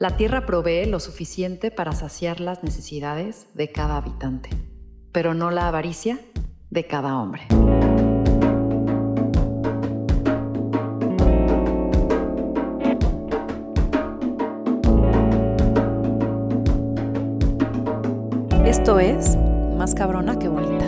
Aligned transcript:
La 0.00 0.16
tierra 0.16 0.46
provee 0.46 0.86
lo 0.86 0.98
suficiente 0.98 1.70
para 1.70 1.92
saciar 1.92 2.40
las 2.40 2.62
necesidades 2.62 3.48
de 3.52 3.70
cada 3.70 3.98
habitante, 3.98 4.48
pero 5.12 5.34
no 5.34 5.50
la 5.50 5.68
avaricia 5.68 6.18
de 6.70 6.86
cada 6.86 7.18
hombre. 7.18 7.42
Esto 18.64 18.98
es 18.98 19.36
Más 19.76 19.94
cabrona 19.94 20.38
que 20.38 20.48
bonita. 20.48 20.79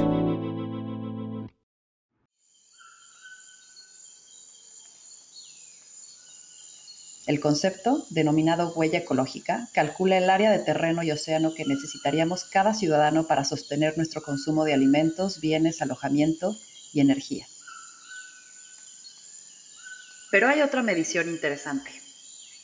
El 7.27 7.39
concepto, 7.39 8.05
denominado 8.11 8.73
huella 8.75 8.99
ecológica, 8.99 9.69
calcula 9.73 10.19
el 10.19 10.29
área 10.29 10.51
de 10.51 10.59
terreno 10.59 11.05
y 11.05 11.13
océano 11.13 11.55
que 11.55 11.65
necesitaríamos 11.65 12.45
cada 12.45 12.75
ciudadano 12.75 13.29
para 13.29 13.45
sostener 13.45 13.97
nuestro 13.97 14.23
consumo 14.23 14.65
de 14.65 14.75
alimentos, 14.75 15.41
bienes, 15.41 15.83
alojamiento 15.83 16.57
y 16.93 17.01
energía. 17.01 17.47
Pero 20.33 20.49
hay 20.49 20.63
otra 20.63 20.83
medición 20.83 21.29
interesante. 21.29 21.91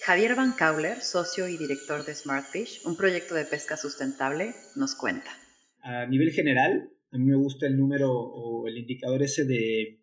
Javier 0.04 0.34
Van 0.34 0.52
Kauler, 0.52 1.02
socio 1.02 1.48
y 1.48 1.56
director 1.56 2.04
de 2.04 2.14
Smartfish, 2.14 2.80
un 2.84 2.96
proyecto 2.96 3.34
de 3.34 3.44
pesca 3.44 3.76
sustentable, 3.76 4.54
nos 4.74 4.94
cuenta. 4.94 5.30
A 5.82 6.06
nivel 6.06 6.32
general, 6.32 6.90
a 7.12 7.18
mí 7.18 7.26
me 7.26 7.36
gusta 7.36 7.66
el 7.66 7.76
número 7.76 8.10
o 8.10 8.66
el 8.66 8.76
indicador 8.78 9.22
ese 9.22 9.44
de 9.44 10.00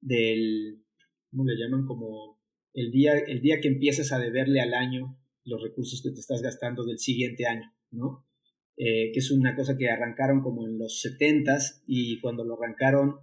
del, 0.00 0.84
¿cómo 1.30 1.44
le 1.44 1.56
llaman? 1.56 1.86
Como 1.86 2.33
el 2.74 2.90
día, 2.90 3.16
el 3.18 3.40
día 3.40 3.60
que 3.60 3.68
empiezas 3.68 4.12
a 4.12 4.18
deberle 4.18 4.60
al 4.60 4.74
año 4.74 5.16
los 5.44 5.62
recursos 5.62 6.02
que 6.02 6.10
te 6.10 6.20
estás 6.20 6.42
gastando 6.42 6.84
del 6.84 6.98
siguiente 6.98 7.46
año, 7.46 7.72
¿no? 7.90 8.26
Eh, 8.76 9.12
que 9.12 9.20
es 9.20 9.30
una 9.30 9.54
cosa 9.54 9.76
que 9.78 9.88
arrancaron 9.88 10.42
como 10.42 10.66
en 10.66 10.78
los 10.78 11.00
70s 11.04 11.82
y 11.86 12.20
cuando 12.20 12.44
lo 12.44 12.60
arrancaron 12.60 13.20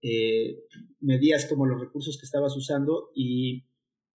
eh, 0.00 0.60
medías 1.00 1.46
como 1.46 1.66
los 1.66 1.80
recursos 1.80 2.16
que 2.18 2.24
estabas 2.24 2.56
usando 2.56 3.10
y, 3.14 3.64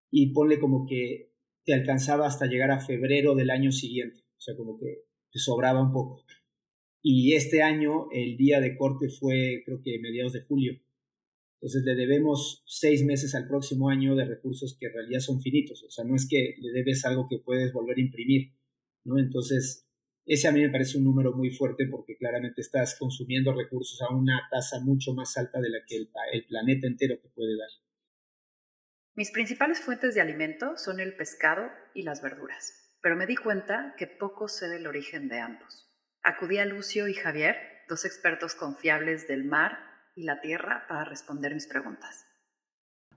y 0.10 0.28
ponle 0.28 0.60
como 0.60 0.86
que 0.86 1.34
te 1.66 1.74
alcanzaba 1.74 2.26
hasta 2.26 2.46
llegar 2.46 2.72
a 2.72 2.80
febrero 2.80 3.36
del 3.36 3.50
año 3.50 3.74
siguiente, 3.74 4.22
o 4.38 4.40
sea, 4.40 4.56
como 4.56 4.80
que 4.80 5.04
te 5.30 5.40
sobraba 5.40 5.82
un 5.82 5.92
poco. 5.92 6.24
Y 7.02 7.34
este 7.34 7.62
año 7.62 8.08
el 8.12 8.38
día 8.38 8.62
de 8.62 8.78
corte 8.78 9.10
fue 9.10 9.64
creo 9.66 9.82
que 9.82 10.00
mediados 10.00 10.34
de 10.34 10.42
julio. 10.42 10.80
Entonces 11.60 11.84
le 11.86 11.96
debemos 11.96 12.64
seis 12.68 13.04
meses 13.04 13.34
al 13.34 13.48
próximo 13.48 13.90
año 13.90 14.16
de 14.16 14.26
recursos 14.26 14.78
que 14.80 14.88
en 14.88 14.94
realidad 14.94 15.20
son 15.22 15.42
finitos. 15.42 15.84
O 15.84 15.90
sea, 15.90 16.06
no 16.06 16.16
es 16.16 16.28
que 16.30 16.56
le 16.60 16.72
debes 16.72 17.04
algo 17.04 17.28
que 17.28 17.40
puedes 17.40 17.74
volver 17.74 17.98
a 17.98 18.02
imprimir, 18.02 18.54
¿no? 19.04 19.18
Entonces, 19.18 19.88
ese 20.26 20.48
a 20.48 20.52
mí 20.52 20.62
me 20.62 20.70
parece 20.70 21.00
un 21.00 21.06
número 21.06 21.34
muy 21.34 21.50
fuerte 21.50 21.88
porque 21.90 22.16
claramente 22.16 22.62
estás 22.62 22.96
consumiendo 23.00 23.54
recursos 23.54 24.00
a 24.04 24.14
una 24.14 24.48
tasa 24.52 24.80
mucho 24.82 25.14
más 25.14 25.36
alta 25.36 25.60
de 25.60 25.70
la 25.70 25.80
que 25.88 25.96
el, 25.96 26.12
el 26.34 26.46
planeta 26.46 26.86
entero 26.86 27.18
te 27.20 27.30
puede 27.30 27.58
dar. 27.58 27.70
Mis 29.16 29.32
principales 29.32 29.80
fuentes 29.80 30.14
de 30.14 30.22
alimento 30.22 30.78
son 30.78 31.00
el 31.00 31.16
pescado 31.16 31.72
y 31.96 32.04
las 32.04 32.22
verduras, 32.22 32.94
pero 33.02 33.16
me 33.16 33.26
di 33.26 33.36
cuenta 33.36 33.96
que 33.98 34.06
poco 34.06 34.48
sé 34.48 34.68
del 34.68 34.86
origen 34.86 35.28
de 35.28 35.40
ambos. 35.40 35.90
Acudí 36.22 36.60
a 36.60 36.66
Lucio 36.66 37.08
y 37.08 37.16
Javier, 37.16 37.56
dos 37.90 38.06
expertos 38.06 38.54
confiables 38.54 39.28
del 39.28 39.44
mar 39.44 39.97
y 40.18 40.24
la 40.24 40.42
Tierra 40.42 40.84
para 40.90 41.06
responder 41.06 41.54
mis 41.54 41.68
preguntas. 41.68 42.26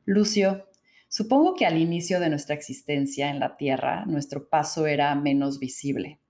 Lucio, 0.05 0.67
supongo 1.09 1.55
que 1.55 1.65
al 1.65 1.79
inicio 1.79 2.21
de 2.21 2.29
nuestra 2.29 2.55
existencia 2.55 3.31
en 3.31 3.41
la 3.41 3.57
Tierra, 3.57 4.05
nuestro 4.05 4.49
paso 4.49 4.87
era 4.87 5.15
menos 5.15 5.59
visible. 5.59 6.21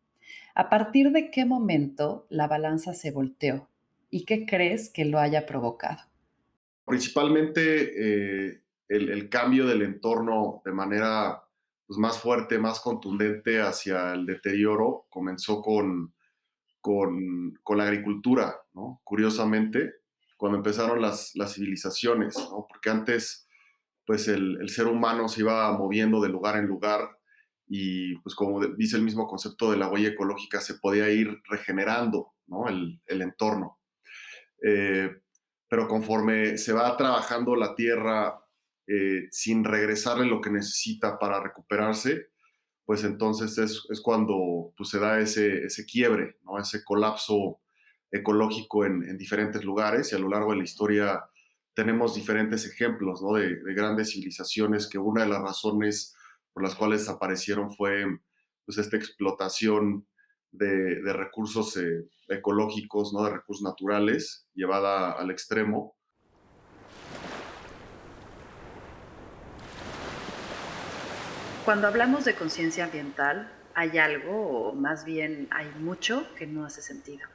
¿A 0.55 0.71
partir 0.71 1.11
de 1.11 1.31
qué 1.31 1.45
momento 1.45 2.27
la 2.31 2.47
balanza 2.47 2.95
se 2.95 3.11
volteó? 3.11 3.69
¿Y 4.11 4.25
qué 4.25 4.47
crees 4.47 4.91
que 4.91 5.05
lo 5.05 5.19
haya 5.19 5.45
provocado? 5.45 6.03
Principalmente 6.85 8.51
eh, 8.51 8.63
el, 8.89 9.29
cambio 9.29 9.67
del 9.67 9.83
entorno 9.83 10.63
de 10.65 10.73
manera 10.73 11.43
pues, 11.87 11.99
más 11.99 12.19
fuerte, 12.19 12.59
más 12.59 12.81
contundente 12.81 13.61
hacia 13.61 14.13
el 14.13 14.25
deterioro 14.25 15.07
comenzó 15.09 15.63
con, 15.63 16.15
con, 16.81 17.55
con 17.63 17.79
la 17.79 17.85
agricultura, 17.85 18.57
¿no? 18.75 19.01
Curiosamente, 19.05 20.00
cuando 20.41 20.57
empezaron 20.57 21.03
las, 21.03 21.33
las 21.35 21.53
civilizaciones, 21.53 22.35
¿no? 22.35 22.67
porque 22.67 22.89
antes 22.89 23.47
pues 24.07 24.27
el, 24.27 24.57
el, 24.59 24.71
ser 24.71 24.87
humano 24.87 25.29
se 25.29 25.43
iba 25.43 25.71
moviendo 25.77 26.19
de 26.23 26.31
lugar 26.31 26.57
en 26.57 26.65
lugar 26.65 27.19
y 27.69 28.17
pues 28.21 28.35
como 28.35 28.67
dice 28.69 28.97
el 28.97 29.03
mismo 29.03 29.27
concepto 29.27 29.71
de 29.71 29.77
la 29.77 29.89
huella 29.89 30.09
ecológica, 30.09 30.63
se 30.63 30.77
podía 30.77 31.11
ir 31.11 31.43
regenerando 31.45 32.33
¿no? 32.47 32.69
el, 32.69 33.03
el, 33.05 33.21
entorno. 33.21 33.81
Eh, 34.65 35.11
pero 35.69 35.87
conforme 35.87 36.57
se 36.57 36.73
va 36.73 36.97
trabajando 36.97 37.55
la 37.55 37.75
tierra 37.75 38.41
eh, 38.87 39.29
sin 39.31 39.63
regresarle 39.63 40.25
lo 40.25 40.41
que 40.41 40.49
necesita 40.49 41.19
para 41.19 41.39
recuperarse, 41.39 42.29
pues 42.87 43.05
entonces 43.05 43.59
es, 43.59 43.87
es 43.91 44.01
cuando 44.01 44.73
pues, 44.75 44.89
se 44.89 44.99
da 44.99 45.21
ese, 45.21 45.67
ese 45.67 45.85
quiebre, 45.85 46.39
¿no? 46.45 46.59
ese 46.59 46.83
colapso 46.83 47.61
ecológico 48.11 48.85
en, 48.85 49.17
diferentes 49.17 49.65
lugares 49.65 50.13
y 50.13 50.17
a 50.17 50.19
lo 50.19 50.29
largo 50.29 50.51
de 50.53 50.59
la 50.59 50.65
historia 50.65 51.25
tenemos 51.75 52.15
diferentes 52.15 52.67
ejemplos 52.67 53.21
de, 53.35 53.75
grandes 53.75 54.11
civilizaciones 54.13 54.89
que 54.89 54.99
una 54.99 55.23
de 55.23 55.29
las 55.29 55.43
razones 55.43 56.15
por 56.53 56.63
las 56.63 56.75
cuales 56.75 57.01
desaparecieron 57.01 57.73
fue 57.73 58.05
pues, 58.65 58.79
esta 58.79 58.97
explotación 58.97 60.07
de, 60.51 61.01
recursos 61.13 61.77
eh, 61.77 62.09
ecológicos, 62.29 63.13
¿no? 63.13 63.25
de 63.25 63.31
recursos 63.31 63.63
naturales, 63.63 64.47
llevada 64.55 65.13
al 65.13 65.31
extremo. 65.31 65.97
Cuando 71.65 71.87
hablamos 71.87 72.25
de 72.25 72.35
conciencia 72.35 72.85
ambiental, 72.85 73.53
hay 73.75 73.99
algo, 73.99 74.71
o 74.71 74.75
más 74.75 75.05
bien 75.05 75.47
hay 75.53 75.71
mucho, 75.79 76.27
que 76.37 76.47
no 76.47 76.65
hace 76.65 76.83
sentido. 76.83 77.29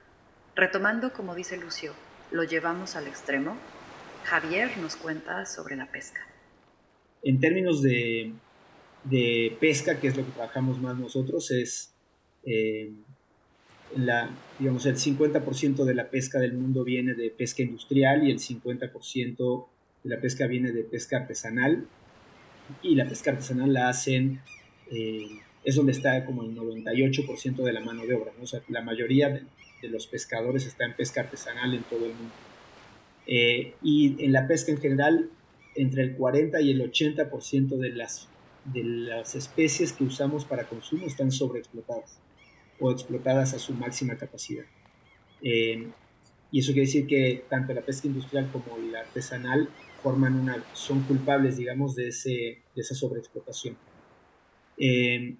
Retomando, 0.56 1.12
como 1.12 1.36
dice 1.36 1.58
Lucio, 1.58 1.94
lo 2.32 2.44
llevamos 2.44 2.96
al 2.96 3.08
extremo, 3.08 3.58
Javier 4.24 4.78
nos 4.78 4.96
cuenta 4.96 5.46
sobre 5.46 5.76
la 5.76 5.92
pesca. 5.92 6.22
En 7.24 7.40
términos 7.40 7.82
de, 7.82 8.34
pesca, 9.60 10.00
que 10.00 10.08
es 10.08 10.16
lo 10.16 10.26
que 10.26 10.32
trabajamos 10.32 10.80
más 10.80 10.98
nosotros, 10.98 11.52
es 11.52 11.94
eh, 12.46 12.92
la, 13.98 14.30
digamos, 14.58 14.86
el 14.86 14.96
50% 14.96 15.84
de 15.84 15.94
la 15.94 16.10
pesca 16.10 16.40
del 16.40 16.54
mundo 16.54 16.84
viene 16.84 17.14
de 17.16 17.30
pesca 17.32 17.62
industrial 17.62 18.26
y 18.26 18.32
el 18.32 18.40
50% 18.40 19.68
de 20.04 20.10
la 20.10 20.22
pesca 20.22 20.48
viene 20.48 20.72
de 20.72 20.84
pesca 20.84 21.18
artesanal. 21.18 21.86
Y 22.82 22.96
la 22.96 23.08
pesca 23.08 23.32
artesanal 23.32 23.74
la 23.74 23.90
hacen, 23.90 24.42
eh, 24.90 25.28
es 25.64 25.76
donde 25.76 25.92
está 25.92 26.24
como 26.26 26.44
el 26.44 26.56
98% 26.56 27.64
de 27.64 27.74
la 27.74 27.82
mano 27.82 28.06
de 28.06 28.16
obra. 28.16 28.32
O 28.42 28.48
sea, 28.48 28.62
la 28.70 28.82
mayoría 28.82 29.30
de, 29.30 29.44
de 29.86 29.92
los 29.92 30.08
pescadores 30.08 30.66
está 30.66 30.86
en 30.86 30.96
pesca 30.96 31.22
artesanal 31.22 31.74
en 31.74 31.84
todo 31.84 32.06
el 32.06 32.14
mundo. 32.14 32.34
Eh, 33.28 33.74
y 33.82 34.24
en 34.24 34.32
la 34.32 34.48
pesca 34.48 34.72
en 34.72 34.80
general, 34.80 35.30
entre 35.76 36.04
el 36.04 36.16
40 36.16 36.62
y 36.62 36.72
el 36.72 36.82
80% 36.82 37.78
de 37.78 37.90
las, 37.90 38.28
de 38.66 38.84
las 38.84 39.36
especies 39.36 39.94
que 39.94 40.04
usamos 40.04 40.46
para 40.46 40.68
consumo 40.68 41.06
están 41.06 41.32
sobreexplotadas 41.32 42.20
o 42.80 42.92
explotadas 42.92 43.54
a 43.54 43.60
su 43.60 43.74
máxima 43.74 44.16
capacidad. 44.18 44.66
Eh, 45.42 45.88
y 46.52 46.60
eso 46.60 46.72
quiere 46.72 46.86
decir 46.86 47.08
que 47.08 47.44
tanto 47.50 47.74
la 47.74 47.82
pesca 47.82 48.08
industrial 48.08 48.50
como 48.52 48.78
la 48.92 49.02
artesanal 49.02 49.70
forman 50.02 50.36
una, 50.36 50.64
son 50.74 51.02
culpables, 51.04 51.58
digamos, 51.58 51.96
de, 51.96 52.10
ese, 52.10 52.30
de 52.30 52.82
esa 52.82 52.96
sobreexplotación. 52.96 53.78
Eh, 54.78 55.36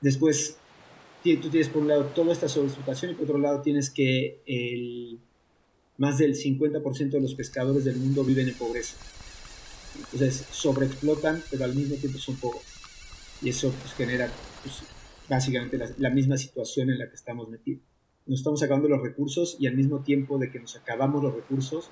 después, 0.00 0.58
tú 1.22 1.50
tienes 1.50 1.68
por 1.68 1.82
un 1.82 1.88
lado 1.88 2.04
toda 2.06 2.32
esta 2.32 2.48
sobreexplotación 2.48 3.12
y 3.12 3.14
por 3.14 3.24
otro 3.24 3.38
lado 3.38 3.60
tienes 3.60 3.90
que 3.90 4.40
el, 4.46 5.18
más 5.98 6.18
del 6.18 6.34
50% 6.34 7.10
de 7.10 7.20
los 7.20 7.34
pescadores 7.34 7.84
del 7.84 7.96
mundo 7.96 8.24
viven 8.24 8.48
en 8.48 8.54
pobreza. 8.54 8.96
Entonces 9.96 10.46
sobreexplotan, 10.50 11.42
pero 11.50 11.64
al 11.64 11.74
mismo 11.74 11.96
tiempo 11.96 12.18
son 12.18 12.36
pobres. 12.36 12.62
Y 13.42 13.50
eso 13.50 13.72
pues, 13.82 13.94
genera 13.94 14.30
pues, 14.62 14.82
básicamente 15.28 15.78
la, 15.98 16.10
misma 16.10 16.36
situación 16.36 16.90
en 16.90 16.98
la 16.98 17.08
que 17.08 17.16
estamos 17.16 17.48
metidos. 17.48 17.82
Nos 18.26 18.40
estamos 18.40 18.62
acabando 18.62 18.88
los 18.88 19.02
recursos 19.02 19.56
y 19.58 19.66
al 19.66 19.74
mismo 19.74 20.00
tiempo 20.00 20.38
de 20.38 20.50
que 20.50 20.60
nos 20.60 20.76
acabamos 20.76 21.22
los 21.22 21.34
recursos, 21.34 21.90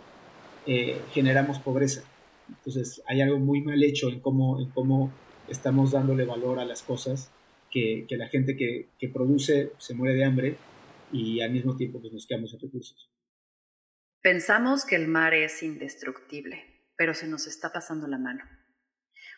eh, 0.66 1.00
generamos 1.12 1.58
pobreza. 1.58 2.04
Entonces 2.48 3.02
hay 3.06 3.22
algo 3.22 3.38
muy 3.38 3.60
mal 3.62 3.82
hecho 3.82 4.08
en 4.08 4.20
cómo, 4.20 4.60
en 4.60 4.70
cómo 4.70 5.10
estamos 5.48 5.92
dándole 5.92 6.24
valor 6.24 6.60
a 6.60 6.64
las 6.64 6.82
cosas 6.82 7.30
que, 8.08 8.16
la 8.16 8.28
gente 8.28 8.56
que, 8.56 9.08
produce 9.08 9.72
se 9.78 9.94
muere 9.94 10.14
de 10.14 10.24
hambre 10.24 10.56
y 11.12 11.40
al 11.40 11.52
mismo 11.52 11.76
tiempo 11.76 12.00
pues, 12.00 12.12
nos 12.12 12.26
quedamos 12.26 12.50
sin 12.50 12.60
recursos. 12.60 13.10
Pensamos 14.22 14.84
que 14.84 14.96
el 14.96 15.08
mar 15.08 15.34
es 15.34 15.62
indestructible, 15.62 16.64
pero 16.96 17.14
se 17.14 17.28
nos 17.28 17.46
está 17.46 17.72
pasando 17.72 18.08
la 18.08 18.18
mano. 18.18 18.42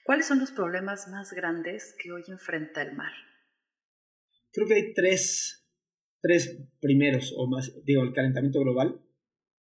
¿Cuáles 0.04 0.26
son 0.26 0.38
los 0.38 0.52
problemas 0.52 1.08
más 1.08 1.32
grandes 1.32 1.94
que 2.00 2.12
hoy 2.12 2.22
enfrenta 2.28 2.80
el 2.80 2.96
mar? 2.96 3.12
Creo 4.52 4.66
que 4.66 4.74
hay 4.74 4.94
tres, 4.94 5.68
tres 6.22 6.58
primeros, 6.80 7.34
o 7.36 7.48
más, 7.48 7.84
digo, 7.84 8.02
el 8.02 8.14
calentamiento 8.14 8.60
global, 8.60 9.02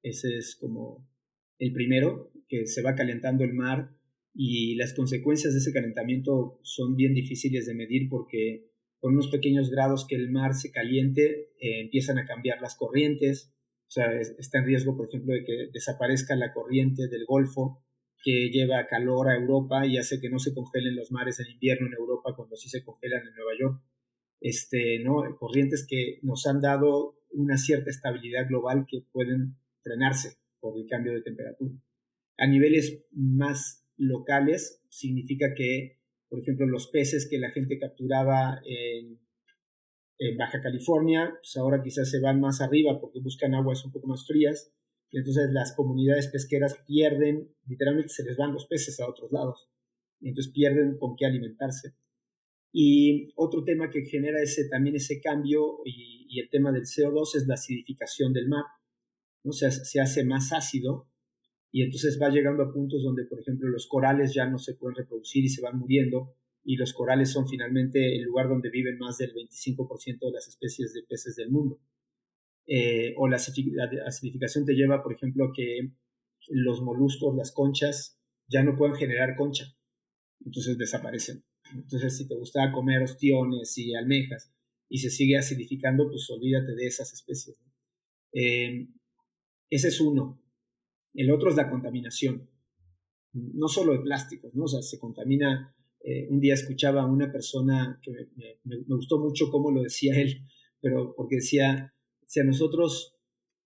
ese 0.02 0.36
es 0.36 0.56
como 0.60 1.08
el 1.58 1.72
primero, 1.72 2.30
que 2.46 2.66
se 2.66 2.82
va 2.82 2.94
calentando 2.94 3.42
el 3.42 3.54
mar 3.54 3.90
y 4.34 4.76
las 4.76 4.94
consecuencias 4.94 5.52
de 5.52 5.60
ese 5.60 5.72
calentamiento 5.72 6.58
son 6.62 6.96
bien 6.96 7.14
difíciles 7.14 7.66
de 7.66 7.74
medir 7.74 8.08
porque 8.08 8.70
con 9.00 9.14
unos 9.14 9.28
pequeños 9.28 9.70
grados 9.70 10.06
que 10.06 10.14
el 10.14 10.30
mar 10.30 10.54
se 10.54 10.70
caliente 10.70 11.52
eh, 11.60 11.80
empiezan 11.80 12.18
a 12.18 12.26
cambiar 12.26 12.60
las 12.60 12.76
corrientes, 12.76 13.52
o 13.88 13.90
sea, 13.90 14.20
está 14.20 14.58
en 14.58 14.66
riesgo, 14.66 14.96
por 14.96 15.08
ejemplo, 15.08 15.34
de 15.34 15.44
que 15.44 15.68
desaparezca 15.72 16.36
la 16.36 16.52
corriente 16.52 17.08
del 17.08 17.24
Golfo 17.26 17.82
que 18.22 18.50
lleva 18.50 18.86
calor 18.86 19.28
a 19.28 19.36
Europa 19.36 19.86
y 19.86 19.96
hace 19.96 20.20
que 20.20 20.28
no 20.28 20.38
se 20.38 20.54
congelen 20.54 20.94
los 20.94 21.10
mares 21.10 21.40
en 21.40 21.50
invierno 21.50 21.86
en 21.86 21.94
Europa 21.94 22.34
cuando 22.36 22.54
sí 22.56 22.68
se 22.68 22.84
congelan 22.84 23.26
en 23.26 23.34
Nueva 23.34 23.52
York. 23.58 23.82
Este, 24.40 25.00
¿no? 25.00 25.22
Corrientes 25.38 25.86
que 25.88 26.18
nos 26.22 26.46
han 26.46 26.60
dado 26.60 27.18
una 27.30 27.56
cierta 27.56 27.90
estabilidad 27.90 28.46
global 28.48 28.86
que 28.88 29.02
pueden 29.12 29.56
frenarse 29.82 30.36
por 30.60 30.78
el 30.78 30.86
cambio 30.86 31.12
de 31.14 31.22
temperatura. 31.22 31.72
A 32.38 32.46
niveles 32.46 33.04
más 33.12 33.79
locales 34.00 34.82
significa 34.88 35.54
que, 35.54 35.98
por 36.28 36.40
ejemplo, 36.40 36.66
los 36.66 36.88
peces 36.88 37.28
que 37.28 37.38
la 37.38 37.50
gente 37.50 37.78
capturaba 37.78 38.60
en 38.64 39.20
Baja 40.36 40.60
California, 40.60 41.30
pues 41.40 41.56
ahora 41.56 41.82
quizás 41.82 42.10
se 42.10 42.20
van 42.20 42.40
más 42.40 42.60
arriba 42.60 43.00
porque 43.00 43.20
buscan 43.20 43.54
aguas 43.54 43.84
un 43.84 43.92
poco 43.92 44.06
más 44.06 44.26
frías, 44.26 44.72
y 45.10 45.18
entonces 45.18 45.50
las 45.52 45.74
comunidades 45.74 46.28
pesqueras 46.28 46.76
pierden, 46.86 47.54
literalmente 47.66 48.10
se 48.10 48.24
les 48.24 48.36
van 48.36 48.52
los 48.52 48.66
peces 48.66 49.00
a 49.00 49.08
otros 49.08 49.32
lados, 49.32 49.68
y 50.20 50.28
entonces 50.28 50.52
pierden 50.52 50.98
con 50.98 51.16
qué 51.16 51.26
alimentarse. 51.26 51.94
Y 52.72 53.32
otro 53.34 53.64
tema 53.64 53.90
que 53.90 54.02
genera 54.02 54.40
ese, 54.40 54.68
también 54.68 54.96
ese 54.96 55.20
cambio 55.20 55.78
y, 55.84 56.38
el 56.38 56.48
tema 56.48 56.70
del 56.70 56.82
CO2 56.82 57.34
es 57.34 57.46
la 57.48 57.54
acidificación 57.54 58.32
del 58.32 58.46
mar, 58.46 58.62
¿no? 59.42 59.50
se 59.52 60.00
hace 60.00 60.24
más 60.24 60.52
ácido 60.52 61.09
y 61.72 61.82
entonces 61.82 62.18
va 62.20 62.30
llegando 62.30 62.62
a 62.62 62.72
puntos 62.72 63.02
donde, 63.02 63.24
por 63.24 63.40
ejemplo, 63.40 63.68
los 63.68 63.86
corales 63.86 64.34
ya 64.34 64.46
no 64.46 64.58
se 64.58 64.74
pueden 64.74 64.96
reproducir 64.96 65.44
y 65.44 65.48
se 65.48 65.62
van 65.62 65.78
muriendo 65.78 66.34
y 66.64 66.76
los 66.76 66.92
corales 66.92 67.30
son 67.30 67.48
finalmente 67.48 68.16
el 68.16 68.24
lugar 68.24 68.48
donde 68.48 68.70
viven 68.70 68.98
más 68.98 69.18
del 69.18 69.32
25% 69.32 70.18
de 70.20 70.32
las 70.32 70.48
especies 70.48 70.92
de 70.92 71.02
peces 71.02 71.36
del 71.36 71.50
mundo. 71.50 71.80
Eh, 72.66 73.14
o 73.16 73.28
la 73.28 73.36
acidificación 73.36 74.64
te 74.64 74.74
lleva, 74.74 75.02
por 75.02 75.12
ejemplo, 75.12 75.46
a 75.46 75.52
que 75.52 75.92
los 76.48 76.82
moluscos, 76.82 77.34
las 77.36 77.52
conchas, 77.52 78.18
ya 78.48 78.62
no 78.62 78.76
pueden 78.76 78.96
generar 78.96 79.36
concha, 79.36 79.74
entonces 80.44 80.76
desaparecen. 80.76 81.44
Entonces, 81.72 82.16
si 82.16 82.26
te 82.26 82.34
gustaba 82.34 82.72
comer 82.72 83.02
ostiones 83.02 83.76
y 83.78 83.94
almejas 83.94 84.52
y 84.88 84.98
se 84.98 85.10
sigue 85.10 85.38
acidificando, 85.38 86.08
pues 86.08 86.28
olvídate 86.30 86.74
de 86.74 86.86
esas 86.86 87.12
especies. 87.12 87.56
Eh, 88.32 88.88
ese 89.70 89.88
es 89.88 90.00
uno. 90.00 90.40
El 91.14 91.30
otro 91.30 91.50
es 91.50 91.56
la 91.56 91.70
contaminación. 91.70 92.48
No 93.32 93.68
solo 93.68 93.92
de 93.92 94.00
plásticos, 94.00 94.54
¿no? 94.54 94.64
O 94.64 94.68
sea, 94.68 94.82
se 94.82 94.98
contamina 94.98 95.74
eh, 96.02 96.26
un 96.30 96.40
día 96.40 96.54
escuchaba 96.54 97.02
a 97.02 97.06
una 97.06 97.30
persona 97.30 98.00
que 98.02 98.10
me, 98.64 98.78
gustó 98.88 99.18
mucho 99.18 99.50
cómo 99.50 99.70
lo 99.70 99.82
decía 99.82 100.18
él, 100.18 100.46
pero 100.80 101.14
porque 101.14 101.36
decía, 101.36 101.94
si 102.26 102.40
a 102.40 102.44
nosotros 102.44 103.16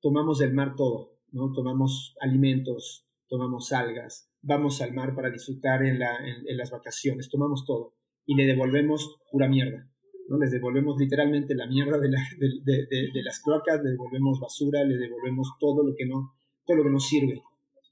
tomamos 0.00 0.40
del 0.40 0.52
mar 0.52 0.74
todo, 0.76 1.16
¿no? 1.30 1.52
Tomamos 1.52 2.16
alimentos, 2.20 3.06
tomamos 3.28 3.72
algas, 3.72 4.30
vamos 4.42 4.82
al 4.82 4.92
mar 4.92 5.14
para 5.14 5.30
disfrutar 5.30 5.84
en, 5.84 5.98
las 5.98 6.70
vacaciones, 6.72 7.28
tomamos 7.28 7.64
todo 7.64 7.94
y 8.26 8.34
le 8.34 8.46
devolvemos 8.46 9.16
pura 9.30 9.48
mierda. 9.48 9.88
¿no? 10.28 10.38
Les 10.38 10.50
devolvemos 10.50 10.96
literalmente 10.98 11.54
la 11.54 11.66
mierda 11.66 11.98
de, 11.98 12.08
de, 12.08 13.22
las 13.22 13.40
cloacas, 13.40 13.82
le 13.82 13.90
devolvemos 13.90 14.40
basura, 14.40 14.82
le 14.82 14.96
devolvemos 14.96 15.52
todo 15.60 15.84
lo 15.84 15.94
que 15.94 16.06
no, 16.06 16.34
todo 16.66 16.78
lo 16.78 16.84
que 16.84 16.90
no 16.90 17.00
sirve. 17.00 17.42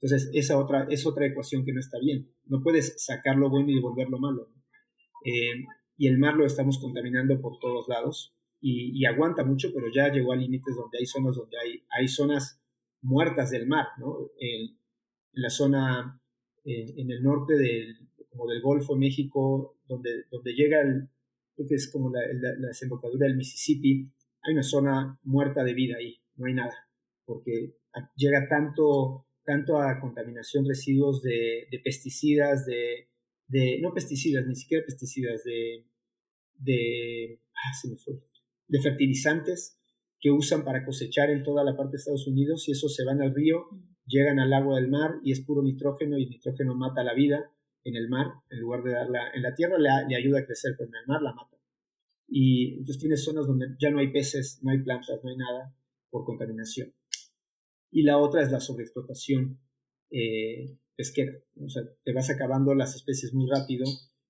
Entonces, 0.01 0.29
esa 0.33 0.57
otra, 0.57 0.85
es 0.89 1.05
otra 1.05 1.25
ecuación 1.25 1.63
que 1.63 1.71
no 1.71 1.79
está 1.79 1.97
bien. 1.99 2.29
No 2.45 2.61
puedes 2.61 2.95
sacar 2.97 3.37
lo 3.37 3.49
bueno 3.49 3.71
y 3.71 3.75
devolverlo 3.75 4.19
malo. 4.19 4.49
Eh, 5.23 5.65
y 5.97 6.07
el 6.07 6.17
mar 6.17 6.35
lo 6.35 6.45
estamos 6.45 6.79
contaminando 6.79 7.39
por 7.39 7.59
todos 7.59 7.87
lados 7.87 8.35
y, 8.59 9.05
aguanta 9.05 9.43
mucho, 9.43 9.71
pero 9.73 9.87
ya 9.93 10.09
llegó 10.09 10.31
a 10.31 10.37
límites 10.37 10.75
donde 10.75 10.97
hay 10.97 11.05
zonas 11.05 11.35
donde 11.35 11.57
hay, 11.57 11.83
hay 11.89 12.07
zonas 12.07 12.61
muertas 13.01 13.51
del 13.51 13.67
mar, 13.67 13.87
¿no? 13.97 14.29
En, 14.39 14.77
la 15.35 15.49
zona, 15.49 16.21
en, 16.63 17.11
el 17.11 17.23
norte 17.23 17.57
del, 17.57 17.97
como 18.29 18.47
del 18.47 18.61
Golfo 18.61 18.93
de 18.93 18.99
México, 18.99 19.77
donde, 19.87 20.25
donde 20.29 20.53
llega 20.53 20.79
el, 20.81 21.09
creo 21.55 21.67
que 21.67 21.75
es 21.75 21.91
como 21.91 22.11
la, 22.11 22.21
la 22.31 22.67
desembocadura 22.67 23.27
del 23.27 23.35
Mississippi, 23.35 24.07
hay 24.43 24.53
una 24.53 24.63
zona 24.63 25.19
muerta 25.23 25.63
de 25.63 25.73
vida 25.73 25.97
ahí, 25.97 26.21
no 26.35 26.45
hay 26.45 26.53
nada, 26.53 26.87
porque 27.25 27.75
llega 28.15 28.47
tanto 28.49 29.27
tanto 29.43 29.77
a 29.77 29.99
contaminación, 29.99 30.65
residuos 30.65 31.21
de, 31.21 31.67
pesticidas, 31.83 32.65
de, 32.65 33.09
no 33.81 33.93
pesticidas, 33.93 34.45
ni 34.47 34.55
siquiera 34.55 34.85
pesticidas, 34.85 35.43
de, 35.43 35.85
de, 36.55 37.41
ah, 37.53 37.73
se 37.79 37.89
me 37.89 37.95
de 38.67 38.81
fertilizantes 38.81 39.79
que 40.19 40.31
usan 40.31 40.63
para 40.63 40.85
cosechar 40.85 41.29
en 41.29 41.43
toda 41.43 41.63
la 41.63 41.75
parte 41.75 41.91
de 41.91 41.97
Estados 41.97 42.27
Unidos 42.27 42.67
y 42.67 42.71
esos 42.71 42.95
se 42.95 43.03
van 43.03 43.21
al 43.21 43.35
río, 43.35 43.65
llegan 44.05 44.39
al 44.39 44.53
agua 44.53 44.75
del 44.75 44.89
mar 44.89 45.15
y 45.23 45.33
es 45.33 45.41
puro 45.41 45.61
nitrógeno 45.61 46.17
y 46.17 46.25
nitrógeno 46.27 46.73
mata 46.75 47.03
la 47.03 47.13
vida 47.13 47.51
en 47.83 47.97
el 47.97 48.07
mar, 48.07 48.27
en 48.49 48.59
lugar 48.59 48.83
de 48.83 48.93
darla 48.93 49.31
en 49.33 49.41
la 49.41 49.53
tierra 49.53 49.77
le 49.77 50.15
ayuda 50.15 50.39
a 50.39 50.45
crecer, 50.45 50.75
pero 50.77 50.89
en 50.89 50.95
el 50.95 51.07
mar 51.07 51.21
la 51.21 51.33
mata. 51.33 51.57
Y 52.29 52.75
entonces 52.75 52.99
tienes 52.99 53.23
zonas 53.23 53.45
donde 53.45 53.75
ya 53.77 53.91
no 53.91 53.99
hay 53.99 54.13
peces, 54.13 54.59
no 54.63 54.71
hay 54.71 54.79
plantas, 54.79 55.19
no 55.21 55.29
hay 55.29 55.35
nada 55.35 55.75
por 56.09 56.23
contaminación 56.23 56.93
y 57.93 58.03
la 58.03 58.17
otra 58.17 58.41
es 58.41 58.51
la 58.51 58.59
sobreexplotación 58.59 59.59
eh, 60.09 60.75
pesquera. 60.95 61.33
O 61.63 61.69
sea, 61.69 61.83
te 62.03 62.11
vas 62.11 62.29
acabando 62.29 62.73
las 62.73 62.95
especies 62.95 63.33
muy 63.33 63.49
rápido 63.49 63.85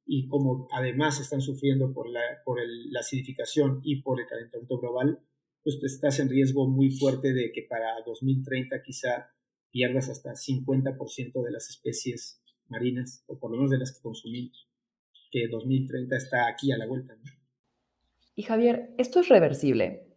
y 0.05 0.27
como 0.27 0.67
además 0.71 1.19
están 1.21 1.41
sufriendo 1.41 1.93
por 1.93 2.09
la, 2.09 2.21
por 2.43 2.59
la 2.61 2.99
acidificación 2.99 3.79
y 3.83 4.01
por 4.01 4.19
el 4.19 4.27
calentamiento 4.27 4.77
global, 4.79 5.19
pues 5.63 5.81
estás 5.81 6.19
en 6.19 6.29
riesgo 6.29 6.67
muy 6.67 6.91
fuerte 6.91 7.33
de 7.33 7.53
que 7.53 7.63
para 7.63 8.01
2030 8.05 8.83
quizá 8.83 9.29
pierdas 9.71 10.09
hasta 10.09 10.33
50% 10.33 11.41
de 11.41 11.51
las 11.51 11.69
especies 11.69 12.41
marinas, 12.67 13.23
o 13.27 13.39
por 13.39 13.51
lo 13.51 13.57
menos 13.57 13.71
de 13.71 13.79
las 13.79 13.93
que 13.93 14.01
consumimos, 14.01 14.69
que 15.31 15.47
2030 15.47 16.17
está 16.17 16.47
aquí 16.47 16.71
a 16.73 16.77
la 16.77 16.85
vuelta. 16.85 17.15
Y 18.35 18.43
Javier, 18.43 18.93
¿esto 18.97 19.21
es 19.21 19.29
reversible? 19.29 20.12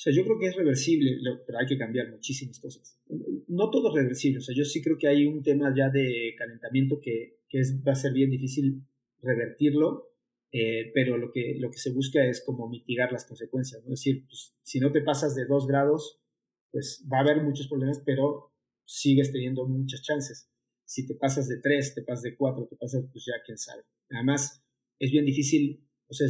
O 0.00 0.02
sea, 0.02 0.14
yo 0.14 0.24
creo 0.24 0.38
que 0.38 0.46
es 0.46 0.56
reversible, 0.56 1.18
pero 1.46 1.58
hay 1.58 1.66
que 1.66 1.76
cambiar 1.76 2.08
muchísimas 2.10 2.58
cosas. 2.58 2.98
No 3.48 3.68
todo 3.68 3.90
es 3.90 4.02
reversible, 4.02 4.38
o 4.38 4.40
sea, 4.40 4.54
yo 4.56 4.64
sí 4.64 4.80
creo 4.80 4.96
que 4.96 5.06
hay 5.06 5.26
un 5.26 5.42
tema 5.42 5.74
ya 5.76 5.90
de 5.90 6.34
calentamiento 6.38 6.98
que, 7.02 7.40
que 7.46 7.58
es, 7.58 7.82
va 7.86 7.92
a 7.92 7.96
ser 7.96 8.14
bien 8.14 8.30
difícil 8.30 8.82
revertirlo, 9.20 10.14
eh, 10.52 10.90
pero 10.94 11.18
lo 11.18 11.30
que, 11.30 11.54
lo 11.58 11.70
que 11.70 11.76
se 11.76 11.92
busca 11.92 12.24
es 12.24 12.42
como 12.42 12.66
mitigar 12.66 13.12
las 13.12 13.26
consecuencias, 13.26 13.84
¿no? 13.84 13.92
Es 13.92 14.00
decir, 14.00 14.24
pues, 14.26 14.54
si 14.62 14.80
no 14.80 14.90
te 14.90 15.02
pasas 15.02 15.34
de 15.34 15.44
2 15.44 15.66
grados, 15.66 16.18
pues 16.70 17.06
va 17.12 17.18
a 17.18 17.20
haber 17.20 17.42
muchos 17.42 17.68
problemas, 17.68 18.00
pero 18.02 18.54
sigues 18.86 19.30
teniendo 19.30 19.68
muchas 19.68 20.00
chances. 20.00 20.48
Si 20.86 21.06
te 21.06 21.14
pasas 21.14 21.46
de 21.46 21.60
3, 21.60 21.94
te 21.96 22.02
pasas 22.04 22.22
de 22.22 22.36
4, 22.36 22.68
te 22.70 22.76
pasas, 22.76 23.04
pues 23.12 23.26
ya 23.26 23.34
quién 23.44 23.58
sabe. 23.58 23.82
Además, 24.08 24.64
es 24.98 25.10
bien 25.10 25.26
difícil, 25.26 25.86
o 26.08 26.14
sea, 26.14 26.26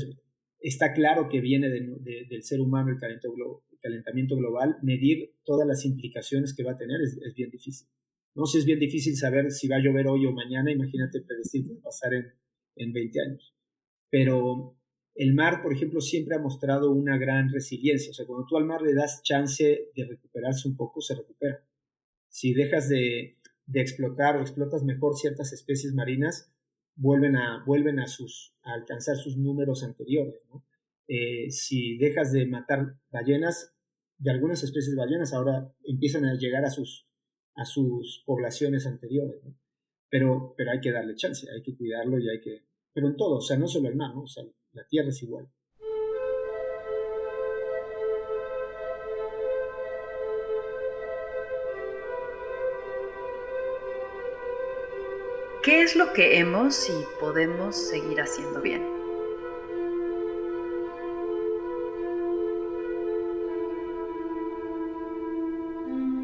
está 0.60 0.92
claro 0.92 1.28
que 1.28 1.40
viene 1.40 1.68
del 1.70 2.42
ser 2.42 2.60
humano 2.60 2.90
el 2.90 2.98
calentamiento, 3.80 4.36
global, 4.36 4.76
medir 4.82 5.34
todas 5.44 5.66
las 5.66 5.84
implicaciones 5.84 6.54
que 6.54 6.64
va 6.64 6.72
a 6.72 6.76
tener 6.76 7.00
es, 7.00 7.34
bien 7.34 7.50
difícil. 7.50 7.88
No 8.34 8.46
sé, 8.46 8.58
es 8.58 8.64
bien 8.64 8.78
difícil 8.78 9.16
saber 9.16 9.50
si 9.50 9.68
va 9.68 9.76
a 9.76 9.80
llover 9.80 10.06
hoy 10.06 10.26
o 10.26 10.32
mañana, 10.32 10.70
imagínate 10.70 11.20
predecir 11.22 11.66
qué 11.66 11.74
pasar 11.82 12.14
en, 12.14 12.26
en 12.76 12.92
20 12.92 13.20
años. 13.20 13.54
Pero 14.10 14.76
el 15.14 15.34
mar, 15.34 15.62
por 15.62 15.72
ejemplo, 15.72 16.00
siempre 16.00 16.36
ha 16.36 16.40
mostrado 16.40 16.90
una 16.90 17.18
gran 17.18 17.50
resiliencia. 17.50 18.10
O 18.10 18.14
sea, 18.14 18.26
cuando 18.26 18.46
tú 18.46 18.56
al 18.56 18.66
mar 18.66 18.82
le 18.82 18.94
das 18.94 19.22
chance 19.22 19.90
de 19.94 20.04
recuperarse 20.04 20.68
un 20.68 20.76
poco, 20.76 21.00
se 21.00 21.16
recupera. 21.16 21.64
Si 22.28 22.54
dejas 22.54 22.88
de, 22.88 23.38
de 23.66 23.80
explotar 23.80 24.36
o 24.36 24.40
explotas 24.40 24.84
mejor 24.84 25.16
ciertas 25.16 25.52
especies 25.52 25.94
marinas, 25.94 26.52
vuelven 27.00 27.36
a, 27.36 27.64
vuelven 27.64 27.98
a, 27.98 28.06
sus, 28.06 28.54
a 28.62 28.74
alcanzar 28.74 29.16
sus 29.16 29.36
números 29.36 29.82
anteriores. 29.82 30.34
Eh, 31.08 31.50
si 31.50 31.96
dejas 31.98 32.32
de 32.32 32.46
matar 32.46 32.94
ballenas, 33.10 33.74
de 34.18 34.30
algunas 34.30 34.62
especies 34.62 34.94
de 34.94 35.00
ballenas 35.00 35.32
ahora 35.32 35.74
empiezan 35.84 36.26
a 36.26 36.34
llegar 36.34 36.64
a 36.64 36.70
sus, 36.70 37.08
a 37.56 37.64
sus 37.64 38.22
poblaciones 38.26 38.86
anteriores. 38.86 39.40
Pero, 40.10 40.54
pero 40.56 40.72
hay 40.72 40.80
que 40.80 40.92
darle 40.92 41.14
chance, 41.14 41.46
hay 41.50 41.62
que 41.62 41.76
cuidarlo 41.76 42.18
y 42.18 42.28
hay 42.28 42.40
que... 42.40 42.66
Pero 42.92 43.08
en 43.08 43.16
todo, 43.16 43.36
o 43.36 43.40
sea, 43.40 43.56
no 43.56 43.66
solo 43.66 43.88
el 43.88 43.96
mar, 43.96 44.12
o 44.14 44.26
sea, 44.26 44.44
la 44.72 44.86
tierra 44.86 45.08
es 45.08 45.22
igual. 45.22 45.48
¿Qué 55.62 55.82
es 55.82 55.94
lo 55.94 56.14
que 56.14 56.38
hemos 56.38 56.88
y 56.88 57.20
podemos 57.20 57.76
seguir 57.76 58.18
haciendo 58.18 58.62
bien? 58.62 58.82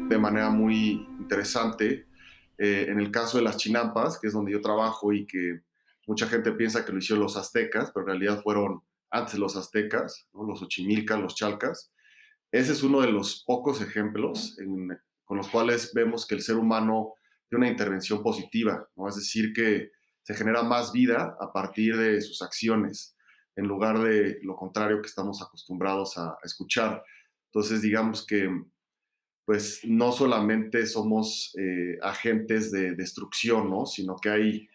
De 0.09 0.17
manera 0.17 0.49
muy 0.49 1.07
interesante, 1.19 2.07
eh, 2.57 2.87
en 2.89 2.99
el 2.99 3.11
caso 3.11 3.37
de 3.37 3.43
las 3.43 3.57
chinampas, 3.57 4.19
que 4.19 4.25
es 4.25 4.33
donde 4.33 4.53
yo 4.53 4.59
trabajo 4.59 5.13
y 5.13 5.27
que 5.27 5.61
mucha 6.07 6.25
gente 6.25 6.51
piensa 6.53 6.83
que 6.83 6.91
lo 6.91 6.97
hicieron 6.97 7.21
los 7.21 7.37
aztecas, 7.37 7.91
pero 7.93 8.07
en 8.07 8.19
realidad 8.19 8.41
fueron 8.41 8.81
antes 9.11 9.37
los 9.37 9.55
aztecas, 9.55 10.27
los 10.33 10.63
ochimilcas, 10.63 11.19
los 11.19 11.35
chalcas. 11.35 11.91
Ese 12.51 12.71
es 12.71 12.81
uno 12.81 13.01
de 13.01 13.11
los 13.11 13.43
pocos 13.45 13.81
ejemplos 13.81 14.57
con 15.25 15.37
los 15.37 15.47
cuales 15.49 15.93
vemos 15.93 16.25
que 16.25 16.33
el 16.33 16.41
ser 16.41 16.55
humano 16.55 17.13
tiene 17.49 17.65
una 17.65 17.71
intervención 17.71 18.21
positiva, 18.21 18.87
¿no? 18.95 19.07
es 19.07 19.15
decir, 19.15 19.53
que 19.53 19.91
se 20.23 20.33
genera 20.33 20.63
más 20.63 20.91
vida 20.91 21.37
a 21.39 21.51
partir 21.53 21.95
de 21.97 22.21
sus 22.21 22.41
acciones, 22.41 23.15
en 23.55 23.65
lugar 23.65 23.99
de 23.99 24.39
lo 24.43 24.55
contrario 24.55 25.01
que 25.01 25.07
estamos 25.07 25.41
acostumbrados 25.41 26.17
a, 26.17 26.37
escuchar. 26.43 27.03
Entonces, 27.51 27.81
digamos 27.81 28.25
que 28.25 28.49
pues 29.45 29.79
no 29.85 30.11
solamente 30.11 30.85
somos 30.85 31.55
eh, 31.57 31.97
agentes 32.01 32.69
de 32.69 32.95
destrucción, 32.95 33.69
¿no? 33.69 33.85
sino 33.85 34.17
que 34.17 34.29
hay 34.29 34.67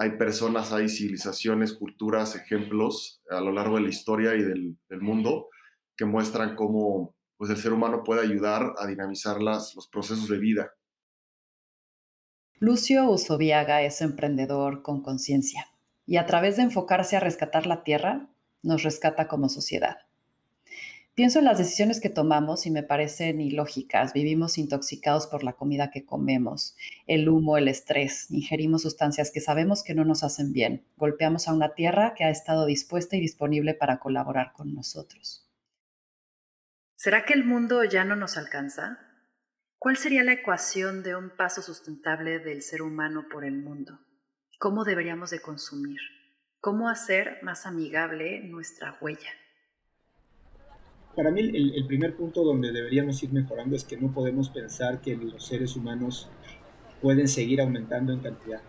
hay 0.00 0.12
personas, 0.12 0.72
hay 0.72 0.88
civilizaciones, 0.88 1.74
culturas, 1.74 2.34
ejemplos 2.34 3.20
a 3.28 3.38
lo 3.42 3.52
largo 3.52 3.76
de 3.76 3.82
la 3.82 3.90
historia 3.90 4.34
y 4.34 4.42
del, 4.42 4.78
mundo 4.98 5.50
que 5.94 6.06
muestran 6.06 6.56
cómo 6.56 7.14
pues, 7.36 7.50
el 7.50 7.58
ser 7.58 7.74
humano 7.74 8.02
puede 8.02 8.22
ayudar 8.22 8.72
a 8.78 8.86
dinamizar 8.86 9.42
los 9.42 9.88
procesos 9.92 10.26
de 10.30 10.38
vida. 10.38 10.72
Lucio 12.62 13.08
Usoviaga 13.08 13.80
es 13.80 14.02
emprendedor 14.02 14.82
con 14.82 15.00
conciencia 15.00 15.68
y 16.04 16.18
a 16.18 16.26
través 16.26 16.58
de 16.58 16.62
enfocarse 16.64 17.16
a 17.16 17.20
rescatar 17.20 17.66
la 17.66 17.84
tierra, 17.84 18.28
nos 18.62 18.82
rescata 18.82 19.28
como 19.28 19.48
sociedad. 19.48 19.96
Pienso 21.14 21.38
en 21.38 21.46
las 21.46 21.56
decisiones 21.56 22.02
que 22.02 22.10
tomamos 22.10 22.66
y 22.66 22.70
me 22.70 22.82
parecen 22.82 23.40
ilógicas. 23.40 24.12
Vivimos 24.12 24.58
intoxicados 24.58 25.26
por 25.26 25.42
la 25.42 25.54
comida 25.54 25.90
que 25.90 26.04
comemos, 26.04 26.76
el 27.06 27.30
humo, 27.30 27.56
el 27.56 27.66
estrés. 27.66 28.30
Ingerimos 28.30 28.82
sustancias 28.82 29.30
que 29.30 29.40
sabemos 29.40 29.82
que 29.82 29.94
no 29.94 30.04
nos 30.04 30.22
hacen 30.22 30.52
bien. 30.52 30.84
Golpeamos 30.98 31.48
a 31.48 31.54
una 31.54 31.72
tierra 31.72 32.12
que 32.14 32.24
ha 32.24 32.30
estado 32.30 32.66
dispuesta 32.66 33.16
y 33.16 33.20
disponible 33.20 33.72
para 33.72 34.00
colaborar 34.00 34.52
con 34.52 34.74
nosotros. 34.74 35.48
¿Será 36.94 37.24
que 37.24 37.32
el 37.32 37.42
mundo 37.42 37.84
ya 37.84 38.04
no 38.04 38.16
nos 38.16 38.36
alcanza? 38.36 39.09
¿Cuál 39.80 39.96
sería 39.96 40.22
la 40.22 40.34
ecuación 40.34 41.02
de 41.02 41.16
un 41.16 41.30
paso 41.30 41.62
sustentable 41.62 42.38
del 42.38 42.60
ser 42.60 42.82
humano 42.82 43.24
por 43.32 43.46
el 43.46 43.56
mundo? 43.56 43.98
¿Cómo 44.58 44.84
deberíamos 44.84 45.30
de 45.30 45.40
consumir? 45.40 45.98
¿Cómo 46.60 46.90
hacer 46.90 47.38
más 47.42 47.64
amigable 47.64 48.42
nuestra 48.44 48.98
huella? 49.00 49.30
para 51.16 51.30
mí 51.30 51.40
el, 51.40 51.86
primer 51.86 52.14
punto 52.14 52.44
donde 52.44 52.72
deberíamos 52.72 53.22
ir 53.22 53.32
mejorando 53.32 53.74
es 53.74 53.84
que 53.84 53.96
no 53.96 54.12
podemos 54.12 54.50
pensar 54.50 55.00
que 55.00 55.16
los 55.16 55.46
seres 55.46 55.74
humanos 55.76 56.28
pueden 57.00 57.26
seguir 57.26 57.62
aumentando 57.62 58.12
en 58.12 58.20
cantidad. 58.20 58.60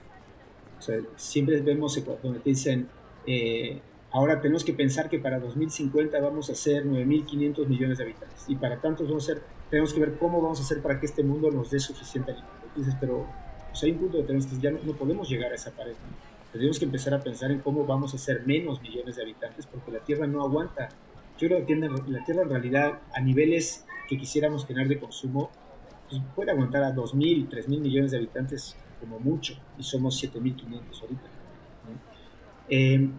O 0.79 0.81
sea, 0.81 0.97
siempre 1.17 1.61
vemos 1.61 2.01
donde 2.23 2.39
te 2.39 2.49
dicen, 2.51 2.87
eh, 3.27 3.81
ahora 4.11 4.39
tenemos 4.39 4.63
que 4.63 4.73
pensar 4.73 5.09
que 5.09 5.19
para 5.19 5.39
2050 5.39 6.21
vamos 6.21 6.49
a 6.49 6.55
ser 6.55 6.85
9.500 6.85 7.67
millones 7.67 7.97
de 7.97 8.03
habitantes 8.05 8.45
y 8.47 8.55
para 8.55 8.79
tantos 8.79 9.09
vamos 9.09 9.29
a 9.29 9.33
ser, 9.33 9.41
tenemos 9.71 9.93
que 9.93 9.99
ver 9.99 10.17
cómo 10.19 10.39
vamos 10.39 10.59
a 10.59 10.63
hacer 10.63 10.81
para 10.83 10.99
que 10.99 11.07
este 11.07 11.23
mundo 11.23 11.49
nos 11.49 11.71
dé 11.71 11.79
suficiente 11.79 12.31
alimento. 12.31 12.97
Pero 12.99 13.25
pues 13.69 13.83
hay 13.83 13.91
un 13.91 13.97
punto 13.97 14.17
donde 14.17 14.27
tenemos 14.27 14.45
que 14.45 14.59
ya 14.59 14.69
no, 14.69 14.77
no 14.83 14.93
podemos 14.93 15.27
llegar 15.27 15.51
a 15.51 15.55
esa 15.55 15.71
pared. 15.71 15.93
Tenemos 16.51 16.77
que 16.77 16.85
empezar 16.85 17.15
a 17.15 17.21
pensar 17.21 17.49
en 17.49 17.59
cómo 17.61 17.85
vamos 17.85 18.13
a 18.13 18.19
ser 18.19 18.45
menos 18.45 18.79
millones 18.81 19.15
de 19.15 19.23
habitantes 19.23 19.65
porque 19.65 19.91
la 19.91 19.99
Tierra 19.99 20.27
no 20.27 20.43
aguanta 20.43 20.89
yo 21.41 21.47
creo 21.47 21.65
que 21.65 21.75
la 21.75 22.23
Tierra 22.23 22.43
en 22.43 22.49
realidad 22.49 22.99
a 23.13 23.19
niveles 23.19 23.83
que 24.07 24.15
quisiéramos 24.15 24.67
tener 24.67 24.87
de 24.87 24.99
consumo, 24.99 25.49
pues 26.07 26.21
puede 26.35 26.51
aguantar 26.51 26.83
a 26.83 26.93
2.000, 26.93 27.49
3.000 27.49 27.79
millones 27.79 28.11
de 28.11 28.17
habitantes 28.17 28.75
como 28.99 29.19
mucho, 29.19 29.55
y 29.79 29.83
somos 29.83 30.21
7.500 30.21 31.01
ahorita. 31.01 31.23
Em, 32.69 33.13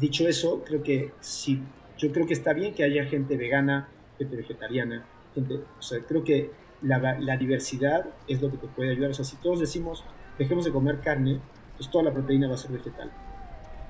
dicho 0.00 0.26
eso, 0.26 0.64
creo 0.64 0.82
que 0.82 1.12
sí, 1.20 1.62
yo 1.96 2.10
creo 2.10 2.26
que 2.26 2.32
está 2.32 2.52
bien 2.52 2.74
que 2.74 2.82
haya 2.82 3.04
gente 3.04 3.36
vegana, 3.36 3.88
gente 4.18 4.34
vegetariana, 4.34 5.06
gente, 5.34 5.54
o 5.78 5.82
sea, 5.82 6.00
creo 6.00 6.24
que 6.24 6.50
la, 6.82 7.18
la, 7.18 7.36
diversidad 7.36 8.06
es 8.28 8.40
lo 8.42 8.50
que 8.50 8.58
te 8.58 8.66
puede 8.68 8.90
ayudar. 8.90 9.10
O 9.10 9.14
sea, 9.14 9.24
si 9.24 9.36
todos 9.36 9.60
decimos, 9.60 10.04
dejemos 10.38 10.64
de 10.64 10.72
comer 10.72 11.00
carne, 11.00 11.40
pues 11.76 11.90
toda 11.90 12.04
la 12.04 12.12
proteína 12.12 12.48
va 12.48 12.54
a 12.54 12.58
ser 12.58 12.72
vegetal. 12.72 13.10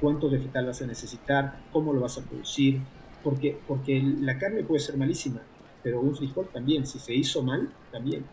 ¿Cuánto 0.01 0.31
vegetal 0.31 0.67
vas 0.67 0.83
a 0.83 0.87
necesitar? 0.87 1.61
¿Cómo 1.73 1.93
lo 1.93 2.01
vas 2.01 2.19
a 2.19 2.23
producir? 2.23 2.81
porque, 3.25 3.59
porque 3.67 4.01
la 4.21 4.39
carne 4.39 4.63
puede 4.63 4.81
ser 4.81 4.97
malísima, 4.99 5.41
pero 5.83 6.01
un 6.01 6.15
frijol 6.15 6.47
también, 6.53 6.87
si 6.87 6.99
se 6.99 7.15
hizo 7.15 7.43
mal, 7.43 7.73
también. 7.91 8.25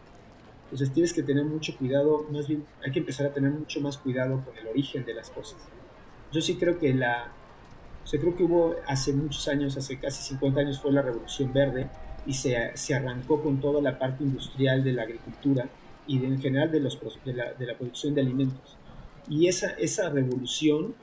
Entonces 0.66 0.92
tienes 0.92 1.14
que 1.14 1.24
tener 1.24 1.46
mucho 1.46 1.76
cuidado, 1.78 2.26
más 2.30 2.48
bien 2.48 2.66
hay 2.86 2.92
que 2.92 3.00
empezar 3.00 3.26
a 3.26 3.34
tener 3.34 3.52
mucho 3.52 3.82
más 3.82 3.98
cuidado 3.98 4.44
con 4.46 4.56
el 4.58 4.68
origen 4.68 5.06
de 5.06 5.14
las 5.14 5.30
cosas. 5.30 5.58
Yo 6.32 6.42
sí 6.42 6.56
creo 6.58 6.78
que 6.78 6.94
la, 6.94 7.32
o 8.04 8.08
sea, 8.08 8.20
creo 8.20 8.36
que 8.36 8.44
hubo 8.44 8.76
hace 8.86 9.14
muchos 9.14 9.48
años, 9.48 9.76
hace 9.78 9.98
casi 9.98 10.22
50 10.24 10.60
años 10.60 10.80
fue 10.80 10.92
la 10.92 11.02
Revolución 11.02 11.52
Verde 11.52 11.90
y 12.26 12.34
se, 12.34 12.76
se 12.76 12.94
arrancó 12.94 13.42
con 13.42 13.60
toda 13.60 13.82
la 13.82 13.98
parte 13.98 14.24
industrial 14.24 14.84
de 14.84 14.94
la 14.94 15.04
agricultura 15.04 15.70
y 16.08 16.20
de, 16.20 16.28
en 16.28 16.42
general 16.42 16.72
de, 16.72 16.80
los, 16.80 17.00
de, 17.26 17.34
la, 17.34 17.54
de 17.54 17.66
la 17.66 17.78
producción 17.78 18.14
de 18.14 18.22
alimentos. 18.22 18.78
Y 19.30 19.48
esa, 19.48 19.72
esa 19.72 20.10
revolución 20.10 20.96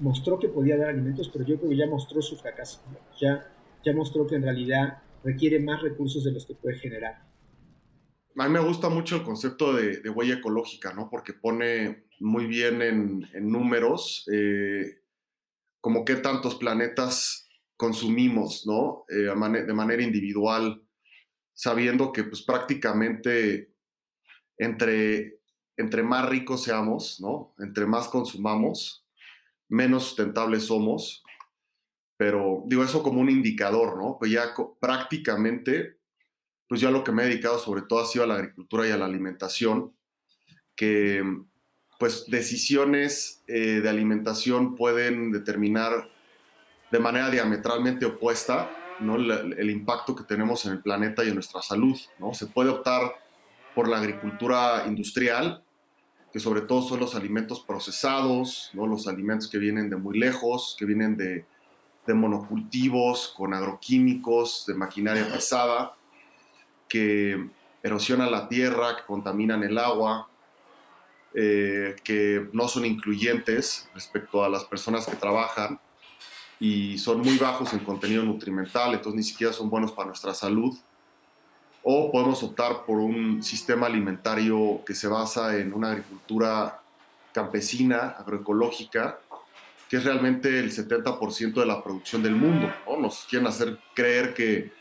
mostró 0.00 0.38
que 0.38 0.48
podía 0.48 0.76
dar 0.76 0.88
alimentos, 0.90 1.28
pero 1.32 1.44
yo 1.44 1.56
creo 1.56 1.70
que 1.70 1.76
ya 1.76 1.86
mostró 1.86 2.22
su 2.22 2.36
fracaso. 2.36 2.80
Ya, 3.20 3.50
ya 3.84 3.92
mostró 3.94 4.26
que 4.26 4.36
en 4.36 4.42
realidad 4.42 5.02
requiere 5.24 5.60
más 5.60 5.82
recursos 5.82 6.24
de 6.24 6.32
los 6.32 6.46
que 6.46 6.54
puede 6.54 6.78
generar. 6.78 7.26
A 8.36 8.46
mí 8.46 8.52
me 8.52 8.60
gusta 8.60 8.88
mucho 8.88 9.16
el 9.16 9.24
concepto 9.24 9.72
de, 9.72 10.08
huella 10.10 10.34
ecológica, 10.34 10.92
¿no? 10.94 11.10
Porque 11.10 11.32
pone 11.32 12.04
muy 12.20 12.46
bien 12.46 12.82
en, 12.82 13.50
números 13.50 14.28
eh, 14.32 15.00
como 15.80 16.04
qué 16.04 16.16
tantos 16.16 16.54
planetas 16.54 17.47
consumimos, 17.78 18.66
¿no? 18.66 19.04
Eh, 19.08 19.32
de 19.32 19.72
manera 19.72 20.02
individual, 20.02 20.82
sabiendo 21.54 22.12
que 22.12 22.24
pues 22.24 22.42
prácticamente 22.42 23.72
entre, 24.58 25.38
entre 25.76 26.02
más 26.02 26.28
ricos 26.28 26.64
seamos, 26.64 27.20
¿no? 27.20 27.54
Entre 27.60 27.86
más 27.86 28.08
consumamos, 28.08 29.06
menos 29.68 30.04
sustentables 30.04 30.64
somos, 30.64 31.22
pero 32.16 32.64
digo 32.66 32.82
eso 32.82 33.00
como 33.00 33.20
un 33.20 33.30
indicador, 33.30 33.96
¿no? 33.96 34.16
Pues 34.18 34.32
ya 34.32 34.52
prácticamente, 34.80 35.98
pues 36.68 36.80
ya 36.80 36.90
lo 36.90 37.04
que 37.04 37.12
me 37.12 37.22
he 37.22 37.28
dedicado 37.28 37.60
sobre 37.60 37.82
todo 37.82 38.00
ha 38.00 38.06
sido 38.06 38.24
a 38.24 38.26
la 38.26 38.34
agricultura 38.34 38.88
y 38.88 38.90
a 38.90 38.96
la 38.96 39.04
alimentación, 39.04 39.96
que 40.74 41.22
pues 42.00 42.26
decisiones 42.26 43.44
eh, 43.46 43.80
de 43.80 43.88
alimentación 43.88 44.74
pueden 44.74 45.30
determinar 45.30 46.17
de 46.90 46.98
manera 46.98 47.30
diametralmente 47.30 48.06
opuesta 48.06 48.70
¿no? 49.00 49.16
el, 49.16 49.70
impacto 49.70 50.14
que 50.14 50.24
tenemos 50.24 50.64
en 50.66 50.72
el 50.72 50.82
planeta 50.82 51.24
y 51.24 51.28
en 51.28 51.34
nuestra 51.34 51.62
salud. 51.62 51.98
¿no? 52.18 52.34
Se 52.34 52.46
puede 52.46 52.70
optar 52.70 53.14
por 53.74 53.88
la 53.88 53.98
agricultura 53.98 54.84
industrial, 54.86 55.62
que 56.32 56.40
sobre 56.40 56.62
todo 56.62 56.82
son 56.82 57.00
los 57.00 57.14
alimentos 57.14 57.60
procesados, 57.60 58.70
¿no? 58.72 58.86
los 58.86 59.06
alimentos 59.06 59.48
que 59.48 59.58
vienen 59.58 59.88
de 59.90 59.96
muy 59.96 60.18
lejos, 60.18 60.76
que 60.78 60.84
vienen 60.84 61.16
de, 61.16 61.44
de 62.06 62.14
monocultivos, 62.14 63.34
con 63.36 63.54
agroquímicos, 63.54 64.64
de 64.66 64.74
maquinaria 64.74 65.26
pesada, 65.30 65.94
que 66.88 67.48
erosionan 67.82 68.30
la 68.30 68.48
tierra, 68.48 68.96
que 68.96 69.04
contaminan 69.04 69.62
el 69.62 69.78
agua, 69.78 70.28
eh, 71.34 71.94
que 72.02 72.48
no 72.52 72.66
son 72.68 72.86
incluyentes 72.86 73.88
respecto 73.94 74.42
a 74.42 74.48
las 74.48 74.64
personas 74.64 75.06
que 75.06 75.16
trabajan 75.16 75.78
y 76.60 76.98
son 76.98 77.20
muy 77.20 77.38
bajos 77.38 77.72
en 77.72 77.80
contenido 77.80 78.22
nutrimental, 78.24 78.94
entonces 78.94 79.14
ni 79.14 79.22
siquiera 79.22 79.52
son 79.52 79.70
buenos 79.70 79.92
para 79.92 80.08
nuestra 80.08 80.34
salud 80.34 80.76
o 81.82 82.10
podemos 82.12 82.42
optar 82.42 82.84
por 82.84 82.98
un 82.98 83.42
sistema 83.42 83.86
alimentario 83.86 84.82
que 84.84 84.94
se 84.94 85.08
basa 85.08 85.56
en 85.56 85.72
una 85.72 85.92
agricultura 85.92 86.82
campesina, 87.32 88.16
agroecológica, 88.18 89.20
que 89.88 89.96
es 89.96 90.04
realmente 90.04 90.58
el 90.58 90.70
70% 90.70 91.54
de 91.54 91.66
la 91.66 91.82
producción 91.82 92.22
del 92.22 92.34
mundo. 92.34 92.70
Nos 92.98 93.24
quieren 93.24 93.48
hacer 93.48 93.78
creer 93.94 94.34
que, 94.34 94.72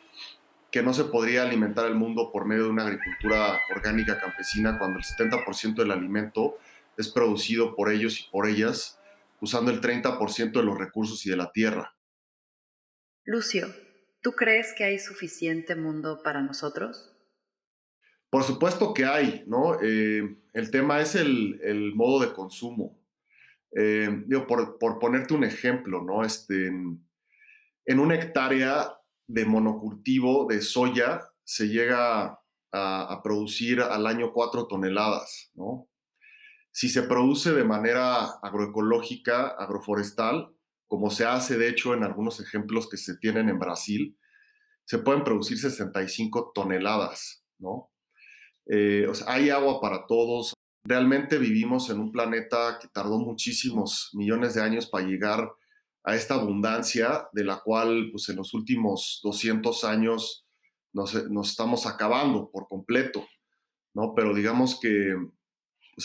que 0.70 0.84
no 0.84 0.94
se 0.94 1.06
podría 1.06 1.44
alimentar 1.44 1.86
el 1.86 1.96
mundo 1.96 2.32
por 2.32 2.46
medio 2.46 2.66
de 2.66 2.72
una 2.72 2.84
agricultura 2.84 3.58
orgánica 3.74 4.20
campesina 4.20 4.78
cuando 4.78 5.00
el 5.00 5.06
70% 5.06 5.76
del 5.76 5.92
alimento 5.92 6.58
es 6.98 7.08
producido 7.10 7.76
por 7.76 7.90
ellos 7.92 8.20
y 8.20 8.24
por 8.32 8.50
ellas 8.50 8.97
usando 9.42 9.72
el 9.72 9.82
30% 9.82 10.52
de 10.52 10.64
los 10.64 10.78
recursos 10.78 11.26
y 11.26 11.30
de 11.30 11.38
la 11.38 11.52
tierra. 11.52 11.96
Lucio, 13.26 13.68
¿Tú 14.28 14.34
crees 14.34 14.74
que 14.74 14.84
hay 14.84 15.00
suficiente 15.00 15.76
mundo 15.76 16.22
para 16.22 16.42
nosotros? 16.42 17.16
Por 18.30 18.44
supuesto 18.44 18.94
que 18.94 19.06
hay, 19.06 19.44
¿no? 19.48 19.80
Eh, 19.82 20.42
el 20.54 20.72
tema 20.72 21.00
es 21.00 21.16
el, 21.16 21.94
modo 21.96 22.26
de 22.26 22.34
consumo. 22.34 23.00
Eh, 23.74 24.24
digo, 24.26 24.48
por, 24.48 25.00
ponerte 25.00 25.34
un 25.34 25.44
ejemplo, 25.44 26.02
¿no? 26.02 26.26
Este, 26.26 26.68
en, 26.68 27.08
en, 27.86 28.00
una 28.00 28.16
hectárea 28.16 28.98
de 29.28 29.46
monocultivo 29.46 30.46
de 30.46 30.62
soya 30.62 31.22
se 31.44 31.70
llega 31.70 32.38
a, 32.74 33.22
producir 33.24 33.82
al 33.82 34.08
año 34.08 34.34
4 34.34 34.68
toneladas, 34.68 35.52
¿no? 35.54 35.88
Si 36.78 36.90
se 36.90 37.02
produce 37.02 37.54
de 37.54 37.64
manera 37.64 38.38
agroecológica, 38.40 39.48
agroforestal, 39.48 40.54
como 40.86 41.10
se 41.10 41.26
hace 41.26 41.58
de 41.58 41.70
hecho 41.70 41.96
en 41.96 42.04
algunos 42.04 42.40
ejemplos 42.40 42.88
que 42.88 42.98
se 42.98 43.18
tienen 43.18 43.50
en 43.50 43.58
Brasil, 43.58 44.16
se 44.86 45.00
pueden 45.00 45.24
producir 45.24 45.58
65 45.58 46.52
toneladas, 46.54 47.44
¿no? 47.58 47.90
Eh, 48.68 49.08
hay 49.26 49.50
agua 49.50 49.82
para 49.82 50.06
todos. 50.06 50.54
Realmente 50.84 51.40
vivimos 51.40 51.90
en 51.90 52.00
un 52.00 52.12
planeta 52.12 52.78
que 52.80 52.88
tardó 52.90 53.18
muchísimos 53.18 54.12
millones 54.14 54.54
de 54.54 54.62
años 54.62 54.86
para 54.86 55.08
llegar 55.08 55.50
a 56.04 56.16
esta 56.16 56.36
abundancia 56.36 57.28
de 57.34 57.44
la 57.44 57.60
cual 57.62 58.10
pues, 58.12 58.30
en 58.30 58.36
los 58.36 58.54
últimos 58.54 59.20
200 59.24 59.84
años 59.84 60.46
nos, 60.94 61.16
estamos 61.16 61.88
acabando 61.88 62.52
por 62.52 62.68
completo, 62.68 63.26
¿no? 63.96 64.14
Pero 64.14 64.36
digamos 64.36 64.80
que 64.80 65.16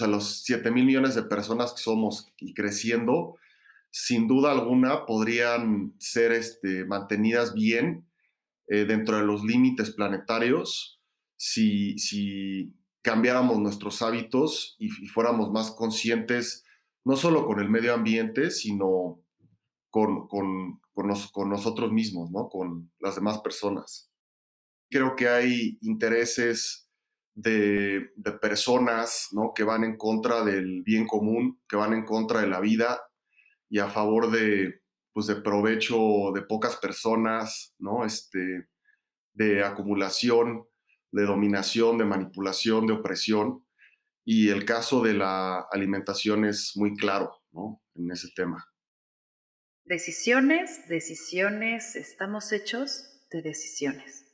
a 0.01 0.07
los 0.07 0.43
7 0.45 0.71
mil 0.71 0.87
millones 0.87 1.15
de 1.15 1.23
personas 1.25 1.73
que 1.73 1.83
somos 1.83 2.33
y 2.39 2.55
creciendo, 2.55 3.37
sin 3.91 4.27
duda 4.27 4.53
alguna 4.53 5.05
podrían 5.05 5.95
ser 5.99 6.33
este, 6.33 6.87
mantenidas 6.87 7.53
bien 7.53 8.07
eh, 8.69 8.87
dentro 8.87 9.19
de 9.19 9.25
los 9.25 9.45
límites 9.45 9.91
planetarios 9.91 11.03
si, 11.37 11.99
si 11.99 12.73
cambiáramos 13.03 13.59
nuestros 13.59 14.01
hábitos 14.01 14.77
y, 14.79 14.89
fuéramos 14.89 15.51
más 15.51 15.73
conscientes, 15.73 16.65
no 17.05 17.17
solo 17.17 17.45
con 17.47 17.59
el 17.59 17.69
medio 17.69 17.93
ambiente, 17.95 18.53
sino 18.53 19.21
con, 19.91 20.29
con, 20.29 20.81
con, 20.95 21.51
nosotros 21.51 21.91
mismos, 21.91 22.31
¿no? 22.31 22.49
con 22.49 22.93
las 23.01 23.17
demás 23.17 23.41
personas. 23.41 24.09
Creo 24.89 25.17
que 25.17 25.29
hay 25.29 25.79
intereses 25.81 26.82
de, 27.35 28.11
de, 28.17 28.33
personas 28.33 29.29
¿no? 29.33 29.53
que 29.55 29.65
van 29.65 29.85
en 29.85 29.97
contra 29.97 30.45
del 30.45 30.83
bien 30.83 31.07
común, 31.07 31.61
que 31.69 31.77
van 31.77 31.95
en 31.95 32.05
contra 32.05 32.41
de 32.41 32.47
la 32.47 32.61
vida 32.61 33.01
y 33.69 33.79
a 33.79 33.89
favor 33.89 34.31
de, 34.31 34.83
pues, 35.13 35.27
de 35.27 35.37
provecho 35.37 36.33
de 36.35 36.43
pocas 36.43 36.77
personas, 36.77 37.75
¿no? 37.79 38.05
este, 38.05 38.69
de 39.33 39.65
acumulación 39.65 40.67
de 41.13 41.25
dominación, 41.25 41.99
de 41.99 42.05
manipulación, 42.05 42.87
de 42.87 42.95
opresión. 42.95 43.65
Y 44.25 44.49
el 44.49 44.65
caso 44.65 45.03
de 45.03 45.15
la 45.15 45.61
alimentación 45.71 46.45
es 46.45 46.73
muy 46.77 46.95
claro 46.97 47.43
¿no? 47.53 47.83
en 47.95 48.11
ese 48.11 48.29
tema. 48.35 48.67
Decisiones, 49.85 50.89
decisiones, 50.89 51.97
estamos 51.97 52.53
hechos 52.53 53.21
de 53.31 53.43
decisiones. 53.43 54.33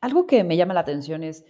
Algo 0.00 0.26
que 0.26 0.44
me 0.44 0.56
llama 0.56 0.74
la 0.74 0.80
atención 0.80 1.22
es, 1.22 1.44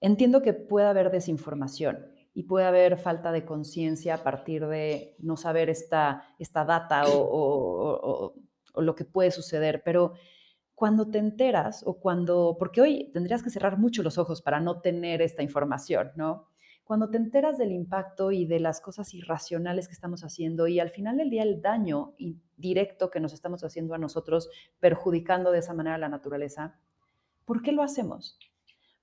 entiendo 0.00 0.42
que 0.42 0.52
puede 0.52 0.86
haber 0.86 1.10
desinformación 1.10 2.06
y 2.34 2.44
puede 2.44 2.66
haber 2.66 2.98
falta 2.98 3.32
de 3.32 3.44
conciencia 3.44 4.14
a 4.14 4.22
partir 4.22 4.66
de 4.66 5.16
no 5.18 5.36
saber 5.36 5.68
esta, 5.70 6.22
esta 6.38 6.64
data 6.64 7.02
o, 7.08 8.34
lo 8.76 8.94
que 8.94 9.04
puede 9.04 9.32
suceder, 9.32 9.82
pero 9.84 10.12
cuando 10.74 11.10
te 11.10 11.18
enteras 11.18 11.82
o 11.84 11.98
cuando, 11.98 12.54
porque 12.56 12.80
hoy 12.80 13.10
tendrías 13.12 13.42
que 13.42 13.50
cerrar 13.50 13.76
mucho 13.76 14.04
los 14.04 14.18
ojos 14.18 14.40
para 14.40 14.60
no 14.60 14.80
tener 14.80 15.20
esta 15.20 15.42
información, 15.42 16.12
¿no? 16.14 16.46
Cuando 16.84 17.10
te 17.10 17.16
enteras 17.16 17.58
del 17.58 17.72
impacto 17.72 18.30
y 18.30 18.46
de 18.46 18.60
las 18.60 18.80
cosas 18.80 19.12
irracionales 19.14 19.88
que 19.88 19.94
estamos 19.94 20.22
haciendo 20.22 20.68
y 20.68 20.78
al 20.78 20.90
final 20.90 21.16
del 21.16 21.30
día 21.30 21.42
el 21.42 21.60
daño 21.60 22.14
directo 22.56 23.10
que 23.10 23.18
nos 23.18 23.32
estamos 23.32 23.64
haciendo 23.64 23.94
a 23.94 23.98
nosotros, 23.98 24.48
perjudicando 24.78 25.50
de 25.50 25.58
esa 25.58 25.74
manera 25.74 25.96
a 25.96 25.98
la 25.98 26.08
naturaleza, 26.08 26.78
¿por 27.44 27.62
qué 27.62 27.72
lo 27.72 27.82
hacemos? 27.82 28.38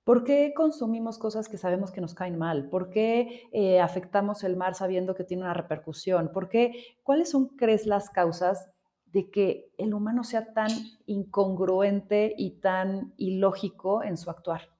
¿Por 0.06 0.22
qué 0.22 0.52
consumimos 0.54 1.18
cosas 1.18 1.48
que 1.48 1.58
sabemos 1.58 1.90
que 1.90 2.00
nos 2.00 2.14
caen 2.14 2.38
mal? 2.38 2.68
¿Por 2.68 2.90
qué 2.90 3.40
eh, 3.52 3.80
afectamos 3.80 4.44
el 4.44 4.54
mar 4.54 4.76
sabiendo 4.76 5.16
que 5.16 5.24
tiene 5.24 5.42
una 5.42 5.52
repercusión? 5.52 6.30
¿Por 6.32 6.48
qué? 6.48 6.70
¿Cuáles 7.02 7.30
son, 7.30 7.48
crees, 7.56 7.86
las 7.86 8.08
causas 8.10 8.70
de 9.06 9.28
que 9.30 9.72
el 9.78 9.92
humano 9.94 10.22
sea 10.22 10.52
tan 10.52 10.70
incongruente 11.06 12.32
y 12.38 12.60
tan 12.60 13.14
ilógico 13.16 14.04
en 14.04 14.16
su 14.16 14.30
actuar? 14.30 14.70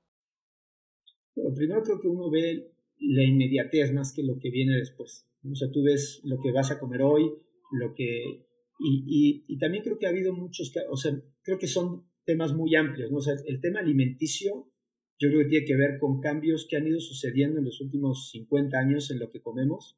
Bueno, 1.35 1.57
primero 1.57 1.83
creo 1.83 2.01
que 2.01 2.07
uno 2.07 2.31
ve 2.31 2.71
la 3.01 3.25
inmediatez 3.25 3.93
más 3.93 4.13
que 4.15 4.23
lo 4.23 4.39
que 4.39 4.51
viene 4.51 4.77
después. 4.77 5.27
O 5.43 5.57
sea, 5.57 5.69
tú 5.73 5.83
ves 5.83 6.21
lo 6.23 6.39
que 6.39 6.53
vas 6.53 6.71
a 6.71 6.79
comer 6.79 7.03
hoy, 7.03 7.33
lo 7.73 7.95
que... 7.97 8.47
Y, 8.79 9.43
y, 9.49 9.59
también 9.59 9.83
creo 9.83 9.99
que 9.99 10.07
ha 10.07 10.11
habido 10.11 10.33
muchos, 10.33 10.73
o 10.89 10.97
sea, 10.97 11.21
creo 11.43 11.59
que 11.59 11.67
son 11.67 12.05
temas 12.25 12.55
muy 12.55 12.77
amplios, 12.77 13.11
¿no? 13.11 13.17
O 13.17 13.23
sea, 13.23 13.35
el 13.47 13.61
tema 13.61 13.81
alimenticio 13.81 14.69
yo 15.19 15.29
creo 15.29 15.43
que 15.43 15.49
tiene 15.49 15.67
que 15.67 15.77
ver 15.77 15.99
con 15.99 16.21
cambios 16.21 16.67
que 16.69 16.77
han 16.77 16.87
ido 16.87 17.01
sucediendo 17.01 17.59
en 17.59 17.65
los 17.65 17.81
últimos 17.81 18.31
50 18.31 18.79
años 18.79 19.11
en 19.11 19.19
lo 19.19 19.31
que 19.31 19.41
comemos, 19.41 19.97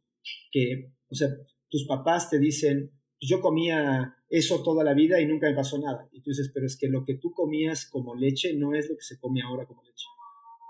que, 0.50 0.92
o 1.09 1.14
sea, 1.14 1.28
tus 1.68 1.87
papás 1.87 2.31
te 2.31 2.38
dicen, 2.38 2.92
yo 3.20 3.40
comía 3.40 4.16
eso 4.31 4.62
toda 4.62 4.85
la 4.85 4.94
vida 4.94 5.20
y 5.20 5.26
nunca 5.26 5.48
me 5.48 5.57
pasó 5.57 5.78
nada. 5.78 6.09
Y 6.12 6.20
tú 6.20 6.31
dices, 6.31 6.50
pero 6.52 6.66
es 6.66 6.76
que 6.76 6.88
lo 6.88 7.04
que 7.04 7.14
tú 7.14 7.33
comías 7.33 7.87
como 7.87 8.14
leche 8.14 8.54
no 8.54 8.74
es 8.74 8.88
lo 8.88 8.96
que 8.96 9.02
se 9.02 9.18
come 9.18 9.42
ahora 9.42 9.66
como 9.66 9.83
leche. 9.83 10.07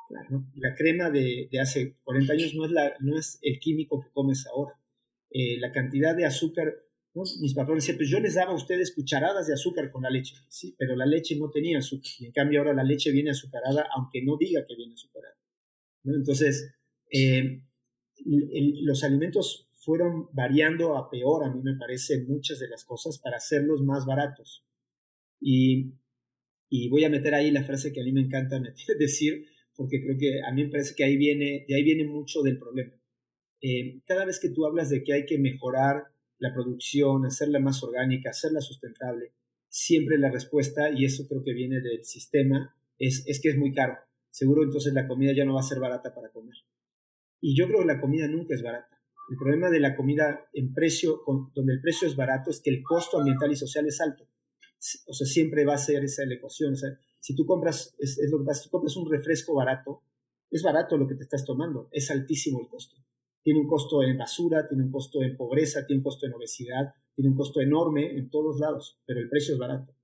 Claro, 0.09 0.45
La 0.55 0.75
crema 0.75 1.11
de, 1.11 1.49
hace 1.61 1.97
40 2.05 2.33
años 2.33 2.55
no 2.55 2.65
es, 2.65 2.71
la, 2.71 2.95
no 3.01 3.19
es 3.19 3.39
el 3.43 3.59
químico 3.59 4.01
que 4.01 4.11
comes 4.13 4.47
ahora. 4.47 4.81
Eh, 5.31 5.59
la 5.59 5.71
cantidad 5.71 6.17
de 6.17 6.25
azúcar, 6.25 6.75
mis 7.15 7.55
papás 7.55 7.77
decían, 7.77 7.97
pues 7.97 8.11
yo 8.11 8.21
les 8.21 8.35
daba 8.35 8.53
a 8.53 8.57
ustedes 8.57 8.95
cucharadas 8.95 9.47
de 9.47 9.55
azúcar 9.55 9.91
con 9.91 10.03
la 10.03 10.11
leche. 10.11 10.37
Sí, 10.49 10.75
pero 10.79 10.95
la 10.95 11.07
leche 11.07 11.37
no 11.37 11.51
tenía 11.51 11.79
azúcar. 11.79 12.11
Y 12.19 12.27
en 12.27 12.33
cambio 12.33 12.61
ahora 12.61 12.75
la 12.75 12.85
leche 12.85 13.11
viene 13.11 13.31
azucarada, 13.31 13.87
aunque 13.97 14.23
no 14.23 14.37
diga 14.37 14.65
que 14.67 14.77
viene 14.77 14.95
azucarada. 14.95 15.35
Entonces, 16.05 16.75
eh, 17.13 17.63
los 18.25 19.03
alimentos 19.05 19.69
fueron 19.73 20.29
variando 20.33 20.97
a 20.97 21.11
peor, 21.11 21.45
a 21.45 21.51
mí 21.51 21.63
me 21.63 21.77
parece, 21.77 22.25
muchas 22.25 22.59
de 22.59 22.69
las 22.69 22.85
cosas 22.85 23.19
para 23.19 23.37
hacerlos 23.39 23.83
más 23.83 24.05
baratos. 24.07 24.65
Y, 25.41 25.95
y 26.69 26.89
voy 26.89 27.05
a 27.05 27.11
meter 27.11 27.35
ahí 27.35 27.51
la 27.51 27.65
frase 27.65 27.93
que 27.93 28.01
a 28.01 28.05
mí 28.05 28.13
me 28.13 28.21
encanta 28.21 28.61
decir, 28.99 29.47
porque 29.75 30.03
creo 30.03 30.17
que 30.19 30.41
a 30.43 30.53
mí 30.53 30.65
me 30.65 30.71
parece 30.71 30.95
que 30.95 31.05
ahí 31.05 31.17
viene, 31.17 31.65
de 31.67 31.75
ahí 31.75 31.83
viene 31.83 32.05
mucho 32.05 32.43
del 32.43 32.59
problema. 32.59 32.93
Eh, 33.61 34.01
cada 34.07 34.25
vez 34.25 34.39
que 34.39 34.51
tú 34.51 34.67
hablas 34.67 34.91
de 34.91 35.03
que 35.03 35.13
hay 35.13 35.27
que 35.27 35.39
mejorar 35.39 36.05
la 36.39 36.53
producción, 36.55 37.27
hacerla 37.27 37.59
más 37.59 37.83
orgánica, 37.83 38.31
hacerla 38.31 38.61
sustentable, 38.61 39.33
siempre 39.69 40.19
la 40.19 40.31
respuesta, 40.31 40.91
y 40.91 41.05
eso 41.05 41.27
creo 41.29 41.43
que 41.43 41.53
viene 41.53 41.81
del 41.81 42.05
sistema, 42.05 42.75
es, 42.99 43.25
es 43.27 43.41
que 43.41 43.51
es 43.51 43.57
muy 43.57 43.73
caro. 43.73 43.97
Seguro 44.31 44.63
entonces 44.63 44.93
la 44.93 45.07
comida 45.07 45.33
ya 45.35 45.45
no 45.45 45.55
va 45.55 45.61
a 45.61 45.65
ser 45.65 45.81
barata 45.81 46.15
para 46.15 46.31
comer. 46.31 46.55
Y 47.41 47.57
yo 47.57 47.67
creo 47.67 47.81
que 47.81 47.87
la 47.87 48.01
comida 48.01 48.27
nunca 48.29 48.55
es 48.55 48.63
barata. 48.63 49.01
El 49.31 49.37
problema 49.37 49.69
de 49.69 49.81
la 49.81 49.95
comida 49.95 50.49
en 50.55 50.73
precio, 50.73 51.23
donde 51.55 51.75
el 51.75 51.81
precio 51.81 52.09
es 52.09 52.17
barato, 52.17 52.51
es 52.51 52.61
que 52.61 52.71
el 52.71 52.83
costo 52.83 53.19
ambiental 53.19 53.53
y 53.53 53.57
social 53.57 53.87
es 53.87 54.01
alto. 54.01 54.27
O 55.07 55.13
sea, 55.13 55.27
siempre 55.27 55.65
va 55.65 55.75
a 55.75 55.79
ser 55.79 56.03
esa 56.05 56.25
la 56.25 56.35
ecuación. 56.35 56.73
O 56.73 56.77
sea, 56.77 56.91
si 57.21 57.35
tú 57.35 57.45
compras, 57.45 57.95
es, 57.99 58.19
lo 58.31 58.39
que 58.39 58.53
tú 58.63 58.71
compras 58.71 58.97
un 58.97 59.11
refresco 59.11 59.55
barato, 59.55 60.03
es 60.51 60.63
barato 60.63 60.97
lo 60.97 61.07
que 61.07 61.15
te 61.15 61.25
estás 61.25 61.45
tomando, 61.45 61.89
es 61.93 62.11
altísimo 62.11 62.61
el 62.61 62.69
costo. 62.69 62.97
Tiene 63.49 63.61
un 63.61 63.67
costo 63.67 64.03
en 64.03 64.19
basura, 64.19 64.67
tiene 64.69 64.85
un 64.85 64.91
costo 64.91 65.23
en 65.23 65.35
pobreza, 65.35 65.87
tiene 65.87 66.01
un 66.01 66.05
costo 66.05 66.27
en 66.27 66.35
obesidad, 66.35 66.93
tiene 67.15 67.31
un 67.31 67.35
costo 67.35 67.63
enorme 67.63 68.19
en 68.19 68.29
todos 68.29 68.61
lados, 68.61 69.01
pero 69.07 69.21
el 69.21 69.31
precio 69.31 69.55
es 69.55 69.59
barato. 69.59 69.97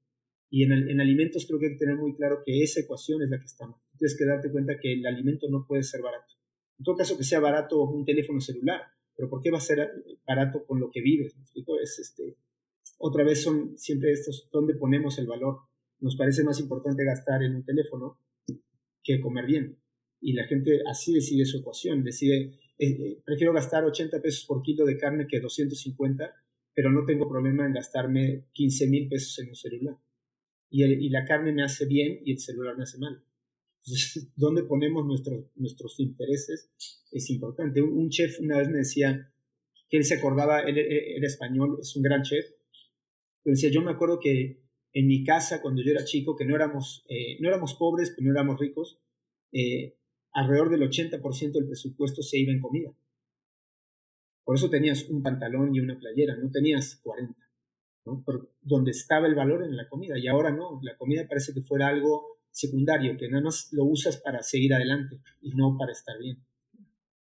Y 0.49 0.63
en, 0.63 0.73
en 0.73 0.99
alimentos 0.99 1.45
creo 1.45 1.59
que 1.61 1.67
hay 1.67 1.73
que 1.73 1.79
tener 1.81 1.97
muy 1.97 2.15
claro 2.15 2.41
que 2.43 2.63
esa 2.63 2.81
ecuación 2.81 3.21
es 3.21 3.29
la 3.29 3.39
que 3.39 3.45
estamos. 3.45 3.79
Tienes 3.99 4.17
que 4.17 4.25
darte 4.25 4.51
cuenta 4.51 4.79
que 4.81 4.95
el 4.95 5.05
alimento 5.05 5.47
no 5.51 5.67
puede 5.69 5.83
ser 5.83 6.01
barato. 6.01 6.33
En 6.79 6.85
todo 6.85 6.97
caso, 6.97 7.19
que 7.19 7.25
sea 7.25 7.39
barato 7.39 7.83
un 7.83 8.07
teléfono 8.07 8.41
celular, 8.41 8.81
pero 9.15 9.29
¿por 9.29 9.43
qué 9.43 9.51
va 9.51 9.59
a 9.59 9.61
ser 9.61 9.91
barato 10.27 10.65
con 10.65 10.81
lo 10.81 10.91
que 10.91 11.03
vives? 11.03 11.37
¿Me 11.37 11.43
explico? 11.43 11.79
Es 11.79 11.99
este, 11.99 12.39
otra 12.97 13.25
vez 13.25 13.43
son 13.43 13.77
siempre 13.77 14.11
estos, 14.11 14.49
¿dónde 14.51 14.75
ponemos 14.75 15.19
el 15.19 15.27
valor? 15.27 15.59
Nos 16.01 16.17
parece 16.17 16.45
más 16.45 16.59
importante 16.61 17.05
gastar 17.05 17.43
en 17.43 17.57
un 17.57 17.65
teléfono 17.67 18.19
que 19.03 19.21
comer 19.21 19.45
bien. 19.45 19.79
Y 20.19 20.33
la 20.33 20.47
gente 20.47 20.81
así 20.91 21.13
decide 21.13 21.45
su 21.45 21.59
ecuación, 21.59 22.03
decide, 22.03 22.59
eh, 22.79 22.89
eh, 22.89 23.23
prefiero 23.25 23.53
gastar 23.53 23.85
80 23.85 24.21
pesos 24.21 24.45
por 24.45 24.63
kilo 24.63 24.85
de 24.85 24.97
carne 24.97 25.27
que 25.27 25.41
250, 25.41 26.35
pero 26.75 26.91
no 26.91 27.05
tengo 27.05 27.29
problema 27.29 27.67
en 27.67 27.73
gastarme 27.73 28.47
15 28.53 28.87
mil 28.89 29.09
pesos 29.09 29.39
en 29.39 29.49
un 29.49 29.55
celular. 29.55 29.97
Y, 30.71 30.85
y 30.85 31.09
la 31.09 31.25
carne 31.25 31.53
me 31.53 31.63
hace 31.63 31.87
bien 31.87 32.21
y 32.25 32.33
el 32.33 32.39
celular 32.39 32.77
me 32.77 32.83
hace 32.83 32.99
mal. 32.99 33.23
dónde 34.37 34.63
ponemos 34.65 35.05
nuestros, 35.07 35.47
nuestros 35.57 36.01
intereses 36.01 36.71
es 37.11 37.31
importante. 37.31 37.83
Un, 37.83 38.09
chef 38.11 38.41
una 38.41 38.59
vez 38.59 38.69
me 38.69 38.79
decía 38.79 39.31
que 39.89 39.97
él 39.97 40.05
se 40.05 40.15
acordaba, 40.15 40.61
él, 40.61 40.79
era 40.79 41.27
español, 41.27 41.79
es 41.81 41.95
un 41.97 42.03
gran 42.03 42.23
chef, 42.23 42.47
decía, 43.45 43.71
yo 43.71 43.83
me 43.83 43.93
acuerdo 43.93 44.19
que 44.21 44.63
en 44.93 45.07
mi 45.07 45.25
casa, 45.25 45.61
cuando 45.61 45.83
yo 45.83 45.91
era 45.91 46.05
chico, 46.05 46.37
que 46.37 46.45
no 46.45 46.55
éramos, 46.55 47.05
eh, 47.09 47.37
no 47.41 47.49
éramos 47.49 47.75
pobres, 47.75 48.11
pero 48.11 48.27
no 48.27 48.33
éramos 48.33 48.59
ricos, 48.59 49.01
eh, 49.53 49.97
alrededor 50.35 50.71
del 50.71 50.83
80% 50.83 51.53
del 51.53 51.67
presupuesto 51.67 52.23
se 52.23 52.39
iba 52.39 52.53
en 52.53 52.61
comida. 52.61 52.93
Por 54.45 54.57
eso 54.57 54.69
tenías 54.69 55.09
un 55.09 55.23
pantalón 55.23 55.75
y 55.75 55.81
una 55.81 55.99
playera, 55.99 56.37
no 56.37 56.51
tenías 56.51 56.97
40, 57.03 57.35
¿no? 58.05 58.25
donde 58.61 58.91
estaba 58.91 59.27
el 59.27 59.35
valor 59.35 59.65
en 59.65 59.77
la 59.77 59.89
comida 59.89 60.19
y 60.19 60.29
ahora 60.29 60.51
no, 60.51 60.81
la 60.83 60.97
comida 60.99 61.27
parece 61.27 61.55
que 61.55 61.63
fuera 61.63 61.89
algo 61.89 62.41
secundario, 62.51 63.17
que 63.17 63.29
nada 63.29 63.45
más 63.45 63.73
lo 63.73 63.85
usas 63.85 64.19
para 64.19 64.43
seguir 64.43 64.75
adelante 64.75 65.21
y 65.41 65.55
no 65.55 65.77
para 65.79 65.93
estar 65.93 66.19
bien. 66.19 66.45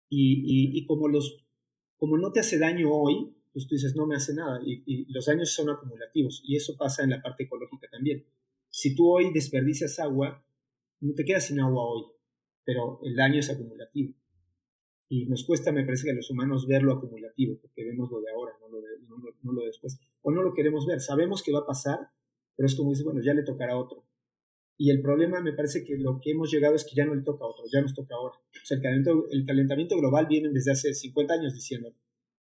Y, 0.09 0.85
como, 0.87 1.09
no 1.09 2.33
te 2.33 2.41
hace 2.41 2.59
daño 2.59 2.91
hoy, 2.93 3.35
pues 3.53 3.67
tú 3.67 3.75
dices, 3.75 3.97
no 3.97 4.07
me 4.07 4.15
hace 4.15 4.35
nada, 4.35 4.61
y 4.65 5.13
los 5.13 5.27
daños 5.27 5.51
son 5.51 5.69
acumulativos, 5.71 6.43
y 6.45 6.55
eso 6.55 6.77
pasa 6.77 7.03
en 7.03 7.11
la 7.11 7.23
parte 7.23 7.45
ecológica 7.45 7.89
también. 7.91 8.25
Si 8.71 8.95
tú 8.95 9.11
hoy 9.11 9.33
desperdicias 9.33 9.99
agua, 9.99 10.45
no 11.01 11.15
te 11.15 11.25
quedas 11.25 11.47
sin 11.47 11.59
agua 11.59 11.83
hoy, 11.83 12.05
pero 12.67 12.99
el 13.05 13.15
daño 13.15 13.39
es 13.39 13.49
acumulativo. 13.49 14.13
Y 15.09 15.27
nos 15.27 15.45
cuesta, 15.45 15.71
me 15.71 15.85
parece 15.85 16.11
a 16.11 16.15
los 16.15 16.29
humanos 16.31 16.67
ver 16.67 16.83
lo 16.83 16.95
acumulativo, 16.95 17.57
porque 17.63 17.85
vemos 17.85 18.11
lo 18.11 18.21
de 18.21 18.31
ahora, 18.33 18.53
no 18.61 18.69
lo 18.69 18.81
de, 18.81 18.89
no, 19.43 19.53
lo 19.53 19.65
después. 19.65 20.01
O 20.23 20.33
no 20.33 20.43
lo 20.43 20.53
queremos 20.53 20.85
ver. 20.85 21.01
Sabemos 21.01 21.45
que 21.45 21.53
va 21.53 21.61
a 21.61 21.67
pasar, 21.67 22.11
pero 22.57 22.67
es 22.67 22.75
como 22.75 22.91
dice, 22.91 23.05
bueno, 23.05 23.21
ya 23.23 23.33
le 23.33 23.45
tocará 23.45 23.75
a 23.75 23.79
otro. 23.79 24.05
Y 24.77 24.91
el 24.91 25.01
problema 25.01 25.41
me 25.41 25.53
parece 25.53 25.85
que 25.85 25.97
lo 25.97 26.19
que 26.21 26.33
hemos 26.33 26.51
llegado 26.51 26.75
es 26.75 26.85
que 26.85 26.97
ya 26.97 27.07
no 27.07 27.15
le 27.15 27.23
toca 27.23 27.45
a 27.45 27.49
otro, 27.49 27.65
ya 27.73 27.81
nos 27.81 27.95
toca 27.95 28.17
ahora. 28.17 28.35
O 28.35 28.67
sea, 28.67 28.79
el 29.31 29.47
calentamiento, 29.47 29.97
global 29.97 30.27
viene 30.27 30.51
desde 30.51 30.73
hace 30.73 30.93
50 30.93 31.35
años 31.35 31.55
diciendo, 31.55 31.95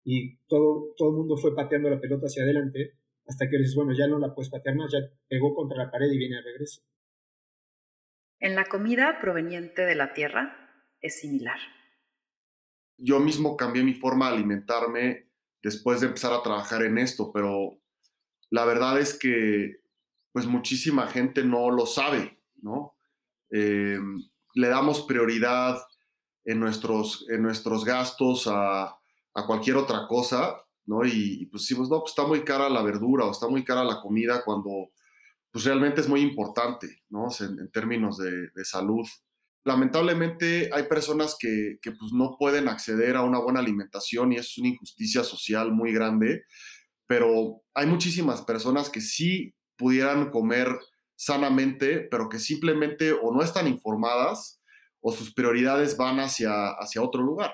y 0.05 0.37
todo, 0.47 0.93
todo 0.95 1.11
mundo 1.11 1.35
fue 1.35 1.55
pateando 1.55 1.89
la 1.89 1.99
pelota 1.99 2.27
hacia 2.27 2.43
adelante, 2.43 2.99
hasta 3.25 3.49
que 3.49 3.57
dices, 3.57 3.75
bueno, 3.75 3.93
ya 3.93 4.07
no 4.07 4.19
la 4.19 4.33
puedes 4.33 4.51
patear 4.51 4.75
más, 4.75 4.91
ya 4.91 4.99
pegó 5.27 5.55
contra 5.55 5.77
la 5.77 5.91
pared 5.91 6.11
y 6.11 6.17
viene 6.17 6.37
a 6.37 6.41
regreso. 6.41 6.81
En 8.43 8.55
la 8.55 8.65
comida 8.65 9.19
proveniente 9.21 9.83
de 9.83 9.95
la 9.95 10.11
tierra 10.11 10.53
es 10.99 11.21
similar. 11.21 11.57
Yo 12.97 13.21
mismo 13.21 13.55
cambié 13.55 13.83
mi 13.83 13.93
forma 13.93 14.27
de 14.27 14.35
alimentarme 14.35 15.29
después 15.61 16.01
de 16.01 16.07
empezar 16.07 16.33
a 16.33 16.43
trabajar 16.43 16.83
en 16.83 16.97
esto, 16.97 17.31
pero 17.31 17.79
la 18.49 18.65
verdad 18.65 18.99
es 18.99 19.17
que 19.17 19.77
pues 20.33 20.45
muchísima 20.45 21.07
gente 21.07 21.45
no 21.45 21.71
lo 21.71 21.85
sabe, 21.85 22.37
¿no? 22.61 22.97
Eh, 23.49 23.97
le 24.55 24.67
damos 24.67 25.03
prioridad 25.03 25.81
en 26.43 26.59
nuestros, 26.59 27.25
en 27.29 27.43
nuestros 27.43 27.85
gastos 27.85 28.47
a, 28.47 28.87
a 28.87 29.47
cualquier 29.47 29.77
otra 29.77 30.05
cosa 30.05 30.63
¿no? 30.85 31.05
Y, 31.05 31.45
pues 31.47 31.63
decimos, 31.63 31.89
no, 31.89 31.99
pues 31.99 32.11
está 32.11 32.25
muy 32.27 32.43
cara 32.43 32.69
la 32.69 32.81
verdura 32.81 33.25
o 33.25 33.31
está 33.31 33.47
muy 33.47 33.63
cara 33.63 33.83
la 33.83 34.01
comida 34.01 34.43
cuando 34.43 34.91
pues 35.53 35.63
realmente 35.63 36.01
es 36.01 36.09
muy 36.09 36.19
importante, 36.19 37.03
¿no? 37.09 37.29
En, 37.39 37.71
términos 37.71 38.17
de, 38.17 38.65
salud. 38.65 39.07
Lamentablemente 39.63 40.69
hay 40.73 40.83
personas 40.83 41.37
que, 41.39 41.77
que, 41.81 41.91
pues 41.91 42.11
no 42.11 42.35
pueden 42.37 42.67
acceder 42.67 43.15
a 43.15 43.21
una 43.21 43.39
buena 43.39 43.61
alimentación 43.61 44.33
y 44.33 44.35
es 44.35 44.57
una 44.57 44.67
injusticia 44.69 45.23
social 45.23 45.71
muy 45.71 45.93
grande, 45.93 46.43
pero 47.07 47.61
hay 47.73 47.87
muchísimas 47.87 48.41
personas 48.41 48.89
que 48.89 48.99
sí 48.99 49.53
pudieran 49.77 50.31
comer 50.31 50.67
sanamente, 51.15 52.07
pero 52.11 52.27
que 52.27 52.39
simplemente 52.39 53.13
o 53.13 53.31
no 53.31 53.41
están 53.41 53.67
informadas 53.67 54.59
o 54.99 55.13
sus 55.13 55.33
prioridades 55.33 55.95
van 55.95 56.19
hacia, 56.19 56.71
hacia 56.71 57.01
otro 57.01 57.21
lugar 57.21 57.53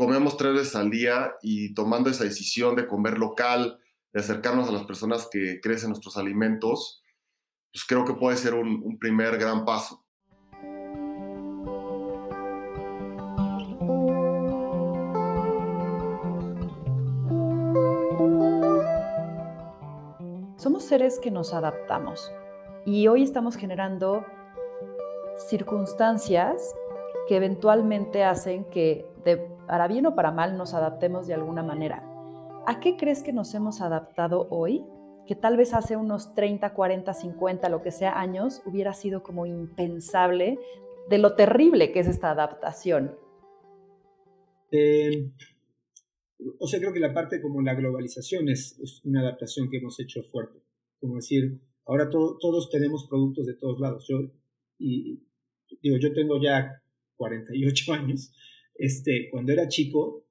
comemos 0.00 0.38
tres 0.38 0.54
veces 0.54 0.76
al 0.76 0.88
día 0.88 1.34
y 1.42 1.74
tomando 1.74 2.08
esa 2.08 2.24
decisión 2.24 2.74
de 2.74 2.86
comer 2.86 3.18
local, 3.18 3.78
de 4.14 4.20
acercarnos 4.20 4.66
a 4.70 4.72
las 4.72 4.84
personas 4.84 5.28
que 5.30 5.60
crecen 5.60 5.90
nuestros 5.90 6.16
alimentos, 6.16 6.99
pues 7.72 7.84
creo 7.86 8.04
que 8.04 8.14
puede 8.14 8.36
ser 8.36 8.54
un, 8.54 8.98
primer 8.98 9.38
gran 9.38 9.64
paso. 9.64 10.04
Somos 20.56 20.84
seres 20.84 21.18
que 21.18 21.30
nos 21.30 21.54
adaptamos 21.54 22.30
y 22.84 23.08
hoy 23.08 23.22
estamos 23.22 23.56
generando 23.56 24.26
circunstancias 25.48 26.74
que 27.28 27.36
eventualmente 27.36 28.24
hacen 28.24 28.64
que 28.64 29.06
para 29.66 29.86
bien 29.86 30.04
o 30.06 30.14
para 30.16 30.32
mal, 30.32 30.58
nos 30.58 30.74
adaptemos 30.74 31.28
de 31.28 31.34
alguna 31.34 31.62
manera. 31.62 32.02
¿A 32.66 32.80
qué 32.80 32.96
crees 32.96 33.22
que 33.22 33.32
nos 33.32 33.54
hemos 33.54 33.80
adaptado 33.80 34.48
hoy? 34.50 34.84
Que 35.26 35.34
tal 35.34 35.56
vez 35.56 35.74
hace 35.74 35.96
unos 35.96 36.34
30, 36.34 36.74
40, 36.74 37.14
50, 37.14 37.68
lo 37.68 37.82
que 37.82 37.90
sea 37.92 38.18
años, 38.18 38.62
hubiera 38.66 38.92
sido 38.92 39.22
como 39.22 39.46
impensable 39.46 40.58
de 41.08 41.18
lo 41.18 41.34
terrible 41.34 41.92
que 41.92 42.00
es 42.00 42.06
esta 42.06 42.30
adaptación. 42.30 43.14
Eh, 44.72 45.30
o 46.58 46.66
sea, 46.66 46.80
creo 46.80 46.92
que 46.92 47.00
la 47.00 47.12
parte 47.12 47.40
como 47.40 47.60
la 47.62 47.74
globalización 47.74 48.48
es, 48.48 48.78
una 49.04 49.20
adaptación 49.20 49.68
que 49.70 49.78
hemos 49.78 49.98
hecho 50.00 50.22
fuerte. 50.22 50.60
Como 50.98 51.16
decir, 51.16 51.60
ahora 51.86 52.08
todos 52.10 52.70
tenemos 52.70 53.06
productos 53.08 53.46
de 53.46 53.54
todos 53.54 53.80
lados. 53.80 54.06
Yo, 54.08 54.18
y, 54.78 55.22
digo, 55.82 55.96
yo 55.98 56.12
tengo 56.12 56.40
ya 56.40 56.82
48 57.16 57.92
años 57.92 58.32
este, 58.74 59.28
cuando 59.30 59.52
era 59.52 59.68
chico, 59.68 60.26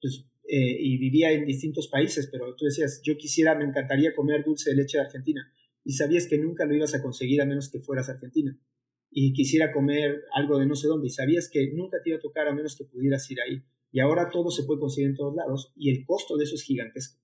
pues, 0.00 0.26
eh, 0.56 0.76
y 0.78 0.98
vivía 0.98 1.32
en 1.32 1.46
distintos 1.46 1.88
países, 1.88 2.28
pero 2.30 2.54
tú 2.54 2.66
decías, 2.66 3.02
yo 3.02 3.16
quisiera, 3.16 3.56
me 3.56 3.64
encantaría 3.64 4.14
comer 4.14 4.44
dulce 4.44 4.70
de 4.70 4.76
leche 4.76 4.98
de 4.98 5.04
Argentina, 5.04 5.52
y 5.82 5.94
sabías 5.94 6.28
que 6.28 6.38
nunca 6.38 6.64
lo 6.64 6.76
ibas 6.76 6.94
a 6.94 7.02
conseguir 7.02 7.42
a 7.42 7.44
menos 7.44 7.68
que 7.68 7.80
fueras 7.80 8.08
a 8.08 8.12
Argentina, 8.12 8.56
y 9.10 9.32
quisiera 9.32 9.72
comer 9.72 10.22
algo 10.32 10.60
de 10.60 10.66
no 10.66 10.76
sé 10.76 10.86
dónde, 10.86 11.08
y 11.08 11.10
sabías 11.10 11.50
que 11.50 11.72
nunca 11.72 11.98
te 12.00 12.10
iba 12.10 12.18
a 12.18 12.20
tocar 12.20 12.46
a 12.46 12.54
menos 12.54 12.76
que 12.76 12.84
pudieras 12.84 13.28
ir 13.32 13.40
ahí, 13.40 13.64
y 13.90 13.98
ahora 13.98 14.30
todo 14.30 14.48
se 14.52 14.62
puede 14.62 14.78
conseguir 14.78 15.10
en 15.10 15.16
todos 15.16 15.34
lados, 15.34 15.72
y 15.74 15.90
el 15.90 16.04
costo 16.04 16.36
de 16.36 16.44
eso 16.44 16.54
es 16.54 16.62
gigantesco. 16.62 17.20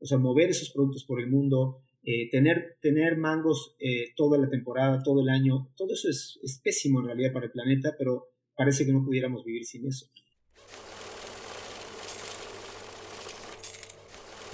O 0.00 0.06
sea, 0.06 0.18
mover 0.18 0.50
esos 0.50 0.70
productos 0.70 1.04
por 1.04 1.20
el 1.20 1.30
mundo, 1.30 1.78
eh, 2.02 2.28
tener, 2.28 2.76
tener 2.80 3.16
mangos 3.18 3.76
eh, 3.78 4.14
toda 4.16 4.36
la 4.36 4.50
temporada, 4.50 5.00
todo 5.04 5.22
el 5.22 5.28
año, 5.28 5.70
todo 5.76 5.92
eso 5.92 6.08
es, 6.08 6.40
es 6.42 6.58
pésimo 6.58 6.98
en 6.98 7.06
realidad 7.06 7.32
para 7.32 7.46
el 7.46 7.52
planeta, 7.52 7.94
pero 7.96 8.32
parece 8.56 8.84
que 8.84 8.92
no 8.92 9.04
pudiéramos 9.04 9.44
vivir 9.44 9.64
sin 9.64 9.86
eso. 9.86 10.06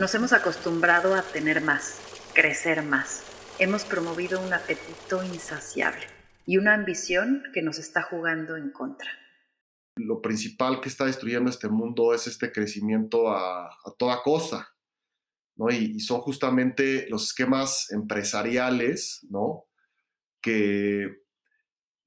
Nos 0.00 0.14
hemos 0.14 0.32
acostumbrado 0.32 1.14
a 1.14 1.20
tener 1.20 1.60
más, 1.60 2.00
crecer 2.32 2.82
más. 2.82 3.22
Hemos 3.58 3.84
promovido 3.84 4.40
un 4.40 4.50
apetito 4.54 5.22
insaciable 5.22 6.06
y 6.46 6.56
una 6.56 6.72
ambición 6.72 7.42
que 7.52 7.60
nos 7.60 7.78
está 7.78 8.00
jugando 8.00 8.56
en 8.56 8.70
contra. 8.70 9.10
Lo 9.96 10.22
principal 10.22 10.80
que 10.80 10.88
está 10.88 11.04
destruyendo 11.04 11.50
este 11.50 11.68
mundo 11.68 12.14
es 12.14 12.26
este 12.26 12.50
crecimiento 12.50 13.30
a, 13.30 13.76
toda 13.98 14.22
costa, 14.22 14.70
¿no? 15.56 15.68
Y, 15.68 16.00
son 16.00 16.22
justamente 16.22 17.06
los 17.10 17.24
esquemas 17.24 17.92
empresariales, 17.92 19.26
¿no? 19.28 19.66
Que 20.40 21.14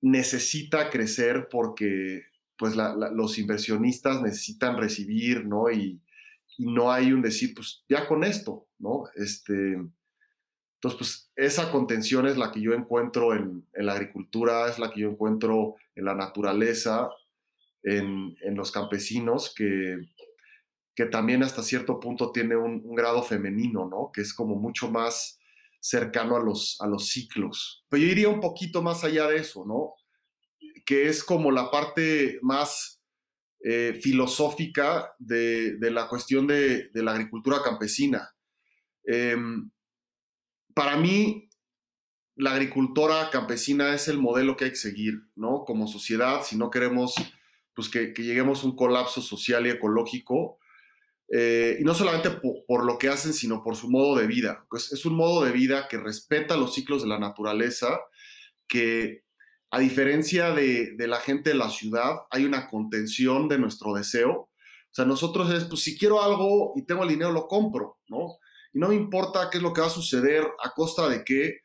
necesita 0.01 0.89
crecer 0.89 1.47
porque 1.51 2.23
pues 2.57 2.73
los 2.75 3.37
inversionistas 3.37 4.19
necesitan 4.23 4.77
recibir, 4.77 5.45
¿no? 5.45 5.69
Y, 5.69 6.01
no 6.57 6.91
hay 6.91 7.11
un 7.11 7.21
decir, 7.21 7.53
pues 7.55 7.83
ya 7.87 8.07
con 8.07 8.23
esto, 8.23 8.67
¿no? 8.79 9.03
Este, 9.15 9.75
entonces, 10.83 10.97
pues 10.97 11.31
esa 11.35 11.71
contención 11.71 12.27
es 12.27 12.35
la 12.37 12.51
que 12.51 12.61
yo 12.61 12.73
encuentro 12.73 13.33
en, 13.33 13.65
la 13.73 13.93
agricultura, 13.93 14.67
es 14.67 14.79
la 14.79 14.91
que 14.91 15.01
yo 15.01 15.09
encuentro 15.09 15.75
en 15.95 16.05
la 16.05 16.13
naturaleza, 16.13 17.09
en, 17.83 18.35
los 18.55 18.71
campesinos, 18.71 19.53
que, 19.55 19.97
que, 20.93 21.05
también 21.05 21.41
hasta 21.41 21.63
cierto 21.63 22.01
punto 22.01 22.31
tiene 22.31 22.57
un, 22.57 22.81
un, 22.83 22.95
grado 22.95 23.23
femenino, 23.23 23.87
¿no? 23.87 24.11
Que 24.13 24.21
es 24.21 24.33
como 24.33 24.55
mucho 24.55 24.91
más 24.91 25.39
cercano 25.79 26.35
a 26.35 26.41
los, 26.41 26.75
a 26.81 26.87
los 26.87 27.07
ciclos. 27.07 27.85
Pero 27.87 28.03
yo 28.03 28.09
iría 28.09 28.29
un 28.29 28.41
poquito 28.41 28.81
más 28.81 29.05
allá 29.05 29.27
de 29.27 29.37
eso, 29.37 29.63
¿no? 29.65 29.93
Que 30.85 31.07
es 31.07 31.23
como 31.23 31.49
la 31.49 31.71
parte 31.71 32.39
más 32.41 32.92
eh, 33.65 33.97
filosófica 34.01 35.15
de, 35.19 35.77
la 35.79 36.09
cuestión 36.09 36.47
de, 36.47 36.89
la 36.93 37.13
agricultura 37.13 37.61
campesina. 37.63 38.35
Em, 39.05 39.71
para 40.73 40.97
mí, 40.97 41.49
la 42.35 42.51
agricultura 42.51 43.29
campesina 43.31 43.93
es 43.93 44.09
el 44.09 44.17
modelo 44.17 44.57
que 44.57 44.65
hay 44.65 44.71
que 44.71 44.75
seguir, 44.75 45.13
¿no? 45.35 45.63
Como 45.65 45.87
sociedad, 45.87 46.43
si 46.43 46.57
no 46.57 46.69
queremos 46.69 47.15
pues, 47.73 47.87
que, 47.87 48.13
lleguemos 48.17 48.63
a 48.63 48.65
un 48.65 48.75
colapso 48.75 49.21
social 49.21 49.65
y 49.65 49.69
ecológico, 49.69 50.59
eh, 51.29 51.77
y 51.79 51.83
no 51.85 51.93
solamente 51.93 52.31
por, 52.67 52.85
lo 52.85 52.97
que 52.97 53.07
hacen, 53.07 53.33
sino 53.33 53.63
por 53.63 53.77
su 53.77 53.89
modo 53.89 54.17
de 54.17 54.27
vida. 54.27 54.65
Pues 54.69 54.91
es 54.91 55.05
un 55.05 55.15
modo 55.15 55.45
de 55.45 55.53
vida 55.53 55.87
que 55.87 55.97
respeta 55.97 56.57
los 56.57 56.73
ciclos 56.73 57.01
de 57.01 57.07
la 57.07 57.17
naturaleza, 57.17 57.97
que 58.67 59.22
a 59.73 59.79
diferencia 59.79 60.51
de, 60.51 60.93
la 60.99 61.19
gente 61.19 61.49
de 61.49 61.55
la 61.55 61.67
ciudad, 61.67 62.17
hay 62.29 62.45
una 62.45 62.69
contención 62.69 63.47
de 63.47 63.57
nuestro 63.57 63.95
deseo. 63.95 64.31
O 64.41 64.49
sea, 64.91 65.03
nosotros 65.03 65.51
es, 65.51 65.63
pues 65.63 65.81
si 65.81 65.97
quiero 65.97 66.21
algo 66.21 66.73
y 66.75 66.83
tengo 66.83 67.01
el 67.01 67.09
dinero, 67.09 67.31
lo 67.31 67.47
compro, 67.47 67.97
¿no? 68.07 68.37
Y 68.71 68.77
no 68.77 68.89
me 68.89 68.95
importa 68.95 69.49
qué 69.49 69.57
es 69.57 69.63
lo 69.63 69.73
que 69.73 69.81
va 69.81 69.87
a 69.87 69.89
suceder, 69.89 70.45
a 70.63 70.69
costa 70.75 71.09
de 71.09 71.23
qué. 71.23 71.61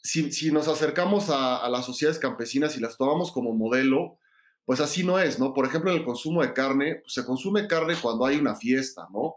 Si, 0.00 0.52
nos 0.52 0.68
acercamos 0.68 1.28
a, 1.28 1.68
las 1.68 1.86
sociedades 1.86 2.20
campesinas 2.20 2.76
y 2.76 2.80
las 2.80 2.96
tomamos 2.96 3.32
como 3.32 3.52
modelo, 3.52 4.20
pues 4.64 4.78
así 4.78 5.02
no 5.02 5.18
es, 5.18 5.40
¿no? 5.40 5.52
Por 5.54 5.66
ejemplo, 5.66 5.90
en 5.90 5.98
el 5.98 6.04
consumo 6.04 6.42
de 6.42 6.52
carne, 6.52 7.00
pues 7.02 7.14
se 7.14 7.24
consume 7.24 7.66
carne 7.66 7.96
cuando 8.00 8.26
hay 8.26 8.36
una 8.36 8.54
fiesta, 8.54 9.08
¿no? 9.12 9.34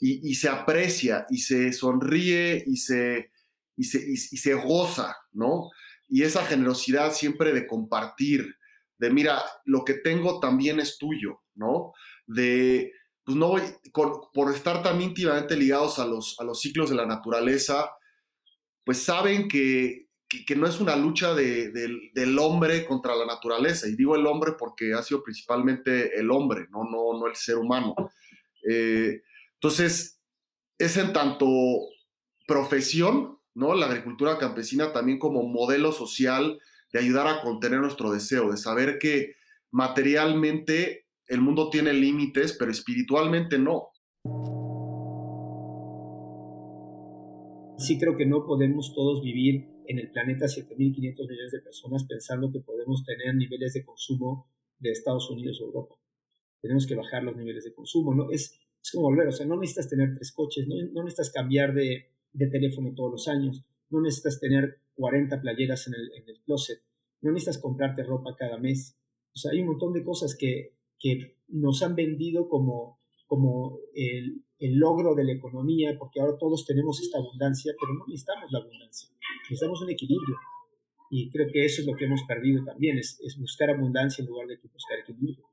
Y, 0.00 0.34
se 0.34 0.48
aprecia 0.48 1.24
y 1.30 1.38
se 1.38 1.72
sonríe 1.72 2.64
y 2.66 2.78
se, 2.78 3.30
y 3.76 3.84
se, 3.84 4.10
y 4.10 4.16
se 4.16 4.54
goza, 4.54 5.16
¿no? 5.30 5.70
Y 6.08 6.22
esa 6.22 6.44
generosidad 6.44 7.12
siempre 7.12 7.52
de 7.52 7.66
compartir, 7.66 8.56
de 8.98 9.10
mira, 9.10 9.42
lo 9.64 9.84
que 9.84 9.94
tengo 9.94 10.40
también 10.40 10.80
es 10.80 10.98
tuyo, 10.98 11.42
¿no? 11.54 11.92
De, 12.26 12.92
pues 13.24 13.36
no 13.36 13.48
voy, 13.48 13.62
por 14.32 14.54
estar 14.54 14.82
tan 14.82 15.00
íntimamente 15.00 15.56
ligados 15.56 15.98
a 15.98 16.06
los, 16.06 16.38
a 16.38 16.44
los 16.44 16.60
ciclos 16.60 16.90
de 16.90 16.96
la 16.96 17.06
naturaleza, 17.06 17.90
pues 18.84 19.02
saben 19.02 19.48
que, 19.48 20.06
que, 20.28 20.54
no 20.54 20.66
es 20.66 20.80
una 20.80 20.94
lucha 20.94 21.34
de, 21.34 21.70
del 22.14 22.38
hombre 22.38 22.86
contra 22.86 23.16
la 23.16 23.26
naturaleza. 23.26 23.88
Y 23.88 23.96
digo 23.96 24.14
el 24.14 24.26
hombre 24.26 24.52
porque 24.56 24.94
ha 24.94 25.02
sido 25.02 25.24
principalmente 25.24 26.18
el 26.18 26.30
hombre, 26.30 26.68
no, 26.70 26.84
no, 26.84 27.18
no 27.18 27.26
el 27.26 27.34
ser 27.34 27.56
humano. 27.56 27.94
Eh, 28.68 29.22
entonces, 29.54 30.20
es 30.78 30.96
en 30.96 31.12
tanto 31.12 31.46
profesión, 32.46 33.35
¿no? 33.56 33.74
La 33.74 33.86
agricultura 33.86 34.38
campesina 34.38 34.92
también 34.92 35.18
como 35.18 35.42
modelo 35.42 35.90
social 35.90 36.60
de 36.92 36.98
ayudar 37.00 37.26
a 37.26 37.40
contener 37.40 37.80
nuestro 37.80 38.12
deseo, 38.12 38.50
de 38.50 38.58
saber 38.58 38.98
que 38.98 39.34
materialmente 39.70 41.06
el 41.26 41.40
mundo 41.40 41.70
tiene 41.70 41.92
límites, 41.92 42.52
pero 42.52 42.70
espiritualmente 42.70 43.58
no. 43.58 43.88
Sí 47.78 47.98
creo 47.98 48.16
que 48.16 48.26
no 48.26 48.44
podemos 48.44 48.94
todos 48.94 49.22
vivir 49.22 49.66
en 49.86 49.98
el 49.98 50.10
planeta 50.10 50.46
7.500 50.46 51.28
millones 51.28 51.52
de 51.52 51.60
personas 51.60 52.04
pensando 52.06 52.52
que 52.52 52.60
podemos 52.60 53.04
tener 53.04 53.34
niveles 53.34 53.72
de 53.72 53.84
consumo 53.84 54.50
de 54.78 54.90
Estados 54.90 55.30
Unidos 55.30 55.60
o 55.60 55.64
Europa. 55.64 55.94
Tenemos 56.60 56.86
que 56.86 56.94
bajar 56.94 57.22
los 57.22 57.36
niveles 57.36 57.64
de 57.64 57.74
consumo, 57.74 58.14
¿no? 58.14 58.30
Es, 58.30 58.58
es 58.82 58.90
como 58.92 59.08
volver, 59.08 59.28
o 59.28 59.32
sea, 59.32 59.46
no 59.46 59.56
necesitas 59.56 59.88
tener 59.88 60.12
tres 60.14 60.32
coches, 60.32 60.66
no, 60.68 60.74
no 60.92 61.04
necesitas 61.04 61.30
cambiar 61.32 61.74
de, 61.74 62.15
de, 62.36 62.46
teléfono 62.48 62.94
todos 62.94 63.12
los 63.12 63.28
años, 63.28 63.64
no 63.90 64.00
necesitas 64.00 64.40
tener 64.40 64.80
40 64.94 65.40
playeras 65.40 65.86
en 65.88 65.94
el, 65.94 66.12
en 66.14 66.28
el 66.28 66.40
closet, 66.42 66.80
no 67.22 67.32
necesitas 67.32 67.60
comprarte 67.60 68.02
ropa 68.02 68.36
cada 68.36 68.58
mes. 68.58 68.96
O 69.34 69.38
sea, 69.38 69.52
hay 69.52 69.60
un 69.60 69.68
montón 69.68 69.92
de 69.92 70.02
cosas 70.02 70.36
que, 70.38 70.74
que 70.98 71.36
nos 71.48 71.82
han 71.82 71.94
vendido 71.94 72.48
como, 72.48 73.00
como 73.26 73.78
el, 73.94 74.42
el, 74.58 74.74
logro 74.76 75.14
de 75.14 75.24
la 75.24 75.32
economía, 75.32 75.96
porque 75.98 76.20
ahora 76.20 76.38
todos 76.38 76.64
tenemos 76.64 77.00
esta 77.00 77.18
abundancia, 77.18 77.74
pero 77.80 77.94
no 77.94 78.06
necesitamos 78.06 78.50
la 78.52 78.58
abundancia, 78.60 79.10
necesitamos 79.42 79.82
un 79.82 79.90
equilibrio. 79.90 80.36
Y 81.10 81.30
creo 81.30 81.48
que 81.52 81.64
eso 81.64 81.82
es 81.82 81.86
lo 81.86 81.94
que 81.94 82.06
hemos 82.06 82.22
perdido 82.26 82.64
también, 82.64 82.98
es, 82.98 83.20
es 83.22 83.38
buscar 83.38 83.70
abundancia 83.70 84.22
en 84.22 84.28
lugar 84.28 84.46
de 84.48 84.58
buscar 84.72 84.98
equilibrio. 84.98 85.44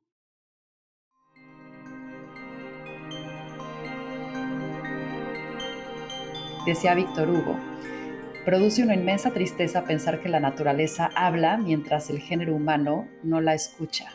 Decía 6.66 6.96
Víctor 6.96 7.30
Hugo, 7.30 7.60
produce 8.46 8.84
una 8.84 8.96
inmensa 8.96 9.34
tristeza 9.34 9.84
pensar 9.84 10.22
que 10.22 10.30
la 10.30 10.40
naturaleza 10.40 11.10
habla 11.14 11.58
mientras 11.58 12.10
el 12.10 12.20
género 12.20 12.56
humano 12.56 13.06
no 13.22 13.42
la 13.42 13.54
escucha. 13.54 14.14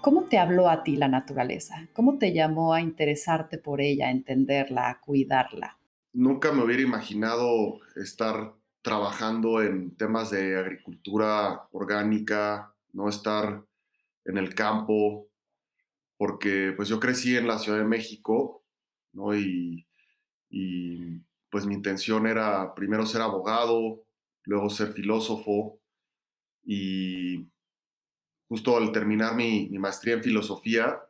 ¿Cómo 0.00 0.24
te 0.24 0.38
habló 0.38 0.70
a 0.70 0.82
ti 0.82 0.96
la 0.96 1.08
naturaleza? 1.08 1.88
¿Cómo 1.92 2.16
te 2.16 2.32
llamó 2.32 2.72
a 2.72 2.80
interesarte 2.80 3.58
por 3.58 3.82
ella, 3.82 4.06
a 4.06 4.12
entenderla, 4.12 4.88
a 4.88 4.98
cuidarla? 4.98 5.78
Nunca 6.14 6.52
me 6.52 6.64
hubiera 6.64 6.82
imaginado 6.82 7.80
estar 7.96 8.54
trabajando 8.80 9.60
en 9.60 9.94
temas 9.94 10.30
de 10.30 10.58
agricultura 10.58 11.68
orgánica, 11.70 12.74
no 12.94 13.10
estar 13.10 13.62
en 14.24 14.38
el 14.38 14.54
campo, 14.54 15.28
porque 16.16 16.72
pues 16.74 16.88
yo 16.88 16.98
crecí 16.98 17.36
en 17.36 17.46
la 17.46 17.58
Ciudad 17.58 17.76
de 17.76 17.84
México, 17.84 18.64
¿no? 19.12 19.36
Y, 19.36 19.86
y 20.48 21.20
pues 21.50 21.66
mi 21.66 21.74
intención 21.74 22.26
era 22.26 22.74
primero 22.74 23.06
ser 23.06 23.22
abogado, 23.22 24.04
luego 24.44 24.70
ser 24.70 24.92
filósofo 24.92 25.80
y 26.64 27.48
justo 28.48 28.76
al 28.76 28.92
terminar 28.92 29.34
mi, 29.34 29.68
maestría 29.78 30.14
en 30.14 30.22
filosofía, 30.22 31.00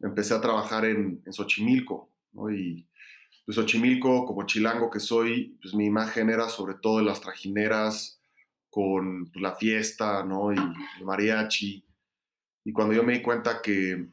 empecé 0.00 0.34
a 0.34 0.40
trabajar 0.40 0.84
en, 0.84 1.22
Xochimilco, 1.30 2.12
¿no? 2.32 2.50
Y 2.50 2.86
pues 3.44 3.56
Xochimilco, 3.56 4.26
como 4.26 4.46
chilango 4.46 4.90
que 4.90 5.00
soy, 5.00 5.58
pues 5.62 5.74
mi 5.74 5.86
imagen 5.86 6.30
era 6.30 6.48
sobre 6.48 6.74
todo 6.74 6.98
de 6.98 7.04
las 7.04 7.20
trajineras, 7.20 8.18
con 8.70 9.30
pues, 9.30 9.42
la 9.42 9.54
fiesta, 9.54 10.22
¿no? 10.24 10.52
Y 10.52 10.58
el 10.58 11.04
mariachi. 11.04 11.84
Y 12.64 12.72
cuando 12.72 12.94
yo 12.94 13.02
me 13.02 13.14
di 13.14 13.22
cuenta 13.22 13.62
que 13.62 14.08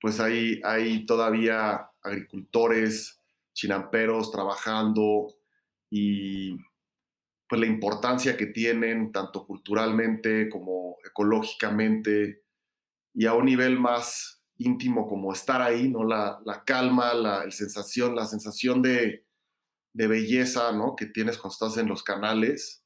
pues 0.00 0.20
hay, 0.20 0.60
hay 0.64 1.06
todavía 1.06 1.90
agricultores, 2.02 3.15
chinamperos 3.56 4.30
trabajando 4.30 5.34
y 5.90 6.54
pues 7.48 7.60
la 7.60 7.66
importancia 7.66 8.36
que 8.36 8.46
tienen 8.46 9.12
tanto 9.12 9.46
culturalmente 9.46 10.48
como 10.50 10.98
ecológicamente 11.04 12.42
y 13.14 13.24
a 13.24 13.32
un 13.32 13.46
nivel 13.46 13.80
más 13.80 14.44
íntimo 14.58 15.06
como 15.06 15.32
estar 15.32 15.62
ahí, 15.62 15.88
¿no? 15.88 16.04
La, 16.04 16.62
calma, 16.66 17.14
la 17.14 17.50
sensación, 17.50 18.14
la 18.14 18.26
sensación 18.26 18.82
de, 18.82 19.24
belleza, 19.94 20.72
¿no? 20.72 20.94
Que 20.94 21.06
tienes 21.06 21.38
cuando 21.38 21.54
estás 21.54 21.78
en 21.78 21.88
los 21.88 22.02
canales, 22.02 22.84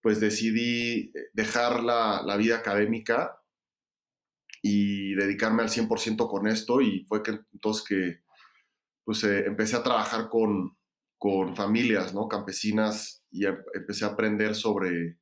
pues 0.00 0.20
decidí 0.20 1.12
dejar 1.34 1.82
la, 1.82 2.36
vida 2.38 2.56
académica 2.56 3.38
y 4.62 5.14
dedicarme 5.14 5.62
al 5.62 5.68
100% 5.68 6.28
con 6.28 6.46
esto 6.46 6.80
y 6.80 7.04
fue 7.06 7.22
que 7.22 7.40
entonces 7.52 7.84
que 7.86 8.24
pues 9.04 9.22
eh, 9.24 9.44
empecé 9.46 9.76
a 9.76 9.82
trabajar 9.82 10.28
con, 10.28 10.76
con 11.18 11.54
familias, 11.54 12.14
¿no? 12.14 12.28
Campesinas 12.28 13.24
y 13.30 13.46
em, 13.46 13.56
empecé 13.74 14.04
a 14.04 14.08
aprender 14.08 14.54
sobre, 14.54 15.18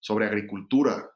sobre 0.00 0.26
agricultura. 0.26 1.10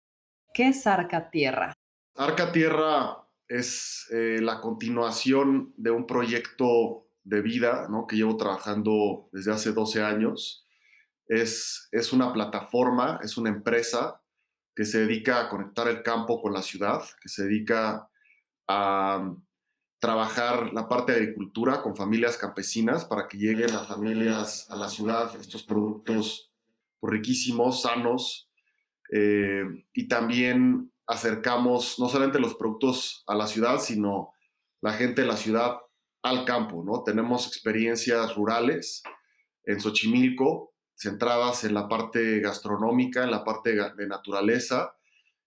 ¿Qué 0.53 0.69
es 0.69 0.87
Arca 0.87 1.31
Tierra? 1.31 1.73
Arca 2.17 2.53
Tierra 2.53 3.25
es 3.49 4.07
eh, 4.13 4.39
la 4.41 4.61
continuación 4.61 5.75
de 5.77 5.91
un 5.91 6.07
proyecto 6.07 7.09
de 7.25 7.43
vida 7.43 7.89
¿no? 7.91 8.07
que 8.07 8.17
llevo 8.17 8.37
trabajando 8.37 9.29
desde 9.33 9.53
hace 9.53 9.73
12 9.73 10.03
años. 10.03 10.67
Es, 11.27 11.89
es 11.91 12.13
una 12.13 12.33
plataforma, 12.33 13.19
es 13.23 13.37
una 13.37 13.51
empresa 13.51 14.21
que 14.77 14.85
se 14.85 15.01
dedica 15.01 15.41
a 15.41 15.49
conectar 15.49 15.89
el 15.89 16.03
campo 16.03 16.41
con 16.41 16.53
la 16.53 16.63
ciudad, 16.63 17.03
que 17.21 17.29
se 17.29 17.45
dedica 17.45 18.09
a 18.69 19.35
trabajar 20.05 20.75
la 20.75 20.87
parte 20.87 21.13
de 21.13 21.19
agricultura 21.21 21.81
con 21.81 21.97
familias 21.97 22.37
campesinas 22.37 23.07
para 23.07 23.27
que 23.27 23.39
lleguen 23.39 23.73
las 23.73 23.89
familias 23.89 24.71
a 24.71 24.77
la 24.77 24.91
ciudad 24.91 25.35
estos 25.41 25.63
productos 25.63 26.53
riquísimos, 27.01 27.81
sanos, 27.81 28.51
eh, 29.11 29.65
y 29.95 30.07
también 30.07 30.93
acercamos 31.07 31.99
no 31.99 32.11
solamente 32.11 32.39
los 32.39 32.55
productos 32.55 33.25
a 33.27 33.35
la 33.35 33.47
ciudad, 33.47 33.81
sino 33.81 34.35
la 34.83 34.93
gente 34.93 35.23
de 35.23 35.27
la 35.27 35.39
ciudad 35.39 35.79
al 36.21 36.45
campo, 36.45 36.85
¿no? 36.85 37.03
Tenemos 37.03 37.47
experiencias 37.47 38.35
rurales 38.35 39.03
en 39.65 39.81
Xochimilco, 39.81 40.75
centradas 40.95 41.65
en 41.65 41.73
la 41.73 41.89
parte 41.89 42.41
gastronómica, 42.41 43.25
en 43.25 43.31
la 43.31 43.43
parte 43.43 43.75
de 43.75 44.07
naturaleza 44.07 44.95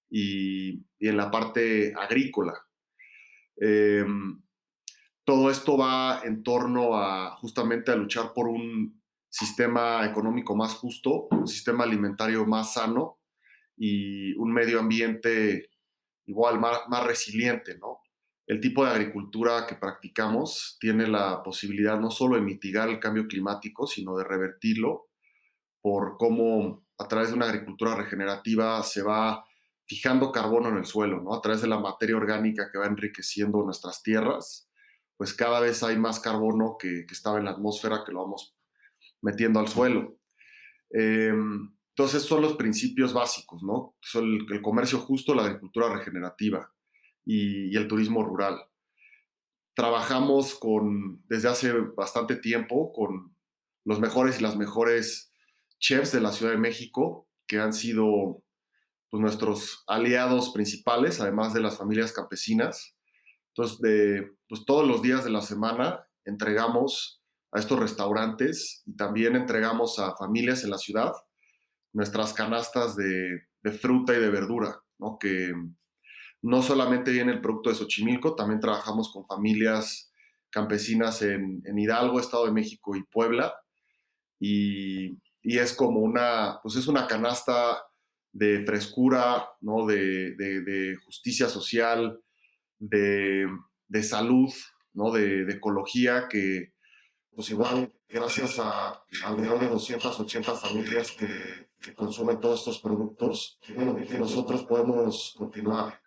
y, 0.10 0.84
en 1.00 1.16
la 1.16 1.30
parte 1.30 1.94
agrícola. 1.96 2.56
Em, 3.58 4.42
todo 5.28 5.52
esto 5.52 5.78
va 5.78 6.22
en 6.24 6.42
torno 6.42 6.96
a 6.96 7.36
justamente 7.36 7.92
a 7.92 7.98
luchar 7.98 8.32
por 8.34 8.48
un 8.48 9.04
sistema 9.30 10.06
económico 10.06 10.56
más 10.56 10.76
justo, 10.76 11.28
un 11.32 11.48
sistema 11.48 11.84
alimentario 11.84 12.46
más 12.46 12.76
sano 12.76 13.20
y 13.76 14.34
un 14.36 14.54
medio 14.54 14.80
ambiente 14.80 15.70
igual 16.28 16.62
más, 16.62 16.80
más 16.88 17.06
resiliente, 17.06 17.78
¿no? 17.78 18.00
El 18.46 18.62
tipo 18.62 18.86
de 18.86 18.92
agricultura 18.92 19.68
que 19.68 19.76
practicamos 19.76 20.78
tiene 20.80 21.06
la 21.08 21.44
posibilidad 21.44 22.00
no 22.00 22.10
solo 22.10 22.36
de 22.38 22.42
mitigar 22.44 22.88
el 22.88 23.02
cambio 23.02 23.28
climático, 23.28 23.86
sino 23.86 24.16
de 24.16 24.24
revertirlo 24.24 25.10
por 25.82 26.16
cómo 26.18 26.86
a 26.98 27.08
través 27.10 27.32
de 27.32 27.36
una 27.36 27.48
agricultura 27.48 27.96
regenerativa 27.96 28.82
se 28.82 29.02
va 29.02 29.44
fijando 29.86 30.32
carbono 30.32 30.70
en 30.70 30.78
el 30.78 30.86
suelo, 30.86 31.22
¿no? 31.22 31.36
A 31.36 31.42
través 31.42 31.62
de 31.62 31.68
la 31.68 31.82
materia 31.82 32.16
orgánica 32.16 32.70
que 32.72 32.78
va 32.78 32.86
enriqueciendo 32.86 33.62
nuestras 33.64 34.02
tierras 34.02 34.68
pues 35.18 35.34
cada 35.34 35.60
vez 35.60 35.82
hay 35.84 35.98
más 35.98 36.20
carbono 36.20 36.78
que, 36.80 37.06
estaba 37.12 37.40
en 37.40 37.46
la 37.46 37.52
atmósfera 37.52 38.04
que 38.06 38.12
lo 38.12 38.24
vamos 38.24 38.56
metiendo 39.22 39.60
al 39.60 39.68
suelo. 39.68 40.20
Em, 40.92 41.72
entonces 41.90 42.22
son 42.22 42.44
los 42.44 42.56
principios 42.56 43.14
básicos, 43.14 43.64
¿no? 43.64 43.96
Son 44.02 44.24
el, 44.26 44.62
comercio 44.62 45.00
justo, 45.00 45.34
la 45.34 45.46
agricultura 45.46 45.92
regenerativa 45.92 46.72
y, 47.26 47.76
el 47.76 47.88
turismo 47.88 48.24
rural. 48.24 48.60
Trabajamos 49.74 50.56
con, 50.56 51.24
desde 51.28 51.50
hace 51.50 51.74
bastante 51.74 52.36
tiempo 52.36 52.94
con 52.94 53.36
los 53.84 54.00
mejores 54.00 54.40
y 54.40 54.44
las 54.44 54.56
mejores 54.56 55.32
chefs 55.80 56.12
de 56.12 56.22
la 56.22 56.32
Ciudad 56.32 56.52
de 56.52 56.60
México 56.60 57.28
que 57.48 57.60
han 57.60 57.74
sido 57.74 58.44
pues, 59.10 59.22
nuestros 59.22 59.84
aliados 59.88 60.52
principales, 60.52 61.20
además 61.20 61.54
de 61.54 61.62
las 61.62 61.78
familias 61.78 62.12
campesinas. 62.12 62.97
Entonces, 63.58 64.30
pues 64.48 64.66
todos 64.66 64.88
los 64.88 65.02
días 65.02 65.24
de 65.24 65.32
la 65.32 65.42
semana 65.42 66.06
entregamos 66.26 67.24
a 67.52 67.60
estos 67.60 67.80
restaurantes 67.80 68.84
y 68.86 68.96
también 68.96 69.36
entregamos 69.36 69.98
a 69.98 70.16
familias 70.16 70.64
en 70.64 70.70
la 70.70 70.78
ciudad 70.78 71.14
nuestras 71.94 72.34
canastas 72.34 72.96
de, 72.96 73.42
fruta 73.82 74.16
y 74.16 74.20
de 74.20 74.30
verdura, 74.30 74.82
¿no? 74.98 75.18
que 75.20 75.52
no 76.42 76.62
solamente 76.62 77.12
viene 77.12 77.34
el 77.34 77.42
producto 77.42 77.70
de 77.70 77.76
Xochimilco, 77.76 78.36
también 78.36 78.62
trabajamos 78.62 79.12
con 79.12 79.26
familias 79.26 80.14
campesinas 80.50 81.22
en, 81.22 81.62
Hidalgo, 81.78 82.20
Estado 82.20 82.46
de 82.46 82.54
México 82.54 82.96
y 82.96 83.04
Puebla, 83.04 83.54
y, 84.40 85.18
es 85.42 85.74
como 85.74 86.00
una, 86.00 86.60
pues 86.62 86.76
es 86.76 86.88
una 86.88 87.08
canasta 87.08 87.82
de 88.32 88.64
frescura, 88.66 89.50
¿no? 89.62 89.86
de, 89.86 90.96
justicia 91.04 91.50
social, 91.50 92.22
de, 92.80 93.48
salud, 94.04 94.52
¿no? 94.94 95.12
de, 95.12 95.52
ecología, 95.52 96.28
que 96.30 96.74
pues 97.36 97.50
igual 97.52 97.94
gracias 98.10 98.58
a 98.60 99.04
alrededor 99.24 99.60
de 99.60 99.68
280 99.68 100.56
familias 100.56 101.12
que, 101.12 101.68
consumen 101.96 102.40
todos 102.40 102.60
estos 102.60 102.80
productos, 102.80 103.60
que 103.66 104.18
nosotros 104.18 104.64
podemos 104.64 105.36
continuar. 105.38 106.02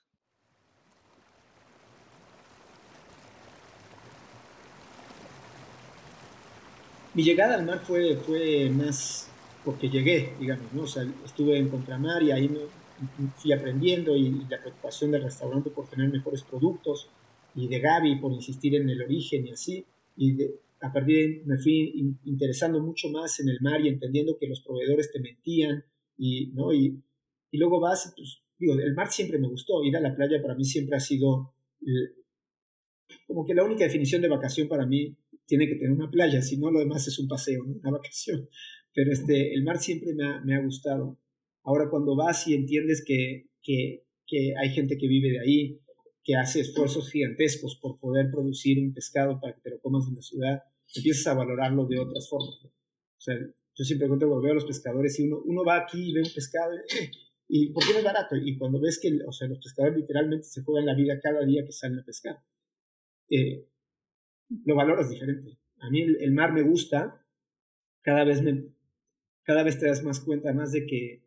Mi 7.15 7.23
llegada 7.23 7.55
al 7.55 7.65
mar 7.65 7.81
fue, 7.81 8.17
fue 8.17 8.71
más 8.71 9.31
porque 9.65 9.89
llegué, 9.89 10.35
digamos, 10.39 10.73
¿no? 10.73 10.83
O 10.83 10.87
sea, 10.87 11.05
estuve 11.25 11.59
en 11.59 11.69
contramar 11.69 12.23
y 12.23 12.31
ahí 12.33 12.49
me, 12.49 12.61
fui 13.37 13.53
aprendiendo 13.53 14.17
y, 14.17 14.31
la 14.49 14.61
preocupación 14.61 15.11
del 15.11 15.23
restaurante 15.23 15.71
por 15.71 15.89
tener 15.89 16.11
mejores 16.11 16.43
productos 16.43 17.09
y 17.55 17.69
de 17.69 17.81
Gaby 17.81 18.17
por 18.17 18.33
insistir 18.33 18.75
en 18.77 18.89
el 18.89 19.03
origen 19.03 19.47
y 19.47 19.51
así. 19.51 19.85
Y 20.17 20.37
a 20.81 20.93
partir 20.93 21.41
de 21.41 21.43
me 21.47 21.59
fui 21.59 22.17
interesando 22.25 22.81
mucho 22.81 23.09
más 23.11 23.41
en 23.41 23.49
el 23.49 23.61
mar 23.61 23.81
y 23.81 23.89
entendiendo 23.89 24.37
que 24.39 24.47
los 24.47 24.61
proveedores 24.61 25.11
te 25.13 25.21
mentían 25.21 25.85
y, 26.17 26.49
¿no? 26.49 26.73
y, 26.73 27.03
y 27.51 27.59
luego 27.59 27.81
vas, 27.81 28.13
pues, 28.17 28.43
digo, 28.59 28.75
el 28.75 28.95
mar 28.95 29.11
siempre 29.11 29.39
me 29.39 29.49
gustó, 29.49 29.83
ir 29.85 29.97
a 29.97 30.01
la 30.01 30.15
playa 30.15 30.41
para 30.41 30.55
mí 30.55 30.65
siempre 30.65 30.97
ha 30.97 31.01
sido 31.01 31.53
como 33.27 33.45
que 33.45 33.55
la 33.55 33.65
única 33.65 33.85
definición 33.85 34.23
de 34.23 34.29
vacación 34.29 34.69
para 34.69 34.87
mí 34.87 35.17
tiene 35.47 35.67
que 35.67 35.75
tener 35.75 35.93
una 35.93 36.11
playa, 36.11 36.43
si 36.43 36.57
no 36.57 36.71
lo 36.71 36.79
demás 36.79 37.07
es 37.09 37.19
un 37.19 37.29
paseo, 37.29 37.65
una 37.65 37.91
vacación. 37.91 38.49
Pero 38.93 39.13
este, 39.13 39.55
el 39.55 39.65
mar 39.65 39.79
siempre 39.79 40.15
me 40.15 40.25
ha, 40.25 40.41
me 40.41 40.55
ha 40.55 40.61
gustado. 40.61 41.19
Ahora 41.63 41.89
cuando 41.91 42.17
vas 42.17 42.47
y 42.49 42.55
entiendes 42.55 43.05
que, 43.05 43.49
que, 43.63 44.05
hay 44.57 44.71
gente 44.71 44.97
que 44.97 45.09
vive 45.09 45.31
de 45.31 45.41
ahí, 45.41 45.81
que 46.23 46.37
hace 46.37 46.61
esfuerzos 46.61 47.11
gigantescos 47.11 47.77
por 47.77 47.99
poder 47.99 48.31
producir 48.31 48.79
un 48.79 48.95
pescado 48.95 49.41
para 49.41 49.55
que 49.55 49.61
te 49.61 49.71
lo 49.71 49.81
comas 49.81 50.07
en 50.09 50.15
la 50.15 50.23
ciudad, 50.23 50.63
empiezas 50.95 51.27
a 51.27 51.35
valorarlo 51.35 51.87
de 51.87 51.99
otras 51.99 52.29
formas. 52.29 52.57
O 52.65 53.21
sea, 53.21 53.35
yo 53.39 53.85
siempre 53.85 54.09
cuando 54.09 54.41
veo 54.41 54.53
a 54.53 54.55
los 54.55 54.65
pescadores 54.65 55.19
y 55.19 55.27
uno, 55.27 55.43
uno 55.45 55.65
va 55.65 55.79
aquí 55.79 56.11
y 56.11 56.13
ve 56.13 56.23
un 56.23 56.33
pescado 56.33 56.73
y 57.53 57.73
¿por 57.73 57.85
qué 57.85 57.93
no 57.93 57.99
es 57.99 58.05
barato? 58.05 58.37
Y 58.37 58.57
cuando 58.57 58.81
ves 58.81 59.01
que 59.03 59.19
o 59.27 59.33
sea, 59.33 59.49
los 59.49 59.59
pescadores 59.59 59.99
literalmente 59.99 60.45
se 60.45 60.63
juegan 60.63 60.87
la 60.87 60.95
vida 60.95 61.19
cada 61.21 61.45
día 61.45 61.65
que 61.65 61.73
salen 61.73 61.99
a 61.99 62.05
pescar, 62.05 62.41
eh, 63.29 63.67
lo 64.65 64.77
valoras 64.77 65.11
diferente. 65.11 65.59
A 65.81 65.91
mí 65.91 66.01
el, 66.01 66.33
mar 66.33 66.53
me 66.53 66.63
gusta, 66.63 67.27
cada 68.03 68.23
vez, 68.23 68.41
me, 68.43 68.67
cada 69.43 69.65
vez 69.65 69.81
te 69.81 69.87
das 69.87 70.05
más 70.05 70.21
cuenta 70.21 70.53
más 70.53 70.71
de 70.71 70.87
que 70.87 71.25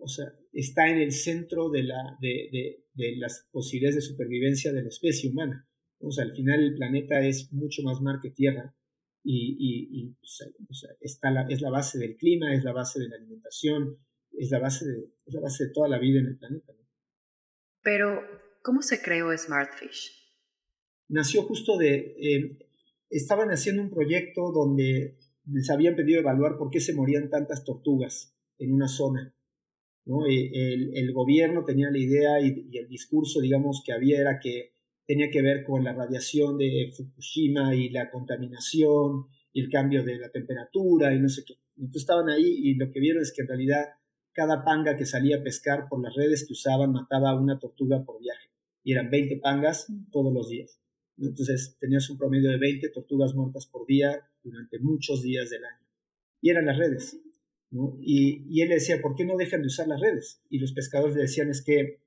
o 0.00 0.08
sea, 0.08 0.26
está 0.52 0.88
en 0.88 0.98
el 0.98 1.12
centro 1.12 1.70
de, 1.70 1.82
la, 1.84 2.16
de, 2.20 2.48
de, 2.52 2.84
de 2.94 3.16
las 3.16 3.48
posibilidades 3.50 3.96
de 3.96 4.02
supervivencia 4.02 4.72
de 4.72 4.82
la 4.82 4.88
especie 4.88 5.30
humana. 5.30 5.68
O 6.00 6.10
sea, 6.10 6.24
al 6.24 6.32
final 6.32 6.62
el 6.62 6.74
planeta 6.74 7.20
es 7.20 7.52
mucho 7.52 7.82
más 7.82 8.00
mar 8.00 8.18
que 8.20 8.30
tierra 8.30 8.74
y, 9.24 9.56
y, 9.58 10.16
está 11.00 11.30
la, 11.30 11.46
es 11.48 11.60
la 11.60 11.70
base 11.70 11.98
del 11.98 12.16
clima, 12.16 12.54
es 12.54 12.64
la 12.64 12.72
base 12.72 13.00
de 13.00 13.08
la 13.08 13.16
alimentación, 13.16 13.98
es 14.32 14.50
la 14.50 14.58
base 14.58 14.86
de, 14.86 15.12
es 15.26 15.34
la 15.34 15.40
base 15.40 15.66
de 15.66 15.70
toda 15.72 15.88
la 15.88 15.98
vida 15.98 16.20
en 16.20 16.26
el 16.26 16.38
planeta. 16.38 16.72
Pero, 17.82 18.20
¿cómo 18.62 18.82
se 18.82 19.00
creó 19.00 19.36
Smartfish? 19.36 20.12
Nació 21.08 21.42
justo 21.42 21.76
de... 21.76 22.14
Eh, 22.18 22.58
estaban 23.10 23.50
haciendo 23.50 23.82
un 23.82 23.90
proyecto 23.90 24.52
donde 24.52 25.18
les 25.46 25.70
habían 25.70 25.96
pedido 25.96 26.20
evaluar 26.20 26.56
por 26.56 26.70
qué 26.70 26.80
se 26.80 26.94
morían 26.94 27.28
tantas 27.28 27.64
tortugas 27.64 28.34
en 28.58 28.72
una 28.72 28.88
zona. 28.88 29.34
¿No? 30.04 30.26
El, 30.26 30.90
el, 30.94 31.12
gobierno 31.12 31.64
tenía 31.64 31.90
la 31.90 31.98
idea 31.98 32.40
y, 32.40 32.66
y, 32.70 32.78
el 32.78 32.88
discurso, 32.88 33.40
digamos, 33.40 33.82
que 33.84 33.92
había 33.92 34.20
era 34.20 34.38
que 34.40 34.72
tenía 35.06 35.30
que 35.30 35.42
ver 35.42 35.64
con 35.64 35.84
la 35.84 35.92
radiación 35.92 36.58
de 36.58 36.92
Fukushima 36.96 37.74
y 37.74 37.90
la 37.90 38.10
contaminación 38.10 39.26
y 39.52 39.60
el 39.60 39.68
cambio 39.68 40.04
de 40.04 40.18
la 40.18 40.30
temperatura 40.30 41.14
y 41.14 41.20
no 41.20 41.28
sé 41.28 41.42
qué. 41.46 41.54
Entonces 41.76 42.02
estaban 42.02 42.28
ahí 42.28 42.44
y 42.46 42.74
lo 42.74 42.90
que 42.90 43.00
vieron 43.00 43.22
es 43.22 43.32
que 43.34 43.42
en 43.42 43.48
realidad 43.48 43.84
cada 44.32 44.64
panga 44.64 44.96
que 44.96 45.04
salía 45.04 45.38
a 45.38 45.42
pescar 45.42 45.88
por 45.88 46.02
las 46.02 46.14
redes 46.14 46.46
que 46.46 46.52
usaban 46.52 46.92
mataba 46.92 47.30
a 47.30 47.38
una 47.38 47.58
tortuga 47.58 48.04
por 48.04 48.20
viaje. 48.20 48.50
Y 48.82 48.92
eran 48.92 49.10
20 49.10 49.38
pangas 49.38 49.86
todos 50.10 50.32
los 50.32 50.48
días. 50.48 50.80
Entonces 51.18 51.76
tenías 51.78 52.08
un 52.10 52.18
promedio 52.18 52.50
de 52.50 52.58
20 52.58 52.88
tortugas 52.90 53.34
muertas 53.34 53.66
por 53.66 53.86
día 53.86 54.28
durante 54.42 54.78
muchos 54.80 55.22
días 55.22 55.50
del 55.50 55.64
año. 55.64 55.86
Y 56.40 56.50
eran 56.50 56.66
las 56.66 56.78
redes. 56.78 57.20
Y, 58.00 58.60
él 58.60 58.68
decía, 58.68 59.00
¿por 59.00 59.14
qué 59.14 59.24
no 59.24 59.36
dejan 59.36 59.62
de 59.62 59.68
usar 59.68 59.88
las 59.88 60.00
redes? 60.00 60.42
Y 60.50 60.58
los 60.58 60.72
pescadores 60.72 61.16
le 61.16 61.22
decían, 61.22 61.48
es 61.48 61.64
que 61.64 62.00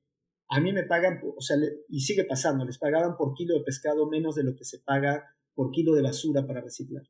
a 0.49 0.59
mí 0.59 0.71
me 0.71 0.83
pagan, 0.83 1.21
o 1.35 1.41
sea, 1.41 1.57
y 1.89 2.01
sigue 2.01 2.23
pasando, 2.23 2.65
les 2.65 2.77
pagaban 2.77 3.17
por 3.17 3.33
kilo 3.33 3.57
de 3.57 3.63
pescado 3.63 4.07
menos 4.07 4.35
de 4.35 4.43
lo 4.43 4.55
que 4.55 4.63
se 4.63 4.79
paga 4.79 5.35
por 5.55 5.71
kilo 5.71 5.95
de 5.95 6.03
basura 6.03 6.45
para 6.45 6.61
reciclar. 6.61 7.03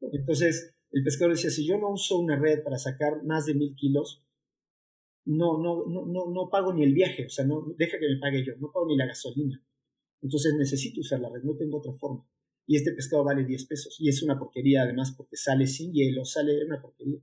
Entonces, 0.00 0.74
el 0.90 1.04
pescador 1.04 1.34
decía, 1.34 1.50
si 1.50 1.66
yo 1.66 1.76
no 1.78 1.90
uso 1.90 2.18
una 2.18 2.38
red 2.38 2.62
para 2.62 2.78
sacar 2.78 3.22
más 3.24 3.44
de 3.46 3.54
mil 3.54 3.74
kilos, 3.76 4.24
no, 5.24 5.58
no, 5.58 5.86
no, 5.86 6.06
no, 6.06 6.30
no 6.30 6.48
pago 6.50 6.72
ni 6.72 6.82
el 6.82 6.94
viaje, 6.94 7.26
o 7.26 7.30
sea, 7.30 7.44
no, 7.44 7.74
deja 7.76 7.98
que 7.98 8.08
me 8.08 8.18
pague 8.20 8.44
yo, 8.44 8.54
no 8.58 8.72
pago 8.72 8.86
ni 8.86 8.96
la 8.96 9.06
gasolina. 9.06 9.62
Entonces 10.22 10.54
necesito 10.56 11.00
usar 11.00 11.20
la 11.20 11.28
red, 11.28 11.42
no 11.42 11.56
tengo 11.56 11.78
otra 11.78 11.92
forma. 11.92 12.26
Y 12.66 12.76
este 12.76 12.92
pescado 12.92 13.24
vale 13.24 13.44
10 13.44 13.66
pesos. 13.66 13.96
Y 13.98 14.08
es 14.08 14.22
una 14.22 14.38
porquería 14.38 14.82
además 14.82 15.12
porque 15.16 15.36
sale 15.36 15.66
sin 15.66 15.92
hielo, 15.92 16.24
sale 16.24 16.64
una 16.64 16.80
porquería. 16.80 17.20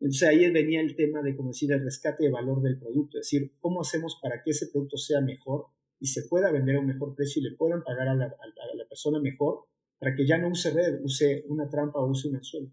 Entonces 0.00 0.28
ahí 0.28 0.50
venía 0.50 0.80
el 0.80 0.96
tema 0.96 1.22
de, 1.22 1.36
como 1.36 1.50
decir, 1.50 1.70
el 1.72 1.84
rescate 1.84 2.24
de 2.24 2.30
valor 2.30 2.62
del 2.62 2.78
producto, 2.78 3.18
es 3.18 3.26
decir, 3.26 3.52
cómo 3.60 3.82
hacemos 3.82 4.18
para 4.22 4.42
que 4.42 4.50
ese 4.52 4.68
producto 4.68 4.96
sea 4.96 5.20
mejor 5.20 5.66
y 5.98 6.06
se 6.06 6.22
pueda 6.22 6.50
vender 6.50 6.76
a 6.76 6.80
un 6.80 6.86
mejor 6.86 7.14
precio 7.14 7.40
y 7.40 7.50
le 7.50 7.56
puedan 7.56 7.82
pagar 7.84 8.08
a 8.08 8.14
la, 8.14 8.24
a 8.24 8.76
la 8.76 8.88
persona 8.88 9.20
mejor 9.20 9.66
para 9.98 10.14
que 10.14 10.26
ya 10.26 10.38
no 10.38 10.48
use 10.48 10.70
red, 10.70 11.00
use 11.02 11.44
una 11.48 11.68
trampa 11.68 12.00
o 12.00 12.10
use 12.10 12.28
un 12.28 12.36
anzuelo. 12.36 12.72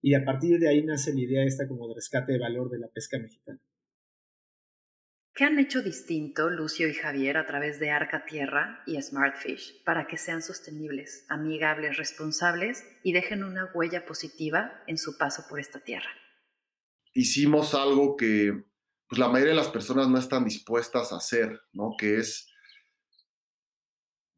Y 0.00 0.14
a 0.14 0.24
partir 0.24 0.58
de 0.58 0.68
ahí 0.68 0.82
nace 0.82 1.12
la 1.12 1.20
idea 1.20 1.44
esta 1.44 1.68
como 1.68 1.86
de 1.88 1.94
rescate 1.94 2.32
de 2.32 2.38
valor 2.38 2.70
de 2.70 2.78
la 2.78 2.88
pesca 2.88 3.18
mexicana. 3.18 3.60
¿Qué 5.34 5.44
han 5.44 5.58
hecho 5.58 5.82
distinto 5.82 6.48
Lucio 6.48 6.88
y 6.88 6.94
Javier 6.94 7.36
a 7.36 7.46
través 7.46 7.80
de 7.80 7.90
Arca 7.90 8.24
Tierra 8.24 8.82
y 8.86 9.00
Smartfish 9.00 9.82
para 9.84 10.06
que 10.06 10.16
sean 10.16 10.42
sostenibles, 10.42 11.26
amigables, 11.28 11.96
responsables 11.96 12.84
y 13.02 13.12
dejen 13.12 13.42
una 13.42 13.70
huella 13.74 14.06
positiva 14.06 14.82
en 14.86 14.96
su 14.96 15.18
paso 15.18 15.44
por 15.48 15.58
esta 15.58 15.80
tierra? 15.80 16.10
hicimos 17.14 17.74
algo 17.74 18.16
que 18.16 18.64
pues, 19.08 19.18
la 19.18 19.28
mayoría 19.28 19.52
de 19.52 19.58
las 19.58 19.68
personas 19.68 20.08
no 20.08 20.18
están 20.18 20.44
dispuestas 20.44 21.12
a 21.12 21.16
hacer, 21.16 21.60
¿no? 21.72 21.94
Que 21.96 22.18
es 22.18 22.48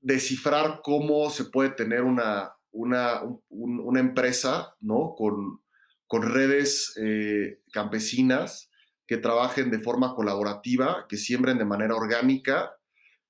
descifrar 0.00 0.80
cómo 0.84 1.30
se 1.30 1.46
puede 1.46 1.70
tener 1.70 2.02
una, 2.02 2.52
una, 2.70 3.22
una 3.48 4.00
empresa, 4.00 4.76
¿no? 4.80 5.14
Con, 5.16 5.62
con 6.06 6.22
redes 6.22 6.94
eh, 7.02 7.62
campesinas 7.72 8.70
que 9.06 9.16
trabajen 9.16 9.70
de 9.70 9.78
forma 9.78 10.14
colaborativa, 10.14 11.06
que 11.08 11.16
siembren 11.16 11.58
de 11.58 11.64
manera 11.64 11.94
orgánica, 11.94 12.76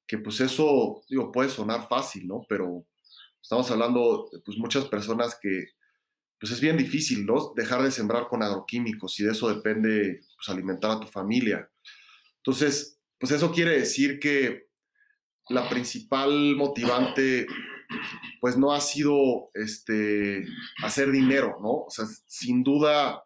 que 0.06 0.18
pues 0.18 0.40
eso, 0.40 1.02
digo, 1.08 1.32
puede 1.32 1.50
sonar 1.50 1.88
fácil, 1.88 2.26
¿no? 2.26 2.46
Pero 2.48 2.86
estamos 3.42 3.70
hablando 3.70 4.28
de 4.32 4.40
pues, 4.40 4.56
muchas 4.58 4.86
personas 4.86 5.38
que 5.40 5.66
pues 6.38 6.52
es 6.52 6.60
bien 6.60 6.76
difícil, 6.76 7.24
¿no? 7.24 7.52
Dejar 7.56 7.82
de 7.82 7.90
sembrar 7.90 8.28
con 8.28 8.42
agroquímicos 8.42 9.18
y 9.20 9.24
de 9.24 9.32
eso 9.32 9.48
depende 9.48 10.20
pues, 10.36 10.48
alimentar 10.48 10.90
a 10.90 11.00
tu 11.00 11.06
familia. 11.06 11.70
Entonces, 12.38 13.00
pues 13.18 13.32
eso 13.32 13.52
quiere 13.52 13.78
decir 13.78 14.18
que 14.18 14.68
la 15.48 15.68
principal 15.68 16.56
motivante 16.56 17.46
pues 18.40 18.56
no 18.56 18.72
ha 18.72 18.80
sido 18.80 19.50
este, 19.54 20.44
hacer 20.82 21.10
dinero, 21.10 21.58
¿no? 21.62 21.84
O 21.84 21.90
sea, 21.90 22.04
sin 22.26 22.62
duda, 22.62 23.24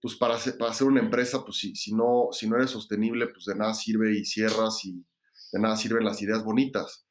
pues 0.00 0.16
para 0.16 0.34
hacer, 0.34 0.56
para 0.56 0.70
hacer 0.70 0.86
una 0.86 1.00
empresa, 1.00 1.44
pues 1.44 1.58
si, 1.58 1.74
si, 1.74 1.94
no, 1.94 2.28
si 2.32 2.48
no 2.48 2.56
eres 2.56 2.70
sostenible, 2.70 3.28
pues 3.28 3.44
de 3.44 3.54
nada 3.54 3.74
sirve 3.74 4.18
y 4.18 4.24
cierras 4.24 4.84
y 4.84 5.04
de 5.52 5.60
nada 5.60 5.76
sirven 5.76 6.04
las 6.04 6.22
ideas 6.22 6.42
bonitas, 6.44 7.06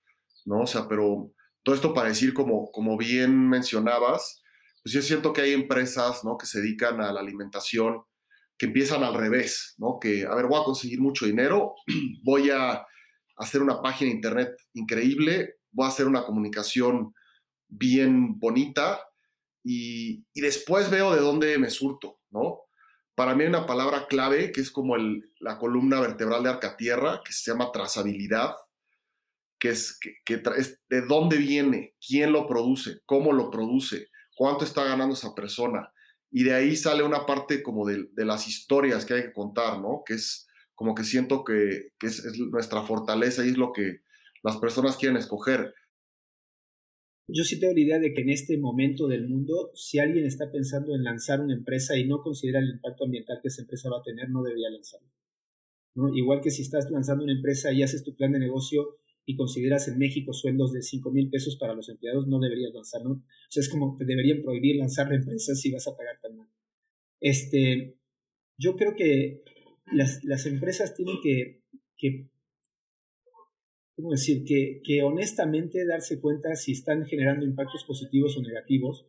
¿no? 0.46 0.62
O 0.62 0.68
sea, 0.68 0.88
pero 0.88 1.32
todo 1.64 1.76
esto 1.76 1.94
para 1.94 2.10
decir, 2.10 2.34
como, 2.34 2.72
como 2.72 2.98
bien 2.98 3.48
mencionabas, 3.48 4.42
pues 4.84 4.94
yo 4.94 5.02
siento 5.02 5.34
que 5.34 5.42
hay 5.42 5.54
empresas 5.54 6.24
¿no? 6.24 6.38
que 6.38 6.46
se 6.46 6.62
dedican 6.62 7.02
a 7.02 7.12
la 7.12 7.20
alimentación 7.20 8.02
que 8.58 8.66
empiezan 8.66 9.04
al 9.04 9.14
revés, 9.14 9.76
¿no? 9.78 10.00
Que, 10.02 10.26
a 10.26 10.36
ver, 10.36 10.48
voy 10.48 10.60
a 10.60 10.66
conseguir 10.66 11.00
mucho 11.00 11.26
dinero, 11.26 11.76
voy 12.24 12.50
a 12.50 12.86
hacer 13.38 13.62
una 13.62 13.82
página 13.82 14.10
de 14.10 14.16
internet 14.16 14.50
increíble, 14.74 15.56
voy 15.72 15.86
a 15.86 15.90
hacer 15.90 16.08
una 16.08 16.24
comunicación 16.24 17.14
bien 17.70 18.38
bonita 18.38 19.00
y, 19.64 20.26
y 20.34 20.42
después 20.42 20.90
veo 20.90 21.16
de 21.16 21.22
dónde 21.22 21.58
me 21.58 21.70
surto, 21.70 22.20
¿no? 22.32 22.64
Para 23.20 23.36
mí 23.36 23.44
hay 23.44 23.50
una 23.50 23.66
palabra 23.66 24.08
clave 24.08 24.54
que 24.54 24.62
es 24.62 24.72
como 24.72 24.96
la 24.96 25.58
columna 25.58 26.00
vertebral 26.00 26.42
de 26.42 26.52
Arcatierra, 26.52 27.20
que 27.22 27.34
se 27.34 27.52
llama 27.52 27.70
trazabilidad, 27.74 28.56
que 29.60 29.72
es, 29.72 30.00
de 30.88 31.02
dónde 31.02 31.36
viene, 31.36 31.96
quién 32.00 32.32
lo 32.32 32.48
produce, 32.48 33.02
cómo 33.06 33.34
lo 33.34 33.52
produce, 33.52 34.08
cuánto 34.38 34.64
está 34.64 34.86
ganando 34.86 35.16
esa 35.16 35.36
persona. 35.36 35.92
Y 36.32 36.46
de 36.46 36.54
ahí 36.54 36.78
sale 36.78 37.04
una 37.04 37.26
parte 37.26 37.62
como 37.62 37.86
de, 37.86 38.08
las 38.16 38.48
historias 38.48 39.04
que 39.04 39.16
hay 39.16 39.24
que 39.24 39.34
contar, 39.34 39.82
¿no? 39.82 40.02
Que 40.06 40.14
es 40.14 40.48
como 40.74 40.96
que 40.96 41.04
siento 41.04 41.44
que, 41.44 41.92
es, 42.02 42.24
nuestra 42.38 42.84
fortaleza 42.84 43.46
y 43.46 43.50
es 43.50 43.58
lo 43.58 43.74
que 43.74 44.00
las 44.44 44.56
personas 44.56 44.96
quieren 44.96 45.18
escoger. 45.18 45.74
Yo 47.32 47.44
sí 47.44 47.60
tengo 47.60 47.74
la 47.74 47.80
idea 47.80 48.00
de 48.00 48.14
que 48.14 48.22
en 48.22 48.30
este 48.30 48.58
momento 48.58 49.08
del 49.08 49.28
mundo, 49.28 49.72
si 49.76 50.00
alguien 50.00 50.26
está 50.26 50.52
pensando 50.52 50.96
en 50.96 51.04
lanzar 51.04 51.42
una 51.42 51.54
empresa 51.54 51.98
y 51.98 52.08
no 52.08 52.22
considera 52.22 52.60
el 52.60 52.70
impacto 52.70 53.06
ambiental 53.06 53.40
que 53.42 53.50
esa 53.50 53.62
empresa 53.62 53.90
va 53.90 54.00
a 54.00 54.04
tener, 54.04 54.30
no 54.30 54.42
debería 54.42 54.70
lanzarlo. 54.70 55.08
Igual 56.16 56.42
que 56.42 56.50
si 56.50 56.62
estás 56.62 56.90
lanzando 56.90 57.24
una 57.24 57.34
empresa 57.34 57.72
y 57.72 57.84
haces 57.84 58.04
tu 58.04 58.16
plan 58.16 58.32
de 58.32 58.40
negocio 58.40 58.98
y 59.26 59.36
consideras 59.36 59.88
en 59.88 60.00
México 60.00 60.34
sueldos 60.34 60.72
de 60.72 60.82
5 60.82 61.12
mil 61.12 61.30
pesos 61.30 61.58
para 61.58 61.76
los 61.76 61.90
empleados, 61.90 62.28
no 62.28 62.40
deberías 62.40 62.74
lanzarlo. 62.74 63.12
O 63.12 63.24
sea, 63.50 63.62
es 63.62 63.70
como 63.70 63.96
te 63.98 64.06
deberían 64.06 64.42
prohibir 64.42 64.78
lanzar 64.78 65.10
la 65.10 65.18
empresa 65.18 65.54
si 65.54 65.72
vas 65.72 65.88
a 65.88 65.96
pagar 65.96 66.20
tan 66.22 66.36
mal. 66.38 66.48
Este, 67.20 67.98
yo 68.58 68.76
creo 68.76 68.96
que 68.96 69.44
las, 69.92 70.24
las 70.24 70.46
empresas 70.46 70.96
tienen 70.96 71.18
que, 71.22 71.62
que 71.98 72.30
¿cómo 74.00 74.12
decir? 74.12 74.43
Que, 74.45 74.82
que, 74.84 75.04
honestamente 75.04 75.86
darse 75.86 76.22
cuenta 76.22 76.56
si 76.56 76.72
están 76.72 77.06
generando 77.06 77.45
impactos 77.45 77.84
positivos 77.84 78.38
o 78.38 78.41
negativos 78.41 79.06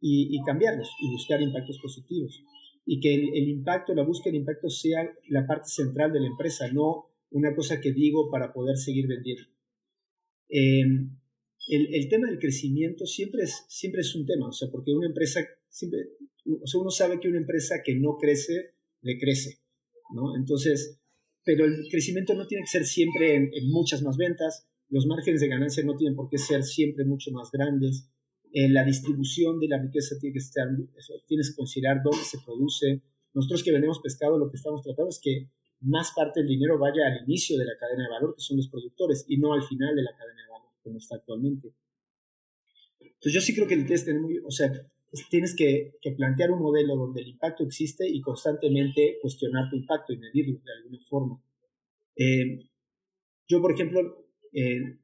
y, 0.00 0.28
y 0.36 0.42
cambiarlos 0.44 0.88
y 1.00 1.10
buscar 1.10 1.42
impactos 1.42 1.78
positivos. 1.82 2.44
Y 2.86 3.00
que 3.00 3.14
el, 3.14 3.30
el, 3.34 3.48
impacto, 3.48 3.94
la 3.94 4.04
búsqueda 4.04 4.32
de 4.32 4.38
impacto 4.38 4.70
sea 4.70 5.10
la 5.28 5.46
parte 5.46 5.68
central 5.68 6.12
de 6.12 6.20
la 6.20 6.28
empresa, 6.28 6.70
no 6.72 7.10
una 7.30 7.54
cosa 7.54 7.80
que 7.80 7.92
digo 7.92 8.30
para 8.30 8.52
poder 8.52 8.76
seguir 8.76 9.08
vendiendo. 9.08 9.42
Eh, 10.48 10.84
el, 11.68 11.94
el, 11.94 12.08
tema 12.08 12.28
del 12.28 12.38
crecimiento 12.38 13.04
siempre 13.04 13.42
es, 13.42 13.64
siempre 13.68 14.00
es 14.00 14.14
un 14.14 14.24
tema, 14.24 14.48
o 14.48 14.52
sea, 14.52 14.68
porque 14.70 14.94
una 14.94 15.08
empresa, 15.08 15.40
siempre, 15.68 15.98
o 16.62 16.66
sea, 16.66 16.80
uno 16.80 16.90
sabe 16.90 17.20
que 17.20 17.28
una 17.28 17.38
empresa 17.38 17.82
que 17.84 17.96
no 17.96 18.16
crece, 18.16 18.72
le 19.02 19.18
crece, 19.18 19.58
¿no? 20.14 20.34
Entonces, 20.36 20.98
pero 21.48 21.64
el 21.64 21.88
crecimiento 21.88 22.34
no 22.34 22.46
tiene 22.46 22.64
que 22.64 22.68
ser 22.68 22.84
siempre 22.84 23.36
en, 23.36 23.70
muchas 23.70 24.02
más 24.02 24.18
ventas, 24.18 24.68
los 24.90 25.06
márgenes 25.06 25.40
de 25.40 25.48
ganancia 25.48 25.82
no 25.82 25.96
tienen 25.96 26.14
por 26.14 26.28
qué 26.28 26.36
ser 26.36 26.62
siempre 26.62 27.06
mucho 27.06 27.30
más 27.30 27.50
grandes, 27.50 28.06
eh, 28.52 28.68
la 28.68 28.84
distribución 28.84 29.58
de 29.58 29.66
la 29.66 29.78
riqueza 29.80 30.18
tiene 30.20 30.34
que 30.34 30.40
estar, 30.40 30.68
tienes 31.26 31.48
que 31.48 31.56
considerar 31.56 32.02
dónde 32.04 32.22
se 32.22 32.36
produce. 32.44 33.00
Nosotros 33.32 33.62
que 33.62 33.72
vendemos 33.72 33.98
pescado, 34.00 34.36
lo 34.36 34.50
que 34.50 34.58
estamos 34.58 34.82
tratando 34.82 35.08
es 35.08 35.18
que 35.22 35.48
más 35.80 36.12
parte 36.14 36.40
del 36.40 36.50
dinero 36.50 36.78
vaya 36.78 37.06
al 37.06 37.24
inicio 37.24 37.56
de 37.56 37.64
la 37.64 37.78
cadena 37.80 38.04
de 38.04 38.10
valor, 38.10 38.34
que 38.34 38.42
son 38.42 38.58
los 38.58 38.68
productores, 38.68 39.24
y 39.26 39.38
no 39.38 39.54
al 39.54 39.62
final 39.62 39.96
de 39.96 40.02
la 40.02 40.12
cadena 40.12 40.42
de 40.42 40.50
valor, 40.50 40.68
como 40.82 40.98
está 40.98 41.16
actualmente. 41.16 41.72
Entonces 43.00 43.32
yo 43.32 43.40
sí 43.40 43.54
creo 43.54 43.66
que 43.66 43.76
tienes, 43.76 44.04
tener 44.04 44.20
muy, 44.20 44.36
o 44.36 44.50
sea, 44.50 44.70
tienes 45.30 45.54
que, 45.56 45.94
que, 46.00 46.12
plantear 46.12 46.50
un 46.50 46.60
modelo 46.60 46.96
donde 46.96 47.22
el 47.22 47.28
impacto 47.28 47.64
existe 47.64 48.06
y 48.08 48.20
constantemente 48.20 49.18
cuestionar 49.20 49.70
tu 49.70 49.76
impacto 49.76 50.12
y 50.12 50.18
medirlo 50.18 50.60
de 50.64 50.72
alguna 50.72 50.98
forma. 51.08 51.42
Eh, 52.16 52.68
yo, 53.48 53.62
por 53.62 53.72
ejemplo, 53.72 54.00
eh, 54.52 54.98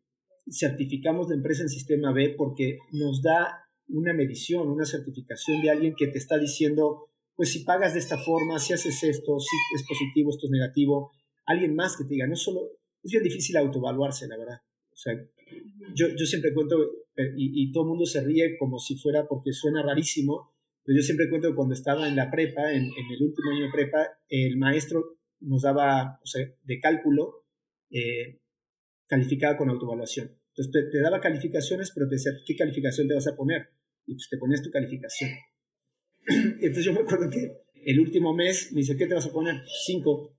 certificamos 0.51 1.29
la 1.29 1.37
empresa 1.37 1.63
en 1.63 1.69
sistema 1.69 2.13
B 2.13 2.35
porque 2.37 2.79
nos 2.93 3.23
da 3.23 3.67
una 3.89 4.13
medición, 4.13 4.71
una 4.71 4.85
certificación 4.85 5.63
de 5.63 5.71
alguien 5.71 5.95
que 5.97 6.09
te 6.09 6.19
está 6.19 6.39
diciendo 6.39 7.09
pues 7.37 7.51
si 7.53 7.65
pagas 7.65 7.95
de 7.95 8.01
esta 8.01 8.19
forma, 8.19 8.59
si 8.59 8.73
haces 8.73 9.03
esto, 9.03 9.39
si 9.39 9.57
es 9.75 9.85
positivo, 9.87 10.31
esto 10.31 10.47
es 10.47 10.51
negativo, 10.51 11.13
alguien 11.47 11.75
más 11.75 11.97
que 11.97 12.05
te 12.05 12.11
diga, 12.11 12.27
no 12.27 12.37
solo, 12.37 12.61
es 13.03 13.11
bien 13.11 13.25
difícil 13.25 13.57
autoevaluarse, 13.57 14.29
la 14.29 14.37
verdad. 14.37 14.61
O 14.95 14.97
sea, 14.97 15.13
yo, 15.95 16.09
yo 16.17 16.25
siempre 16.25 16.55
cuento, 16.55 16.77
eh, 17.17 17.35
y, 17.37 17.63
y, 17.63 17.73
todo 17.73 17.83
el 17.83 17.89
mundo 17.91 18.07
se 18.07 18.23
ríe 18.23 18.57
como 18.59 18.79
si 18.79 18.97
fuera 18.97 19.27
porque 19.29 19.53
suena 19.53 19.83
rarísimo, 19.83 20.55
pero 20.85 20.99
yo 20.99 21.03
siempre 21.03 21.29
cuento 21.29 21.49
que 21.49 21.57
cuando 21.57 21.75
estaba 21.75 22.09
en 22.09 22.17
la 22.17 22.31
prepa, 22.31 22.73
en, 22.73 22.85
en 22.85 23.13
el 23.13 23.23
último 23.23 23.51
año 23.51 23.67
de 23.67 23.73
prepa, 23.73 24.09
el 24.29 24.57
maestro 24.57 25.19
nos 25.41 25.63
daba, 25.63 26.21
o 26.23 26.27
sea, 26.27 26.47
de 26.63 26.81
cálculo, 26.81 27.45
eh, 27.91 28.41
con 29.57 29.71
autoevaluación. 29.71 30.31
Entonces 30.49 30.73
te, 30.73 30.91
te, 30.91 31.01
daba 31.01 31.21
calificaciones, 31.21 31.93
pero 31.95 32.09
te 32.09 32.17
decía, 32.17 32.33
¿qué 32.47 32.57
calificación 32.57 33.09
te 33.09 33.15
vas 33.15 33.27
a 33.27 33.37
poner? 33.37 33.69
Y 34.07 34.15
pues 34.15 34.29
te 34.29 34.39
pones 34.39 34.63
tu 34.63 34.71
calificación. 34.71 35.31
Entonces 36.27 36.85
yo 36.85 36.93
me 36.93 37.01
acuerdo 37.01 37.29
que 37.31 37.65
el 37.85 38.01
último 38.01 38.35
mes 38.35 38.73
me 38.73 38.81
dice, 38.81 38.97
¿qué 38.97 39.07
te 39.07 39.15
vas 39.15 39.27
a 39.27 39.33
poner? 39.33 39.63
Cinco. 39.85 40.37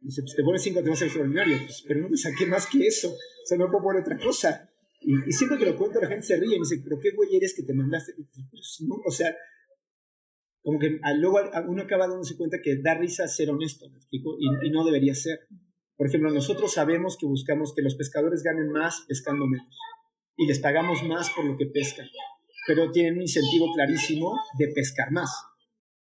Dice, 0.00 0.22
pues 0.22 0.34
te 0.34 0.42
pones 0.42 0.62
cinco, 0.62 0.82
te 0.82 0.90
vas 0.90 1.02
extraordinario. 1.02 1.58
Pues, 1.64 1.84
pero 1.86 2.00
no 2.00 2.08
me 2.08 2.16
saqué 2.16 2.46
más 2.46 2.66
que 2.66 2.86
eso. 2.86 3.10
O 3.10 3.46
sea, 3.46 3.58
no 3.58 3.70
puedo 3.70 3.84
poner 3.84 4.02
otra 4.02 4.18
cosa. 4.18 4.70
Y, 5.00 5.14
y, 5.28 5.32
siempre 5.32 5.58
que 5.58 5.66
lo 5.66 5.76
cuento 5.76 6.00
la 6.00 6.08
gente 6.08 6.26
se 6.26 6.36
ríe 6.36 6.56
y 6.56 6.58
me 6.58 6.66
dice, 6.68 6.80
¿pero 6.82 6.98
qué 6.98 7.10
güey 7.12 7.36
eres 7.36 7.54
que 7.54 7.62
te 7.62 7.72
mandaste? 7.72 8.14
Pues, 8.50 8.78
no, 8.86 8.96
o 9.04 9.10
sea, 9.10 9.34
como 10.62 10.78
que 10.78 10.98
a, 11.02 11.14
luego 11.14 11.38
a 11.38 11.64
uno 11.66 11.82
acaba 11.82 12.08
dándose 12.08 12.36
cuenta 12.36 12.58
que 12.62 12.80
da 12.82 12.94
risa 12.94 13.28
ser 13.28 13.50
honesto, 13.50 13.88
¿me 13.88 13.96
explico? 13.96 14.36
Y, 14.38 14.66
y 14.66 14.70
no 14.70 14.84
debería 14.84 15.14
ser. 15.14 15.46
Por 15.96 16.08
ejemplo, 16.08 16.30
nosotros 16.30 16.72
sabemos 16.72 17.16
que 17.16 17.26
buscamos 17.26 17.72
que 17.74 17.82
los 17.82 17.94
pescadores 17.94 18.42
ganen 18.42 18.70
más 18.70 19.04
pescando 19.08 19.46
menos. 19.46 19.76
Y 20.36 20.46
les 20.46 20.60
pagamos 20.60 21.02
más 21.02 21.30
por 21.30 21.44
lo 21.44 21.56
que 21.56 21.66
pescan 21.66 22.06
pero 22.68 22.90
tienen 22.90 23.14
un 23.14 23.22
incentivo 23.22 23.72
clarísimo 23.72 24.38
de 24.58 24.68
pescar 24.68 25.10
más. 25.10 25.30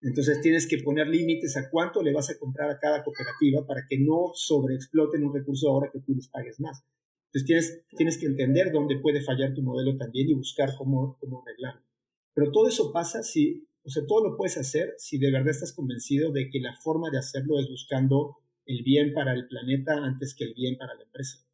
Entonces 0.02 0.42
tienes 0.42 0.68
que 0.68 0.78
poner 0.80 1.08
límites 1.08 1.58
a 1.58 1.70
cuánto 1.70 2.04
le 2.04 2.14
vas 2.14 2.30
a 2.30 2.38
comprar 2.38 2.70
a 2.70 2.78
cada 2.78 3.04
cooperativa 3.04 3.66
para 3.66 3.86
que 3.88 3.98
no 3.98 4.32
sobreexploten 4.34 5.24
un 5.24 5.34
recurso 5.34 5.70
ahora 5.70 5.90
que 5.92 6.00
tú 6.00 6.14
les 6.14 6.28
pagues 6.28 6.60
más. 6.60 6.84
Entonces 7.34 7.46
tienes, 7.46 7.86
tienes 7.98 8.18
que 8.18 8.28
entender 8.28 8.72
dónde 8.72 9.00
puede 9.00 9.22
fallar 9.22 9.54
tu 9.54 9.62
modelo 9.62 9.98
también 9.98 10.30
y 10.30 10.34
buscar 10.34 10.70
cómo, 10.78 11.18
cómo 11.20 11.42
arreglarlo. 11.42 11.82
Pero 12.34 12.52
todo 12.52 12.68
eso 12.68 12.92
pasa 12.94 13.24
si, 13.24 13.68
o 13.84 13.90
sea, 13.90 14.06
todo 14.06 14.24
lo 14.24 14.38
puedes 14.38 14.58
hacer 14.58 14.94
si 14.98 15.18
de 15.18 15.32
verdad 15.32 15.50
estás 15.50 15.74
convencido 15.74 16.32
de 16.32 16.50
que 16.50 16.60
la 16.60 16.74
forma 16.82 17.10
de 17.10 17.18
hacerlo 17.18 17.60
es 17.60 17.70
buscando 17.70 18.38
el 18.66 18.84
bien 18.84 19.14
para 19.14 19.34
el 19.34 19.48
planeta 19.48 19.94
antes 20.04 20.36
que 20.36 20.44
el 20.44 20.54
bien 20.54 20.78
para 20.78 20.96
la 20.96 21.04
empresa. 21.04 21.46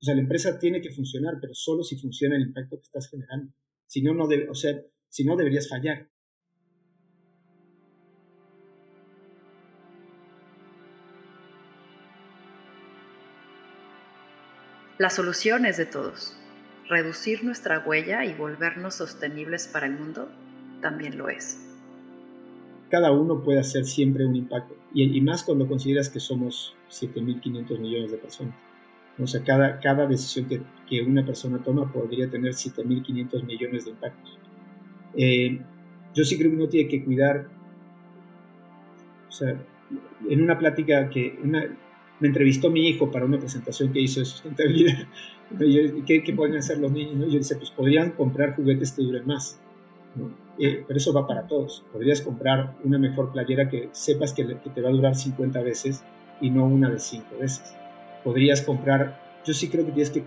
O 0.00 0.04
sea, 0.04 0.14
la 0.14 0.20
empresa 0.20 0.58
tiene 0.58 0.82
que 0.82 0.90
funcionar, 0.90 1.38
pero 1.40 1.54
solo 1.54 1.82
si 1.82 1.96
funciona 1.96 2.36
el 2.36 2.42
impacto 2.42 2.76
que 2.76 2.82
estás 2.82 3.08
generando. 3.08 3.54
Si 3.86 4.02
no, 4.02 4.12
no 4.12 4.26
debe, 4.26 4.48
o 4.50 4.54
sea, 4.54 4.78
si 5.08 5.24
no 5.24 5.36
deberías 5.36 5.68
fallar. 5.68 6.10
La 14.96 15.10
solución 15.10 15.66
es 15.66 15.76
de 15.76 15.86
todos. 15.86 16.36
Reducir 16.88 17.42
nuestra 17.42 17.80
huella 17.80 18.24
y 18.24 18.32
volvernos 18.32 18.94
sostenibles 18.94 19.66
para 19.66 19.86
el 19.86 19.98
mundo 19.98 20.28
también 20.80 21.18
lo 21.18 21.28
es. 21.28 21.58
Cada 22.90 23.10
uno 23.10 23.42
puede 23.42 23.58
hacer 23.58 23.86
siempre 23.86 24.24
un 24.24 24.36
impacto, 24.36 24.76
y, 24.92 25.20
más 25.20 25.42
cuando 25.42 25.66
consideras 25.66 26.08
que 26.10 26.20
somos 26.20 26.76
7.500 26.90 27.78
millones 27.80 28.12
de 28.12 28.18
personas. 28.18 28.54
O 29.18 29.26
sea, 29.26 29.42
cada, 29.42 29.80
cada 29.80 30.06
decisión 30.06 30.46
que, 30.46 30.62
que 30.88 31.02
una 31.02 31.24
persona 31.24 31.58
toma 31.58 31.90
podría 31.90 32.30
tener 32.30 32.52
7.500 32.52 33.42
millones 33.42 33.86
de 33.86 33.90
impactos. 33.90 34.38
Eh, 35.16 35.60
yo 36.14 36.24
sí 36.24 36.38
creo 36.38 36.50
que 36.50 36.56
uno 36.56 36.68
tiene 36.68 36.88
que 36.88 37.04
cuidar, 37.04 37.48
o 39.28 39.32
sea, 39.32 39.60
en 40.28 40.42
una 40.42 40.56
plática 40.56 41.08
que 41.10 41.36
una, 41.42 41.66
me 42.20 42.28
entrevistó 42.28 42.70
mi 42.70 42.88
hijo 42.88 43.10
para 43.10 43.24
una 43.24 43.38
presentación 43.38 43.92
que 43.92 44.00
hizo 44.00 44.20
de 44.20 44.26
sustentabilidad, 44.26 45.06
¿qué, 46.06 46.22
qué 46.22 46.32
pueden 46.32 46.56
hacer 46.56 46.78
los 46.78 46.92
niños? 46.92 47.16
¿no? 47.16 47.26
Yo 47.26 47.38
decía, 47.38 47.56
pues 47.58 47.70
podrían 47.70 48.12
comprar 48.12 48.54
juguetes 48.56 48.92
que 48.92 49.02
duren 49.02 49.26
más, 49.26 49.58
¿no? 50.14 50.30
eh, 50.58 50.84
pero 50.86 50.96
eso 50.96 51.12
va 51.12 51.26
para 51.26 51.46
todos. 51.46 51.84
Podrías 51.92 52.20
comprar 52.20 52.76
una 52.84 52.98
mejor 52.98 53.32
playera 53.32 53.68
que 53.68 53.88
sepas 53.92 54.32
que, 54.32 54.46
que 54.46 54.70
te 54.70 54.80
va 54.80 54.88
a 54.88 54.92
durar 54.92 55.14
50 55.14 55.60
veces 55.62 56.04
y 56.40 56.50
no 56.50 56.64
una 56.66 56.90
de 56.90 56.98
5 56.98 57.36
veces 57.40 57.74
podrías 58.24 58.62
comprar. 58.62 59.22
Yo 59.44 59.52
sí 59.52 59.68
creo 59.68 59.84
que 59.84 59.92
tienes 59.92 60.10
que 60.10 60.24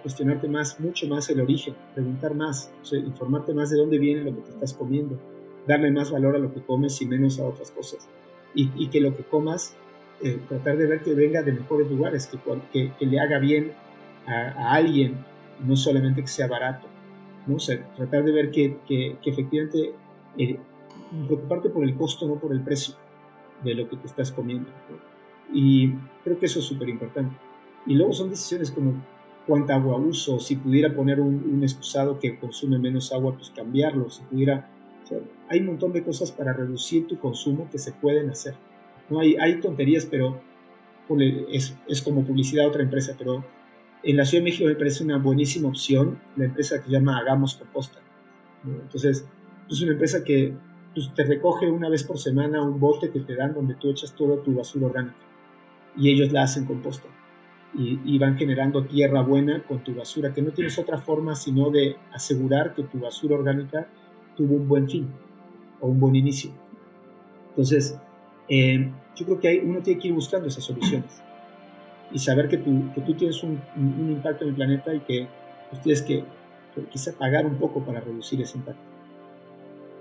cuestionarte 0.00 0.48
más, 0.48 0.78
mucho 0.78 1.08
más 1.08 1.28
el 1.28 1.40
origen, 1.40 1.74
preguntar 1.92 2.34
más, 2.34 2.72
o 2.80 2.84
sea, 2.84 3.00
informarte 3.00 3.52
más 3.52 3.68
de 3.70 3.76
dónde 3.76 3.98
viene 3.98 4.22
lo 4.22 4.34
que 4.36 4.42
te 4.42 4.50
estás 4.50 4.72
comiendo, 4.72 5.18
darle 5.66 5.90
más 5.90 6.12
valor 6.12 6.36
a 6.36 6.38
lo 6.38 6.54
que 6.54 6.62
comes 6.62 7.02
y 7.02 7.06
menos 7.06 7.40
a 7.40 7.44
otras 7.44 7.72
cosas. 7.72 8.08
Y, 8.54 8.70
y 8.76 8.88
que 8.88 9.00
lo 9.00 9.16
que 9.16 9.24
comas, 9.24 9.76
eh, 10.22 10.40
tratar 10.48 10.76
de 10.76 10.86
ver 10.86 11.02
que 11.02 11.14
venga 11.14 11.42
de 11.42 11.52
mejores 11.52 11.90
lugares, 11.90 12.26
que, 12.26 12.38
que, 12.72 12.92
que 12.96 13.06
le 13.06 13.20
haga 13.20 13.38
bien 13.38 13.72
a, 14.26 14.32
a, 14.32 14.74
alguien, 14.74 15.24
no 15.64 15.76
solamente 15.76 16.22
que 16.22 16.28
sea 16.28 16.46
barato. 16.46 16.86
¿no? 17.46 17.56
O 17.56 17.60
sea, 17.60 17.82
tratar 17.94 18.24
de 18.24 18.32
ver 18.32 18.50
que, 18.50 18.76
que 18.86 19.18
efectivamente 19.24 19.94
eh, 20.38 20.58
preocuparte 21.26 21.70
por 21.70 21.84
el 21.84 21.94
costo, 21.94 22.26
no 22.26 22.36
por 22.36 22.52
el 22.52 22.60
precio. 22.62 22.94
de 23.62 23.74
lo 23.74 23.88
que 23.88 23.96
te 23.96 24.06
estás 24.06 24.30
comiendo. 24.32 24.68
Y 25.52 25.92
creo 26.22 26.38
que 26.38 26.46
eso 26.46 26.58
es 26.58 26.64
súper 26.64 26.88
importante. 26.88 27.34
Y 27.86 27.94
luego 27.94 28.12
son 28.12 28.30
decisiones 28.30 28.70
como 28.70 28.94
cuánta 29.46 29.74
agua 29.74 29.96
uso, 29.96 30.38
si 30.38 30.56
pudiera 30.56 30.94
poner 30.94 31.20
un, 31.20 31.50
un 31.52 31.62
excusado 31.62 32.18
que 32.18 32.38
consume 32.38 32.78
menos 32.78 33.12
agua, 33.12 33.34
pues 33.34 33.50
cambiarlo, 33.50 34.10
si 34.10 34.22
pudiera... 34.22 34.70
hay 35.48 35.60
un 35.60 35.66
montón 35.66 35.92
de 35.92 36.02
cosas 36.02 36.32
para 36.32 36.52
reducir 36.52 37.06
tu 37.06 37.18
consumo 37.18 37.68
que 37.70 37.78
se 37.78 37.92
pueden 37.92 38.30
hacer. 38.30 38.54
No 39.10 39.20
hay, 39.20 39.36
hay 39.36 39.60
tonterías, 39.60 40.06
pero 40.06 40.40
es, 41.50 42.02
como 42.02 42.24
publicidad 42.24 42.64
a 42.64 42.68
otra 42.68 42.82
empresa, 42.82 43.14
pero 43.18 43.44
en 44.02 44.16
la 44.16 44.24
Ciudad 44.24 44.42
de 44.42 44.50
México 44.50 44.66
me 44.66 44.74
parece 44.74 45.04
una 45.04 45.18
buenísima 45.18 45.68
opción 45.68 46.18
la 46.36 46.46
empresa 46.46 46.82
que 46.82 46.90
llama 46.90 47.18
Hagamos 47.18 47.54
Composta. 47.54 47.98
Entonces, 48.64 49.26
es 49.68 49.82
una 49.82 49.92
empresa 49.92 50.24
que 50.24 50.54
pues, 50.94 51.12
te 51.14 51.24
recoge 51.24 51.70
una 51.70 51.88
vez 51.88 52.04
por 52.04 52.18
semana 52.18 52.62
un 52.62 52.80
bote 52.80 53.10
que 53.10 53.20
te 53.20 53.34
dan 53.34 53.54
donde 53.54 53.74
tú 53.74 53.90
echas 53.90 54.14
toda 54.14 54.42
tu 54.42 54.54
basura 54.54 54.86
orgánica 54.86 55.16
y 55.96 56.10
ellos 56.10 56.32
la 56.32 56.42
hacen 56.42 56.64
composta 56.64 57.08
y, 57.76 58.18
van 58.18 58.36
generando 58.36 58.84
tierra 58.84 59.22
buena 59.22 59.64
con 59.64 59.82
tu 59.82 59.94
basura, 59.94 60.32
que 60.32 60.42
no 60.42 60.52
tienes 60.52 60.78
otra 60.78 60.98
forma 60.98 61.34
sino 61.34 61.70
de 61.70 61.96
asegurar 62.12 62.72
que 62.72 62.84
tu 62.84 63.00
basura 63.00 63.34
orgánica 63.34 63.88
tuvo 64.36 64.54
un 64.54 64.68
buen 64.68 64.88
fin 64.88 65.08
o 65.80 65.88
un 65.88 65.98
buen 65.98 66.14
inicio. 66.14 66.52
Entonces, 67.50 67.98
eh, 68.48 68.90
yo 69.16 69.24
creo 69.24 69.40
que 69.40 69.48
hay, 69.48 69.58
uno 69.58 69.80
tiene 69.80 70.00
que 70.00 70.08
ir 70.08 70.14
buscando 70.14 70.48
esas 70.48 70.64
soluciones 70.64 71.22
y 72.10 72.18
saber 72.18 72.48
que 72.48 72.58
tú, 72.58 72.92
que 72.94 73.00
tú 73.00 73.14
tienes 73.14 73.42
un, 73.42 73.60
impacto 73.76 74.44
en 74.44 74.50
el 74.50 74.56
planeta 74.56 74.94
y 74.94 75.00
que 75.00 75.28
pues, 75.70 75.82
tienes 75.82 76.02
que, 76.02 76.24
quizá 76.90 77.12
pagar 77.12 77.46
un 77.46 77.56
poco 77.56 77.84
para 77.84 78.00
reducir 78.00 78.40
ese 78.40 78.58
impacto. 78.58 78.82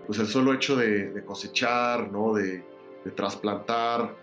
Pues 0.08 0.20
el 0.20 0.28
solo 0.28 0.54
hecho 0.54 0.76
de, 0.76 1.24
cosechar, 1.26 2.12
¿no? 2.12 2.34
de, 2.34 2.64
de 3.06 3.12
trasplantar, 3.12 4.14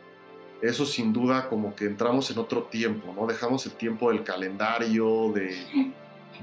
eso 0.61 0.85
sin 0.85 1.13
duda 1.13 1.49
como 1.49 1.75
que 1.75 1.87
entramos 1.87 2.31
en 2.31 2.39
otro 2.39 2.65
tiempo, 2.65 3.15
¿no? 3.15 3.27
Dejamos 3.27 3.65
el 3.65 3.73
tiempo 3.73 4.11
del 4.11 4.23
calendario, 4.25 5.33
de, 5.33 5.55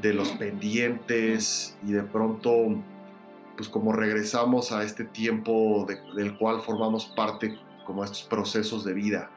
de 0.01 0.13
los 0.13 0.29
pendientes 0.39 1.77
y 1.85 1.91
de 1.91 2.03
pronto 2.03 2.81
pues 3.55 3.69
como 3.69 3.91
regresamos 3.91 4.71
a 4.71 4.83
este 4.83 5.03
tiempo 5.03 5.87
del 6.15 6.37
cual 6.37 6.61
formamos 6.61 7.07
parte 7.07 7.57
como 7.87 8.03
estos 8.03 8.23
procesos 8.23 8.85
de 8.85 8.93
vida. 8.93 9.31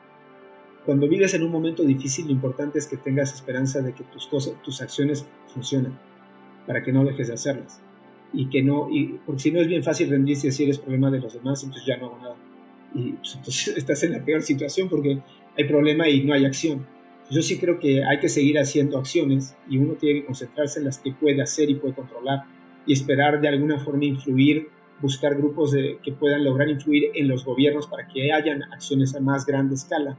Cuando 0.84 1.08
vives 1.08 1.32
en 1.32 1.42
un 1.42 1.50
momento 1.50 1.82
difícil, 1.84 2.26
lo 2.26 2.32
importante 2.32 2.78
es 2.78 2.86
que 2.86 2.98
tengas 2.98 3.32
esperanza 3.32 3.80
de 3.80 3.94
que 3.94 4.04
tus 4.04 4.26
cosas, 4.26 4.60
tus 4.62 4.82
acciones 4.82 5.24
funcionen, 5.54 5.98
para 6.66 6.82
que 6.82 6.92
no 6.92 7.04
dejes 7.04 7.28
de 7.28 7.34
hacerlas. 7.34 7.80
Y 8.32 8.50
que 8.50 8.62
no, 8.62 8.88
y, 8.90 9.20
porque 9.24 9.40
si 9.40 9.50
no 9.50 9.60
es 9.60 9.66
bien 9.66 9.82
fácil 9.82 10.10
rendirse 10.10 10.48
y 10.48 10.50
decir 10.50 10.68
es 10.68 10.78
problema 10.78 11.10
de 11.10 11.20
los 11.20 11.32
demás, 11.32 11.62
entonces 11.62 11.86
ya 11.86 11.96
no 11.96 12.06
hago 12.06 12.18
nada 12.18 12.36
y 12.94 13.12
pues, 13.12 13.34
entonces 13.36 13.68
estás 13.76 14.02
en 14.02 14.12
la 14.12 14.24
peor 14.24 14.42
situación 14.42 14.88
porque 14.88 15.20
hay 15.56 15.64
problema 15.64 16.08
y 16.08 16.22
no 16.24 16.34
hay 16.34 16.44
acción. 16.44 16.86
Yo 17.30 17.42
sí 17.42 17.58
creo 17.58 17.78
que 17.78 18.02
hay 18.04 18.18
que 18.18 18.28
seguir 18.28 18.58
haciendo 18.58 18.98
acciones 18.98 19.56
y 19.68 19.78
uno 19.78 19.94
tiene 19.94 20.20
que 20.20 20.26
concentrarse 20.26 20.80
en 20.80 20.86
las 20.86 20.98
que 20.98 21.12
puede 21.12 21.40
hacer 21.40 21.70
y 21.70 21.76
puede 21.76 21.94
controlar 21.94 22.44
y 22.86 22.92
esperar 22.92 23.40
de 23.40 23.48
alguna 23.48 23.78
forma 23.78 24.04
influir, 24.04 24.68
buscar 25.00 25.36
grupos 25.36 25.74
que 26.02 26.12
puedan 26.12 26.44
lograr 26.44 26.68
influir 26.68 27.10
en 27.14 27.28
los 27.28 27.44
gobiernos 27.44 27.86
para 27.86 28.06
que 28.06 28.32
hayan 28.32 28.62
acciones 28.64 29.14
a 29.14 29.20
más 29.20 29.46
grande 29.46 29.74
escala. 29.74 30.16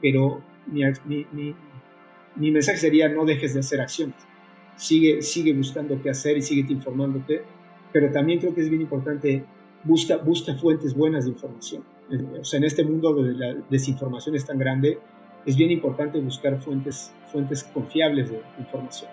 Pero 0.00 0.42
mi, 0.66 2.50
mensaje 2.50 2.78
sería 2.78 3.08
no 3.08 3.24
dejes 3.24 3.54
de 3.54 3.60
hacer 3.60 3.80
acciones. 3.80 4.16
Sigue, 4.76 5.22
sigue 5.22 5.52
buscando 5.52 6.00
qué 6.00 6.10
hacer 6.10 6.36
y 6.38 6.42
sigue 6.42 6.72
informándote, 6.72 7.42
pero 7.92 8.10
también 8.10 8.40
creo 8.40 8.54
que 8.54 8.62
es 8.62 8.70
bien 8.70 8.82
importante 8.82 9.44
busca, 9.84 10.16
busca 10.16 10.54
fuentes 10.54 10.94
buenas 10.94 11.24
de 11.24 11.30
información 11.30 11.84
o 12.40 12.44
sea, 12.44 12.58
en 12.58 12.64
este 12.64 12.84
mundo 12.84 13.12
donde 13.12 13.34
la 13.34 13.54
desinformación 13.70 14.34
es 14.34 14.44
tan 14.44 14.58
grande, 14.58 14.98
es 15.46 15.56
bien 15.56 15.70
importante 15.70 16.20
buscar 16.20 16.60
fuentes, 16.60 17.12
fuentes 17.30 17.64
confiables 17.64 18.30
de 18.30 18.40
información. 18.58 19.10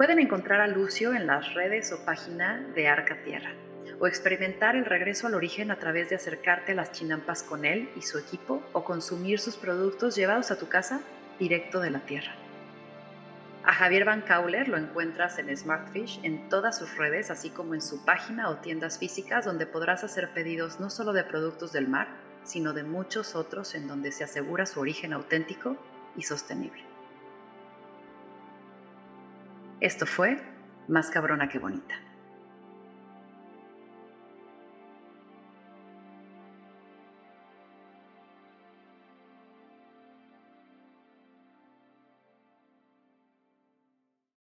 Pueden 0.00 0.18
encontrar 0.18 0.62
a 0.62 0.66
Lucio 0.66 1.12
en 1.12 1.26
las 1.26 1.52
redes 1.52 1.92
o 1.92 2.06
página 2.06 2.58
de 2.74 2.88
Arca 2.88 3.22
Tierra 3.22 3.52
o 3.98 4.06
experimentar 4.06 4.74
el 4.74 4.86
regreso 4.86 5.26
al 5.26 5.34
origen 5.34 5.70
a 5.70 5.78
través 5.78 6.08
de 6.08 6.16
acercarte 6.16 6.72
a 6.72 6.74
las 6.74 6.90
chinampas 6.90 7.42
con 7.42 7.66
él 7.66 7.90
y 7.94 8.00
su 8.00 8.16
equipo 8.16 8.62
o 8.72 8.82
consumir 8.82 9.38
sus 9.40 9.58
productos 9.58 10.16
llevados 10.16 10.50
a 10.50 10.56
tu 10.56 10.70
casa 10.70 11.02
directo 11.38 11.80
de 11.80 11.90
la 11.90 11.98
tierra. 11.98 12.32
A 13.62 13.74
Javier 13.74 14.06
Van 14.06 14.22
Kauler 14.22 14.68
lo 14.68 14.78
encuentras 14.78 15.38
en 15.38 15.54
Smartfish 15.54 16.20
en 16.22 16.48
todas 16.48 16.78
sus 16.78 16.96
redes, 16.96 17.30
así 17.30 17.50
como 17.50 17.74
en 17.74 17.82
su 17.82 18.02
página 18.06 18.48
o 18.48 18.56
tiendas 18.56 18.98
físicas 18.98 19.44
donde 19.44 19.66
podrás 19.66 20.02
hacer 20.02 20.30
pedidos 20.30 20.80
no 20.80 20.88
solo 20.88 21.12
de 21.12 21.24
productos 21.24 21.72
del 21.72 21.88
mar, 21.88 22.08
sino 22.42 22.72
de 22.72 22.84
muchos 22.84 23.34
otros 23.36 23.74
en 23.74 23.86
donde 23.86 24.12
se 24.12 24.24
asegura 24.24 24.64
su 24.64 24.80
origen 24.80 25.12
auténtico 25.12 25.76
y 26.16 26.22
sostenible. 26.22 26.89
Esto 29.80 30.04
fue 30.04 30.36
Más 30.88 31.08
cabrona 31.10 31.48
que 31.48 31.58
bonita. 31.58 31.94